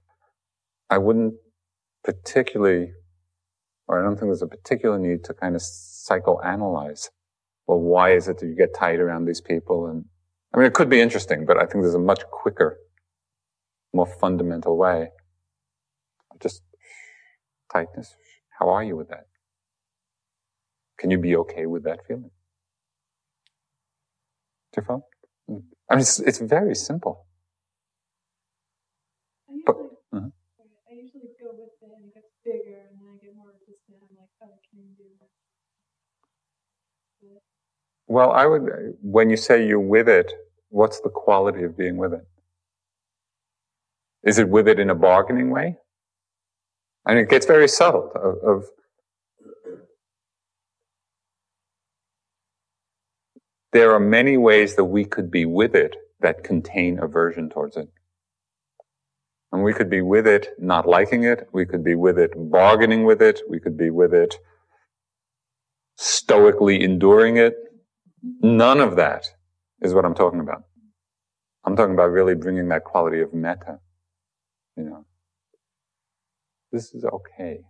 I 0.90 0.99
wouldn't 0.99 1.34
particularly, 2.05 2.92
or 3.88 4.00
I 4.00 4.03
don't 4.03 4.16
think 4.16 4.28
there's 4.28 4.42
a 4.42 4.46
particular 4.46 4.98
need 4.98 5.24
to 5.24 5.34
kind 5.34 5.55
of 5.55 5.62
psychoanalyze. 5.62 7.09
Well, 7.66 7.80
why 7.80 8.12
is 8.12 8.28
it 8.28 8.38
that 8.38 8.46
you 8.46 8.57
get 8.57 8.74
tight 8.74 9.00
around 9.00 9.24
these 9.26 9.40
people? 9.40 9.86
And 9.86 10.07
I 10.55 10.59
mean, 10.59 10.66
it 10.66 10.74
could 10.74 10.90
be 10.90 11.00
interesting, 11.00 11.46
but 11.46 11.57
I 11.57 11.61
think 11.66 11.82
there's 11.82 11.94
a 11.94 11.98
much 11.98 12.22
quicker, 12.30 12.78
more 13.92 14.07
fundamental 14.07 14.76
way. 14.76 15.11
Just 16.40 16.62
tightness. 17.72 18.14
How 18.59 18.68
are 18.68 18.82
you 18.82 18.96
with 18.96 19.09
that? 19.09 19.26
Can 20.98 21.11
you 21.11 21.18
be 21.18 21.36
okay 21.36 21.66
with 21.66 21.84
that 21.84 22.00
feeling? 22.07 22.30
Far? 24.80 25.03
Mm. 25.50 25.64
I 25.90 25.94
mean, 25.94 26.00
it's, 26.00 26.18
it's 26.20 26.38
very 26.38 26.74
simple. 26.74 27.26
I 29.48 29.53
usually, 29.53 29.64
but, 29.66 29.76
uh-huh. 30.16 30.28
I 30.88 30.94
usually 30.94 31.28
go 31.38 31.50
with 31.53 31.68
it 31.68 31.92
and 31.92 32.07
it 32.07 32.14
gets 32.14 32.32
bigger 32.45 32.88
and 32.90 33.01
then 33.01 33.09
I 33.12 33.24
get 33.24 33.36
more 33.36 33.49
resistant. 33.53 33.99
I'm 34.03 34.16
like, 34.16 34.28
oh, 34.43 34.59
can 34.70 34.80
you 34.80 34.95
do 34.97 35.05
this? 35.20 35.28
Well, 38.07 38.32
I 38.32 38.47
would, 38.47 38.97
when 39.01 39.30
you 39.30 39.36
say 39.36 39.66
you're 39.66 39.80
with 39.80 40.09
it, 40.09 40.32
what's 40.68 41.01
the 41.01 41.09
quality 41.09 41.62
of 41.62 41.76
being 41.76 41.97
with 41.97 42.12
it? 42.12 42.26
Is 44.24 44.38
it 44.38 44.49
with 44.49 44.68
it 44.68 44.78
in 44.78 44.90
a 44.90 44.95
bargaining 44.95 45.51
way? 45.51 45.76
And 47.07 47.18
it 47.18 47.28
gets 47.28 47.47
very 47.47 47.68
subtle 47.68 48.12
of, 48.14 48.36
of 48.45 48.64
There 53.72 53.95
are 53.95 54.01
many 54.01 54.36
ways 54.36 54.76
that 54.76 54.84
we 54.84 55.05
could 55.05 55.30
be 55.30 55.47
with 55.47 55.74
it 55.74 55.97
that 56.20 56.45
contain 56.45 56.99
aversion 56.99 57.49
towards 57.49 57.76
it. 57.78 57.88
And 59.53 59.62
we 59.62 59.74
could 59.74 59.90
be 59.90 60.00
with 60.00 60.26
it 60.26 60.48
not 60.59 60.88
liking 60.88 61.24
it. 61.24 61.48
We 61.53 61.66
could 61.66 61.84
be 61.84 61.94
with 61.94 62.18
it 62.18 62.32
bargaining 62.36 63.05
with 63.05 63.20
it. 63.20 63.40
We 63.48 63.61
could 63.61 63.76
be 63.76 63.90
with 63.90 64.14
it 64.14 64.34
stoically 65.96 66.82
enduring 66.82 67.36
it. 67.36 67.55
None 68.40 68.80
of 68.80 68.96
that 68.96 69.26
is 69.82 69.92
what 69.92 70.05
I'm 70.05 70.14
talking 70.14 70.40
about. 70.40 70.64
I'm 71.64 71.76
talking 71.76 71.94
about 71.94 72.11
really 72.11 72.34
bringing 72.34 72.68
that 72.68 72.84
quality 72.84 73.20
of 73.20 73.34
metta. 73.34 73.78
You 74.76 74.84
know, 74.84 75.07
this 76.72 76.94
is 76.94 77.05
okay. 77.05 77.61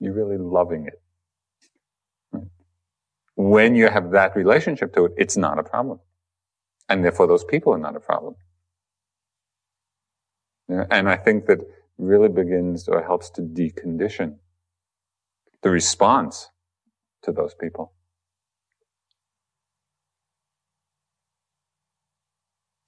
You're 0.00 0.14
really 0.14 0.36
loving 0.36 0.86
it 0.86 1.00
when 3.40 3.74
you 3.74 3.88
have 3.88 4.10
that 4.10 4.36
relationship 4.36 4.94
to 4.94 5.06
it, 5.06 5.12
it's 5.16 5.36
not 5.36 5.58
a 5.58 5.62
problem. 5.62 5.98
And 6.90 7.02
therefore 7.02 7.26
those 7.26 7.44
people 7.44 7.72
are 7.72 7.78
not 7.78 7.96
a 7.96 8.00
problem. 8.00 8.34
And 10.70 11.08
I 11.08 11.16
think 11.16 11.46
that 11.46 11.60
really 11.98 12.28
begins 12.28 12.88
or 12.88 13.02
helps 13.02 13.30
to 13.30 13.42
decondition 13.42 14.36
the 15.62 15.70
response 15.70 16.48
to 17.22 17.32
those 17.32 17.54
people. 17.54 17.92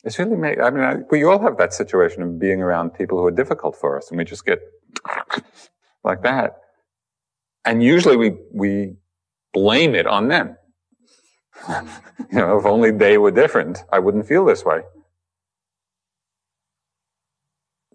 It's 0.04 0.18
really 0.18 0.36
made, 0.36 0.58
I 0.60 0.70
mean, 0.70 0.82
I, 0.82 0.96
we 1.10 1.24
all 1.24 1.38
have 1.40 1.58
that 1.58 1.72
situation 1.72 2.22
of 2.22 2.38
being 2.38 2.60
around 2.60 2.90
people 2.90 3.18
who 3.18 3.26
are 3.26 3.30
difficult 3.32 3.76
for 3.76 3.96
us 3.96 4.10
and 4.10 4.18
we 4.18 4.24
just 4.24 4.44
get 4.44 4.58
like 6.04 6.22
that. 6.22 6.56
And 7.64 7.82
usually 7.82 8.16
we, 8.16 8.32
we 8.52 8.96
blame 9.52 9.94
it 9.94 10.06
on 10.06 10.28
them. 10.28 10.56
you 11.68 12.38
know, 12.38 12.58
if 12.58 12.64
only 12.64 12.90
they 12.90 13.18
were 13.18 13.30
different, 13.30 13.84
I 13.92 14.00
wouldn't 14.00 14.26
feel 14.26 14.44
this 14.44 14.64
way. 14.64 14.80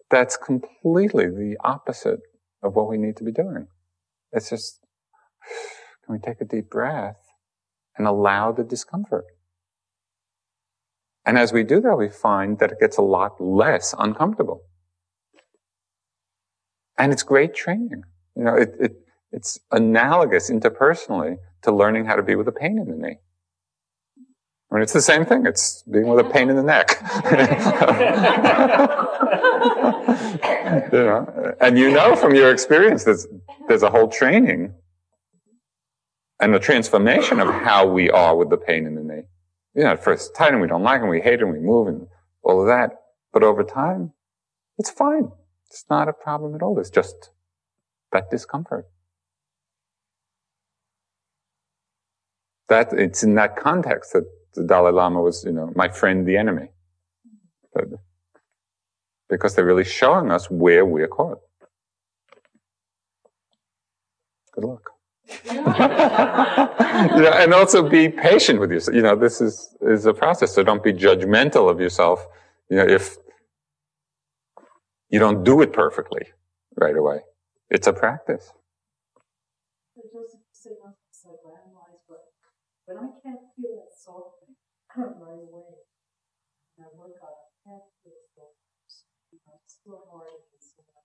That's 0.09 0.37
completely 0.37 1.25
the 1.25 1.57
opposite 1.63 2.19
of 2.63 2.75
what 2.75 2.89
we 2.89 2.97
need 2.97 3.17
to 3.17 3.23
be 3.23 3.31
doing. 3.31 3.67
It's 4.31 4.49
just, 4.49 4.79
can 6.05 6.13
we 6.15 6.19
take 6.19 6.41
a 6.41 6.45
deep 6.45 6.69
breath 6.69 7.17
and 7.97 8.07
allow 8.07 8.51
the 8.51 8.63
discomfort? 8.63 9.25
And 11.25 11.37
as 11.37 11.51
we 11.51 11.63
do 11.63 11.81
that, 11.81 11.97
we 11.97 12.07
find 12.07 12.59
that 12.59 12.71
it 12.71 12.79
gets 12.79 12.97
a 12.97 13.01
lot 13.01 13.41
less 13.41 13.93
uncomfortable. 13.99 14.61
And 16.97 17.11
it's 17.11 17.23
great 17.23 17.53
training. 17.53 18.03
You 18.35 18.43
know, 18.45 18.55
it, 18.55 18.75
it, 18.79 18.91
it's 19.31 19.59
analogous 19.71 20.49
interpersonally 20.49 21.35
to 21.63 21.71
learning 21.71 22.05
how 22.05 22.15
to 22.15 22.23
be 22.23 22.35
with 22.35 22.47
a 22.47 22.53
pain 22.53 22.79
in 22.79 22.87
the 22.87 22.95
knee. 22.95 23.17
I 24.69 24.75
mean, 24.75 24.83
it's 24.83 24.93
the 24.93 25.01
same 25.01 25.25
thing. 25.25 25.45
It's 25.45 25.83
being 25.83 26.07
with 26.07 26.25
a 26.25 26.29
pain 26.29 26.49
in 26.49 26.57
the 26.57 26.63
neck. 26.63 27.01
you 30.91 30.97
know? 30.97 31.55
And 31.61 31.77
you 31.77 31.91
know 31.91 32.15
from 32.15 32.35
your 32.35 32.51
experience 32.51 33.05
that 33.05 33.25
there's 33.67 33.83
a 33.83 33.89
whole 33.89 34.09
training 34.09 34.73
and 36.41 36.53
a 36.53 36.59
transformation 36.59 37.39
of 37.39 37.47
how 37.47 37.87
we 37.87 38.09
are 38.09 38.35
with 38.35 38.49
the 38.49 38.57
pain 38.57 38.85
in 38.85 38.95
the 38.95 39.03
knee. 39.03 39.23
You 39.73 39.83
know, 39.83 39.91
at 39.91 40.03
first 40.03 40.35
tight 40.35 40.51
and 40.51 40.61
we 40.61 40.67
don't 40.67 40.83
like 40.83 41.01
and 41.01 41.09
we 41.09 41.21
hate 41.21 41.41
and 41.41 41.51
we 41.51 41.59
move 41.59 41.87
and 41.87 42.07
all 42.43 42.59
of 42.59 42.67
that. 42.67 42.91
But 43.31 43.43
over 43.43 43.63
time, 43.63 44.11
it's 44.77 44.89
fine. 44.89 45.31
It's 45.67 45.85
not 45.89 46.09
a 46.09 46.13
problem 46.13 46.55
at 46.55 46.61
all. 46.61 46.77
It's 46.79 46.89
just 46.89 47.29
that 48.11 48.29
discomfort. 48.29 48.87
that 52.67 52.93
it's 52.93 53.23
in 53.23 53.35
that 53.35 53.55
context 53.55 54.13
that 54.13 54.25
the 54.57 54.63
Dalai 54.63 54.91
Lama 54.91 55.21
was, 55.21 55.43
you 55.45 55.51
know, 55.51 55.71
my 55.75 55.87
friend, 55.87 56.25
the 56.25 56.35
enemy. 56.35 56.69
But, 57.73 57.85
because 59.29 59.55
they're 59.55 59.65
really 59.65 59.83
showing 59.83 60.31
us 60.31 60.49
where 60.49 60.85
we're 60.85 61.07
caught. 61.07 61.39
Good 64.53 64.63
luck. 64.63 64.89
you 65.45 65.53
know, 67.23 67.33
and 67.35 67.53
also 67.53 67.87
be 67.87 68.09
patient 68.09 68.59
with 68.59 68.71
yourself. 68.71 68.95
You 68.95 69.03
know, 69.03 69.15
this 69.15 69.41
is, 69.41 69.75
is 69.81 70.05
a 70.05 70.13
process, 70.13 70.55
so 70.55 70.63
don't 70.63 70.83
be 70.83 70.93
judgmental 70.93 71.69
of 71.69 71.79
yourself. 71.79 72.25
You 72.69 72.77
know, 72.77 72.87
if 72.87 73.17
you 75.09 75.19
don't 75.19 75.43
do 75.43 75.61
it 75.61 75.73
perfectly 75.73 76.23
right 76.75 76.95
away, 76.95 77.19
it's 77.69 77.87
a 77.87 77.93
practice. 77.93 78.51
When 82.85 82.97
I 82.99 83.09
can't 83.21 83.43
feel 83.59 83.75
that 83.75 83.91
softening 83.99 84.36
right 84.97 85.45
away, 85.45 85.85
and 86.77 86.85
I 86.85 86.89
work 86.97 87.21
on 87.21 87.35
I 87.37 87.49
can't 87.61 87.85
feel 88.01 88.17
it 88.17 88.53
you 89.31 89.39
know, 89.45 89.59
it's 89.61 89.77
still 89.77 90.07
hard 90.09 90.31
to 90.33 90.41
consider. 90.49 90.97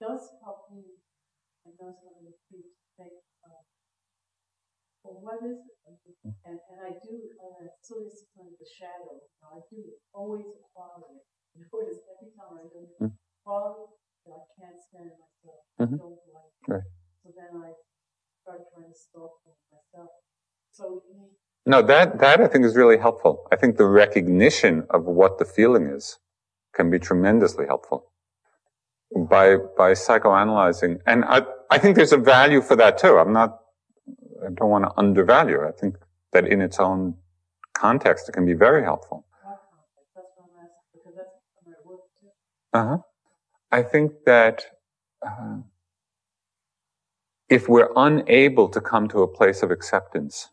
Does 0.00 0.22
help 0.44 0.68
me 0.74 1.00
know 1.64 1.92
some 1.96 2.12
of 2.12 2.20
the 2.20 2.36
to 2.52 2.58
think, 2.98 3.16
uh, 3.40 3.62
well, 5.04 5.18
what 5.22 5.40
is 5.46 5.62
it? 5.64 5.76
And, 6.44 6.58
and 6.58 6.78
I 6.82 6.92
do, 7.00 7.14
uh, 7.40 7.66
so 7.82 8.02
this 8.02 8.26
is 8.26 8.30
like 8.36 8.54
the 8.58 8.66
shadow. 8.68 9.22
I 9.42 9.62
do 9.70 9.96
always 10.12 10.46
apply 10.58 11.02
it. 11.10 11.22
Notice 11.72 12.04
every 12.10 12.30
time 12.36 12.60
I 12.60 12.66
do 12.68 12.82
Mm. 13.00 13.12
quality 13.44 13.92
that 14.26 14.34
I 14.34 14.44
can't 14.58 14.80
stand 14.82 15.12
myself. 15.16 15.62
Mhm. 15.78 15.94
I 15.94 16.02
don't 16.02 16.26
like 16.34 16.52
it. 16.52 16.68
Right. 16.68 16.88
So 17.22 17.32
then 17.36 17.52
I 17.62 17.72
start 18.42 18.62
trying 18.72 18.90
to 18.90 18.98
stop 18.98 19.40
myself. 19.70 20.10
So 20.72 21.02
you 21.08 21.14
need 21.16 21.36
No, 21.68 21.82
that, 21.82 22.20
that 22.20 22.40
I 22.40 22.46
think 22.46 22.64
is 22.64 22.76
really 22.76 22.96
helpful. 22.96 23.44
I 23.50 23.56
think 23.56 23.76
the 23.76 23.86
recognition 23.86 24.86
of 24.90 25.04
what 25.04 25.38
the 25.38 25.44
feeling 25.44 25.86
is 25.86 26.18
can 26.72 26.90
be 26.90 27.00
tremendously 27.00 27.66
helpful. 27.66 28.12
By, 29.16 29.56
by 29.76 29.92
psychoanalyzing, 29.92 31.00
and 31.06 31.24
I, 31.24 31.42
I 31.70 31.78
think 31.78 31.96
there's 31.96 32.12
a 32.12 32.18
value 32.18 32.60
for 32.60 32.76
that 32.76 32.98
too. 32.98 33.18
I'm 33.18 33.32
not, 33.32 33.60
I 34.44 34.50
don't 34.52 34.68
want 34.68 34.84
to 34.84 34.92
undervalue 34.96 35.60
it. 35.62 35.68
I 35.68 35.80
think 35.80 35.96
that 36.32 36.46
in 36.46 36.60
its 36.60 36.78
own 36.80 37.14
context, 37.72 38.28
it 38.28 38.32
can 38.32 38.44
be 38.44 38.54
very 38.54 38.82
helpful. 38.82 39.24
Uh-huh. 42.72 42.98
I 43.70 43.82
think 43.82 44.12
that 44.26 44.66
uh, 45.24 45.58
if 47.48 47.68
we're 47.68 47.90
unable 47.96 48.68
to 48.68 48.80
come 48.80 49.08
to 49.08 49.22
a 49.22 49.28
place 49.28 49.62
of 49.62 49.70
acceptance 49.70 50.50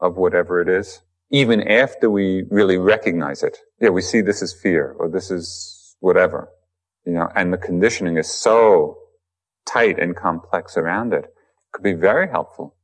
of 0.00 0.16
whatever 0.16 0.60
it 0.60 0.68
is, 0.68 1.02
even 1.30 1.66
after 1.66 2.10
we 2.10 2.44
really 2.50 2.76
recognize 2.76 3.42
it, 3.42 3.58
yeah, 3.80 3.90
we 3.90 4.02
see 4.02 4.20
this 4.20 4.42
is 4.42 4.52
fear 4.52 4.96
or 4.98 5.08
this 5.08 5.30
is 5.30 5.96
whatever, 6.00 6.48
you 7.06 7.12
know, 7.12 7.28
and 7.36 7.52
the 7.52 7.58
conditioning 7.58 8.16
is 8.16 8.32
so 8.32 8.96
tight 9.66 9.98
and 9.98 10.16
complex 10.16 10.76
around 10.76 11.12
it, 11.12 11.24
it 11.24 11.72
could 11.72 11.84
be 11.84 11.92
very 11.92 12.28
helpful 12.28 12.74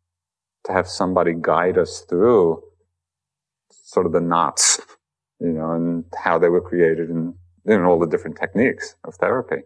to 0.64 0.72
have 0.72 0.86
somebody 0.86 1.32
guide 1.38 1.78
us 1.78 2.04
through 2.08 2.62
sort 3.70 4.06
of 4.06 4.12
the 4.12 4.20
knots, 4.20 4.80
you 5.40 5.52
know, 5.52 5.72
and 5.72 6.04
how 6.24 6.38
they 6.38 6.48
were 6.48 6.60
created 6.60 7.08
and 7.08 7.34
in 7.64 7.82
all 7.82 7.98
the 7.98 8.06
different 8.06 8.36
techniques 8.36 8.94
of 9.04 9.14
therapy. 9.16 9.62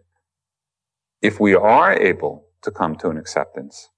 If 1.21 1.39
we 1.39 1.53
are 1.53 1.93
able 1.93 2.47
to 2.63 2.71
come 2.71 2.95
to 2.97 3.09
an 3.09 3.17
acceptance, 3.17 3.89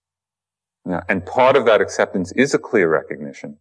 and 0.86 1.26
part 1.26 1.56
of 1.56 1.66
that 1.66 1.82
acceptance 1.82 2.32
is 2.34 2.54
a 2.54 2.60
clear 2.60 2.90
recognition. 2.90 3.58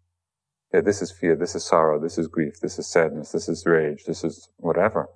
Yeah, 0.73 0.81
this 0.81 1.03
is 1.03 1.13
fear, 1.13 1.37
this 1.37 1.55
is 1.55 1.65
sorrow, 1.65 2.01
this 2.01 2.17
is 2.19 2.29
grief, 2.29 2.61
this 2.61 2.79
is 2.79 2.87
sadness, 2.87 3.33
this 3.33 3.49
is 3.49 3.67
rage, 3.67 4.05
this 4.07 4.25
is 4.25 4.49
whatever. 4.57 5.09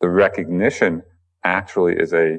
The 0.00 0.08
recognition 0.08 1.02
actually 1.44 1.94
is 1.94 2.12
a, 2.12 2.38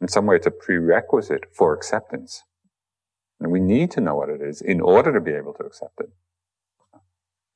in 0.00 0.08
some 0.08 0.26
way, 0.26 0.36
it's 0.36 0.46
a 0.46 0.50
prerequisite 0.50 1.44
for 1.54 1.74
acceptance. 1.74 2.42
And 3.38 3.52
we 3.52 3.60
need 3.60 3.90
to 3.92 4.00
know 4.00 4.14
what 4.14 4.30
it 4.30 4.40
is 4.40 4.62
in 4.62 4.80
order 4.80 5.12
to 5.12 5.20
be 5.20 5.32
able 5.32 5.52
to 5.54 5.64
accept 5.64 6.00
it. 6.00 6.10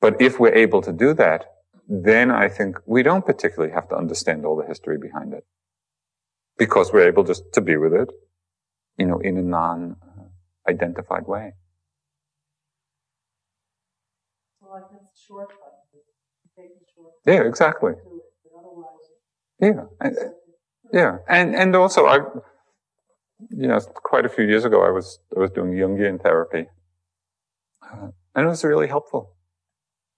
But 0.00 0.20
if 0.20 0.38
we're 0.38 0.54
able 0.54 0.82
to 0.82 0.92
do 0.92 1.14
that, 1.14 1.46
then 1.88 2.30
I 2.30 2.48
think 2.48 2.76
we 2.84 3.02
don't 3.02 3.24
particularly 3.24 3.72
have 3.72 3.88
to 3.88 3.96
understand 3.96 4.44
all 4.44 4.56
the 4.56 4.66
history 4.66 4.98
behind 4.98 5.32
it. 5.32 5.44
Because 6.58 6.92
we're 6.92 7.08
able 7.08 7.24
just 7.24 7.44
to 7.54 7.60
be 7.60 7.76
with 7.76 7.94
it, 7.94 8.10
you 8.98 9.06
know, 9.06 9.18
in 9.18 9.36
a 9.36 9.42
non-identified 9.42 11.26
way. 11.26 11.52
So 14.60 14.68
like 14.70 14.84
this 14.90 15.08
shortcut. 15.26 15.58
Take 16.56 16.78
the 16.78 16.84
shortcut. 16.94 17.20
Yeah, 17.26 17.42
exactly. 17.48 17.92
Do 17.92 17.98
it, 17.98 18.22
but 18.42 18.58
otherwise, 18.58 19.06
Yeah. 19.60 19.84
And, 20.00 20.16
yeah. 20.92 21.18
And, 21.28 21.54
and 21.54 21.76
also 21.76 22.06
I, 22.06 22.16
you 23.50 23.68
know, 23.68 23.78
quite 23.80 24.24
a 24.24 24.28
few 24.28 24.44
years 24.44 24.64
ago 24.64 24.82
I 24.82 24.90
was, 24.90 25.18
I 25.36 25.40
was 25.40 25.50
doing 25.50 25.72
Jungian 25.72 26.22
therapy. 26.22 26.66
Uh, 27.82 28.08
and 28.34 28.46
it 28.46 28.48
was 28.48 28.64
really 28.64 28.88
helpful. 28.88 29.34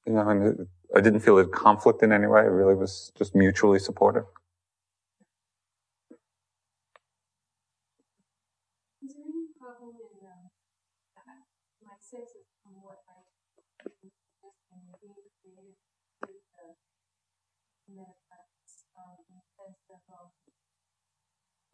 You 0.07 0.15
know, 0.15 0.29
and 0.29 0.43
it, 0.61 0.69
I 0.97 1.01
didn't 1.01 1.21
feel 1.21 1.39
a 1.39 1.47
conflict 1.47 2.03
in 2.03 2.13
any 2.13 2.27
way. 2.27 2.41
It 2.41 2.51
really 2.51 2.75
was 2.75 3.13
just 3.19 3.35
mutually 3.35 3.79
supportive. 3.79 4.25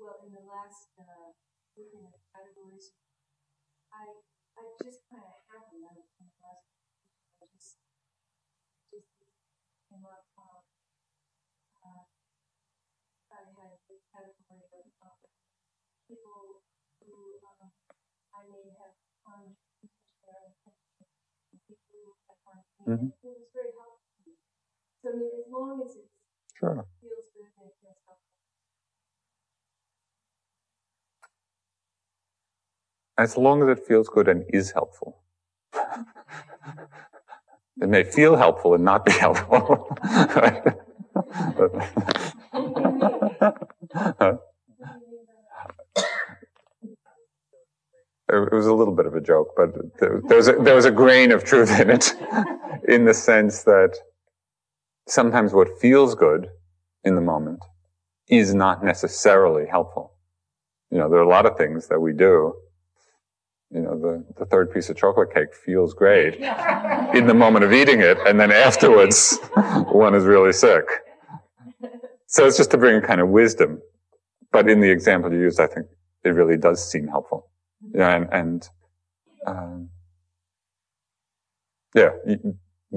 Well, 0.04 0.20
in 0.20 0.36
the 0.36 0.44
last, 0.44 0.92
uh, 1.00 1.32
looking 1.80 2.04
at 2.04 2.20
categories, 2.28 2.92
I, 3.88 4.04
I 4.60 4.62
just 4.84 5.00
kind 5.08 5.24
of 5.24 5.32
have 5.48 5.64
them, 5.72 5.80
I 5.88 5.96
in 5.96 6.28
the 6.28 6.36
last, 6.44 6.68
I 7.40 7.48
just, 7.48 7.80
just 8.92 9.08
came 9.88 10.04
up, 10.04 10.28
um, 10.36 10.60
uh, 11.80 12.04
I 13.32 13.48
had 13.48 13.80
the 13.88 13.96
category 14.12 14.68
of, 14.76 14.84
um, 15.00 15.16
people 16.04 16.60
who 17.00 17.40
um, 17.48 17.72
I 18.36 18.44
may 18.52 18.76
have 18.76 18.92
and 19.24 19.56
people 21.64 21.80
who 21.88 22.12
I 22.28 22.34
find 22.44 22.60
Mhm. 22.86 23.08
it 23.08 23.24
was 23.24 23.48
very 23.56 23.72
helpful. 23.72 24.04
to 24.12 24.30
me. 24.30 24.36
So 25.00 25.08
I 25.08 25.16
mean, 25.16 25.32
as 25.40 25.48
long 25.48 25.80
as 25.80 25.96
it 25.96 26.10
Sure. 26.52 26.86
feels 27.00 27.30
good 27.32 27.50
and 27.56 27.68
it 27.68 27.76
feels 27.80 27.98
helpful. 28.04 28.34
As 33.16 33.36
long 33.36 33.62
as 33.62 33.78
it 33.78 33.86
feels 33.86 34.08
good 34.08 34.28
and 34.28 34.44
is 34.52 34.72
helpful. 34.72 35.22
it 37.80 37.88
may 37.88 38.04
feel 38.04 38.36
helpful 38.36 38.74
and 38.74 38.84
not 38.84 39.04
be 39.04 39.12
helpful. 39.12 39.96
it 48.28 48.52
was 48.52 48.66
a 48.66 48.74
little 48.74 48.94
bit 48.94 49.06
of 49.06 49.14
a 49.14 49.20
joke, 49.20 49.48
but 49.56 49.70
there, 49.98 50.20
was 50.36 50.48
a, 50.48 50.52
there 50.52 50.74
was 50.74 50.84
a 50.84 50.90
grain 50.90 51.30
of 51.30 51.44
truth 51.44 51.78
in 51.78 51.90
it, 51.90 52.14
in 52.88 53.04
the 53.04 53.14
sense 53.14 53.62
that 53.62 53.96
sometimes 55.06 55.52
what 55.52 55.78
feels 55.80 56.14
good 56.14 56.48
in 57.04 57.14
the 57.14 57.20
moment 57.20 57.60
is 58.28 58.54
not 58.54 58.82
necessarily 58.82 59.66
helpful. 59.66 60.14
You 60.90 60.98
know, 60.98 61.08
there 61.08 61.18
are 61.18 61.24
a 61.24 61.28
lot 61.28 61.46
of 61.46 61.56
things 61.56 61.88
that 61.88 62.00
we 62.00 62.12
do. 62.12 62.54
You 63.70 63.80
know, 63.80 63.98
the, 63.98 64.24
the 64.38 64.44
third 64.46 64.72
piece 64.72 64.88
of 64.88 64.96
chocolate 64.96 65.34
cake 65.34 65.54
feels 65.54 65.94
great 65.94 66.34
in 67.14 67.26
the 67.26 67.34
moment 67.34 67.64
of 67.64 67.72
eating 67.72 68.00
it, 68.00 68.18
and 68.26 68.38
then 68.38 68.52
afterwards, 68.52 69.38
one 69.90 70.14
is 70.14 70.24
really 70.24 70.52
sick. 70.52 70.84
So 72.26 72.46
it's 72.46 72.56
just 72.56 72.70
to 72.72 72.78
bring 72.78 72.96
a 72.96 73.06
kind 73.06 73.20
of 73.20 73.28
wisdom. 73.28 73.80
But 74.52 74.68
in 74.68 74.80
the 74.80 74.90
example 74.90 75.32
you 75.32 75.40
used, 75.40 75.60
I 75.60 75.66
think 75.66 75.86
it 76.24 76.30
really 76.30 76.56
does 76.56 76.88
seem 76.88 77.08
helpful. 77.08 77.48
Yeah, 77.94 78.16
and, 78.16 78.28
and 78.32 78.68
um, 79.46 79.90
yeah, 81.94 82.10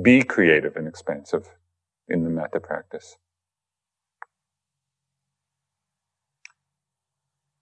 be 0.02 0.24
creative 0.24 0.76
and 0.76 0.88
expansive 0.88 1.48
in 2.08 2.24
the 2.24 2.30
metta 2.30 2.60
practice. 2.60 3.18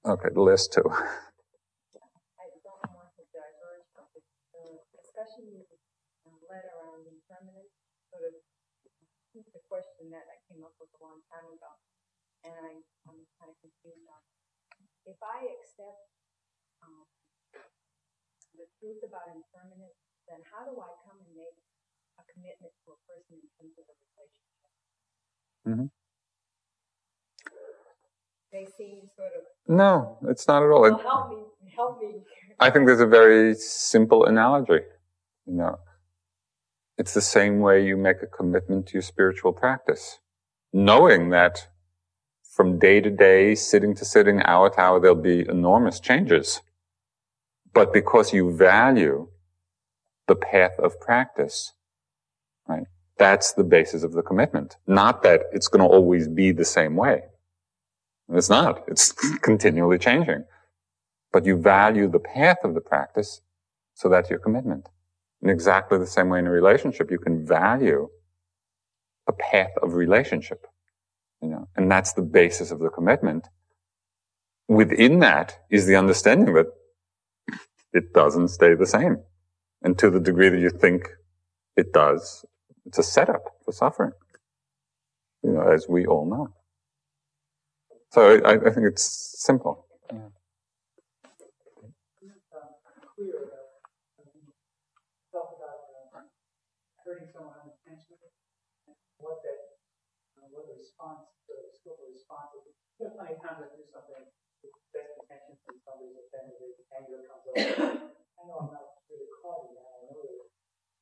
Okay, 0.06 0.30
the 0.34 0.42
last 0.42 0.72
two. 0.74 0.84
question 9.76 10.08
that 10.16 10.24
I 10.32 10.40
came 10.48 10.64
up 10.64 10.72
with 10.80 10.88
a 10.96 11.00
long 11.04 11.20
time 11.28 11.44
ago, 11.52 11.72
and 12.48 12.56
I, 12.56 12.80
I'm 13.12 13.20
kind 13.36 13.52
of 13.52 13.60
confused 13.60 14.08
on. 14.08 14.24
If 15.04 15.20
I 15.20 15.52
accept 15.52 16.00
um, 16.80 17.04
the 18.56 18.72
truth 18.80 19.04
about 19.04 19.28
impermanence, 19.36 20.00
then 20.32 20.40
how 20.48 20.64
do 20.64 20.80
I 20.80 20.96
come 21.04 21.20
and 21.20 21.32
make 21.36 21.60
a 22.16 22.24
commitment 22.32 22.72
to 22.88 22.96
a 22.96 22.98
person 23.04 23.36
in 23.36 23.48
terms 23.60 23.76
of 23.76 23.84
a 23.92 23.96
relationship? 24.16 24.72
Mhm. 25.68 25.88
They 28.56 28.64
seem 28.80 29.12
sort 29.20 29.36
of, 29.36 29.44
No, 29.68 30.16
it's 30.32 30.48
not 30.48 30.64
at 30.64 30.72
all. 30.72 30.88
well, 30.88 30.96
help 31.04 31.30
me, 31.36 31.44
help 31.76 32.00
me. 32.00 32.24
I 32.64 32.72
think 32.72 32.88
there's 32.88 33.04
a 33.04 33.12
very 33.12 33.56
simple 33.56 34.24
analogy. 34.24 34.88
You 35.46 35.54
know, 35.60 35.76
it's 36.98 37.14
the 37.14 37.22
same 37.22 37.60
way 37.60 37.86
you 37.86 37.98
make 37.98 38.22
a 38.22 38.28
commitment 38.28 38.88
to 38.88 38.94
your 38.94 39.02
spiritual 39.02 39.52
practice, 39.52 40.20
knowing 40.72 41.30
that 41.30 41.68
from 42.56 42.80
day 42.80 43.02
to 43.02 43.10
day, 43.10 43.54
sitting 43.54 43.94
to 43.96 44.06
sitting, 44.06 44.42
hour 44.44 44.70
to 44.70 44.80
hour, 44.80 45.00
there'll 45.00 45.16
be 45.16 45.46
enormous 45.48 46.00
changes. 46.00 46.62
But 47.74 47.92
because 47.92 48.32
you 48.32 48.56
value 48.56 49.28
the 50.28 50.36
path 50.36 50.80
of 50.80 51.00
practice, 51.02 51.74
right? 52.68 52.86
That's 53.18 53.54
the 53.54 53.66
basis 53.66 54.04
of 54.04 54.14
the 54.14 54.22
commitment. 54.22 54.78
Not 54.88 55.24
that 55.24 55.44
it's 55.52 55.68
going 55.68 55.88
to 55.88 55.94
always 55.94 56.28
be 56.30 56.52
the 56.52 56.66
same 56.66 56.96
way. 56.96 57.24
It's 58.30 58.50
not. 58.50 58.84
It's 58.88 59.12
continually 59.42 59.98
changing. 59.98 60.46
But 61.32 61.46
you 61.46 61.58
value 61.58 62.08
the 62.10 62.20
path 62.20 62.58
of 62.64 62.74
the 62.74 62.82
practice, 62.82 63.42
so 63.94 64.08
that's 64.08 64.30
your 64.30 64.40
commitment. 64.40 64.88
In 65.46 65.52
exactly 65.52 66.00
the 66.00 66.08
same 66.08 66.30
way 66.30 66.40
in 66.40 66.48
a 66.48 66.52
relationship, 66.52 67.12
you 67.12 67.20
can 67.20 67.46
value 67.46 68.10
a 69.28 69.34
path 69.34 69.70
of 69.84 69.94
relationship. 69.94 70.66
You 71.40 71.50
know, 71.50 71.70
and 71.76 71.92
that's 71.92 72.14
the 72.14 72.24
basis 72.24 72.72
of 72.72 72.80
the 72.80 72.90
commitment. 72.90 73.48
Within 74.68 75.20
that 75.20 75.60
is 75.70 75.86
the 75.86 75.98
understanding 75.98 76.56
that 76.56 76.66
it 77.94 78.12
doesn't 78.12 78.48
stay 78.48 78.74
the 78.74 78.88
same. 78.88 79.18
And 79.84 80.00
to 80.00 80.10
the 80.10 80.20
degree 80.20 80.50
that 80.50 80.60
you 80.60 80.72
think 80.72 81.10
it 81.76 81.94
does, 81.94 82.44
it's 82.88 82.98
a 82.98 83.04
setup 83.04 83.44
for 83.64 83.72
suffering. 83.72 84.14
You 85.44 85.52
know, 85.52 85.68
as 85.72 85.86
we 85.88 86.08
all 86.08 86.28
know. 86.28 86.50
So 88.10 88.42
I, 88.44 88.54
I 88.54 88.72
think 88.72 88.88
it's 88.88 89.36
simple. 89.38 89.86
Yeah. 90.12 90.30
Unintentionally, 97.06 98.34
what 99.22 99.38
that, 99.46 99.78
uh, 100.42 100.50
what 100.50 100.66
the 100.66 100.74
response, 100.74 101.22
the 101.46 101.70
scope 101.70 102.02
of 102.02 102.10
response 102.10 102.50
is. 102.58 102.74
Plenty 102.98 103.38
of 103.38 103.42
times 103.46 103.62
I 103.62 103.70
do 103.78 103.86
something 103.94 104.26
with 104.66 104.74
best 104.90 105.14
intentions 105.22 105.62
and 105.70 105.78
somebody's 105.86 106.18
offended, 106.18 106.58
anger 106.98 107.22
comes 107.30 107.46
up. 107.46 108.10
I 108.42 108.42
know 108.50 108.58
I'm 108.58 108.74
not 108.74 108.98
really 109.06 109.30
that. 109.30 109.86
I 109.86 110.10
know 110.10 110.18
it's 110.18 110.50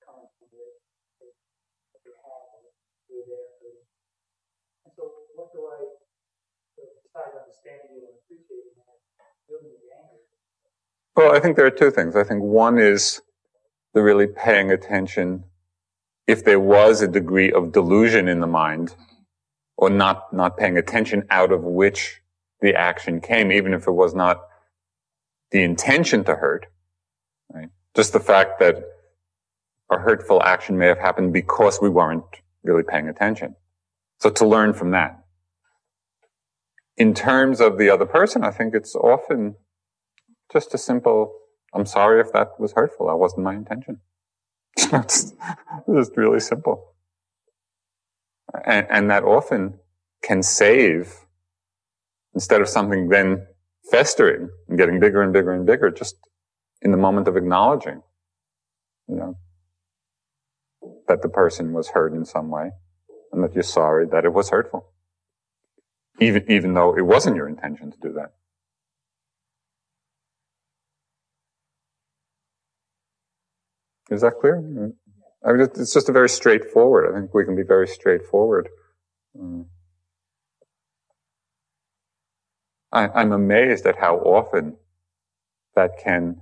coming 0.04 0.28
from 0.36 0.52
there 0.52 0.76
for 1.24 1.32
And 4.84 4.92
so 4.92 5.24
what 5.40 5.56
do 5.56 5.72
I, 5.72 5.88
besides 6.76 7.32
understanding 7.32 8.04
and 8.04 8.20
appreciating 8.20 8.76
that, 8.76 9.00
with 9.48 9.80
the 9.80 9.96
anger? 9.96 10.20
Well, 11.16 11.32
I 11.32 11.40
think 11.40 11.56
there 11.56 11.64
are 11.66 11.72
two 11.72 11.96
things. 11.96 12.20
I 12.20 12.28
think 12.28 12.44
one 12.44 12.76
is 12.76 13.24
the 13.94 14.04
really 14.04 14.28
paying 14.28 14.68
attention 14.68 15.48
if 16.28 16.44
there 16.44 16.60
was 16.60 17.02
a 17.02 17.08
degree 17.08 17.52
of 17.52 17.72
delusion 17.72 18.28
in 18.28 18.40
the 18.40 18.48
mind 18.48 18.96
or 19.78 19.90
not, 19.90 20.34
not 20.34 20.58
paying 20.58 20.78
attention 20.78 21.24
out 21.30 21.52
of 21.52 21.64
which 21.64 22.22
the 22.62 22.76
action 22.76 23.20
came, 23.20 23.52
even 23.52 23.74
if 23.74 23.88
it 23.88 23.92
was 23.92 24.16
not 24.16 24.42
the 25.52 25.62
intention 25.62 26.24
to 26.24 26.36
hurt, 26.36 26.68
right? 27.52 27.70
Just 27.96 28.14
the 28.14 28.20
fact 28.20 28.60
that 28.60 28.84
a 29.92 29.98
hurtful 29.98 30.42
action 30.42 30.78
may 30.78 30.88
have 30.88 31.00
happened 31.00 31.34
because 31.34 31.80
we 31.82 31.90
weren't 31.90 32.24
really 32.64 32.84
paying 32.84 33.10
attention. 33.10 33.56
So 34.20 34.30
to 34.30 34.48
learn 34.48 34.74
from 34.74 34.92
that. 34.92 35.20
In 36.96 37.14
terms 37.14 37.60
of 37.60 37.78
the 37.78 37.90
other 37.90 38.06
person, 38.06 38.44
I 38.44 38.52
think 38.52 38.74
it's 38.74 38.96
often 38.96 39.56
just 40.52 40.74
a 40.74 40.78
simple, 40.78 41.34
I'm 41.74 41.86
sorry 41.86 42.22
if 42.22 42.32
that 42.34 42.60
was 42.60 42.74
hurtful. 42.74 43.08
That 43.08 43.18
wasn't 43.18 43.44
my 43.44 43.56
intention. 43.56 44.00
It's 44.78 45.34
just 45.94 46.18
really 46.18 46.40
simple. 46.40 46.94
And, 48.66 48.88
and 48.90 49.10
that 49.10 49.24
often 49.24 49.80
can 50.22 50.44
save, 50.44 51.26
instead 52.34 52.62
of 52.62 52.70
something 52.70 53.10
then 53.10 53.48
festering 53.90 54.50
and 54.68 54.78
getting 54.78 55.00
bigger 55.00 55.22
and 55.22 55.34
bigger 55.34 55.52
and 55.52 55.66
bigger, 55.66 55.90
just 55.90 56.16
in 56.82 56.92
the 56.92 56.98
moment 56.98 57.28
of 57.28 57.36
acknowledging, 57.36 58.02
you 59.08 59.16
know, 59.16 59.38
that 61.08 61.22
the 61.22 61.30
person 61.30 61.74
was 61.74 61.90
hurt 61.90 62.14
in 62.14 62.26
some 62.26 62.50
way 62.50 62.72
and 63.32 63.44
that 63.44 63.54
you're 63.54 63.64
sorry 63.64 64.06
that 64.12 64.26
it 64.26 64.34
was 64.34 64.50
hurtful. 64.50 64.90
Even, 66.20 66.50
even 66.50 66.74
though 66.74 66.96
it 66.96 67.02
wasn't 67.02 67.36
your 67.36 67.48
intention 67.48 67.92
to 67.92 67.98
do 68.02 68.14
that. 68.14 68.34
Is 74.14 74.22
that 74.22 74.40
clear? 74.40 74.58
I 74.58 75.52
mean, 75.52 75.62
it's 75.62 75.94
just 75.94 76.08
a 76.08 76.12
very 76.12 76.30
straightforward. 76.30 77.12
I 77.12 77.20
think 77.20 77.34
we 77.34 77.44
can 77.44 77.56
be 77.56 77.64
very 77.64 77.88
straightforward. 77.88 78.70
I, 82.92 83.08
I'm 83.08 83.32
amazed 83.32 83.86
at 83.86 83.98
how 83.98 84.18
often 84.18 84.78
that 85.76 85.92
can 86.02 86.42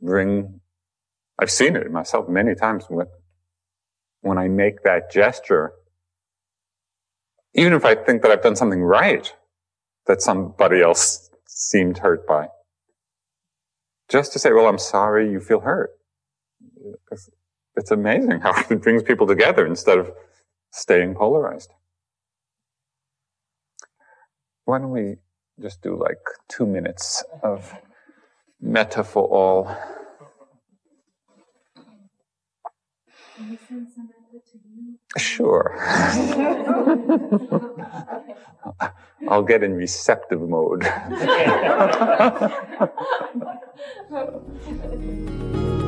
bring. 0.00 0.60
I've 1.38 1.50
seen 1.50 1.76
it 1.76 1.90
myself 1.90 2.28
many 2.28 2.54
times 2.54 2.84
when, 2.88 3.06
when 4.20 4.38
I 4.38 4.48
make 4.48 4.82
that 4.84 5.10
gesture. 5.10 5.72
Even 7.54 7.72
if 7.72 7.84
I 7.84 7.94
think 7.94 8.22
that 8.22 8.30
I've 8.30 8.42
done 8.42 8.56
something 8.56 8.82
right, 8.82 9.34
that 10.06 10.22
somebody 10.22 10.80
else 10.80 11.28
seemed 11.46 11.98
hurt 11.98 12.26
by 12.26 12.48
just 14.08 14.32
to 14.32 14.38
say, 14.38 14.52
well, 14.52 14.66
I'm 14.66 14.78
sorry 14.78 15.30
you 15.30 15.40
feel 15.40 15.60
hurt. 15.60 15.90
It's, 17.12 17.30
it's 17.76 17.90
amazing 17.90 18.40
how 18.40 18.54
it 18.70 18.82
brings 18.82 19.02
people 19.02 19.26
together 19.26 19.66
instead 19.66 19.98
of 19.98 20.10
staying 20.72 21.14
polarized. 21.14 21.72
Why 24.64 24.78
don't 24.78 24.90
we 24.90 25.16
just 25.60 25.82
do 25.82 25.96
like 25.98 26.18
two 26.48 26.66
minutes 26.66 27.24
of 27.42 27.74
metta 28.60 29.04
for 29.04 29.24
all? 29.24 29.76
Sure. 35.16 35.74
I'll 39.28 39.42
get 39.42 39.62
in 39.62 39.74
receptive 39.74 40.40
mode. 40.42 40.84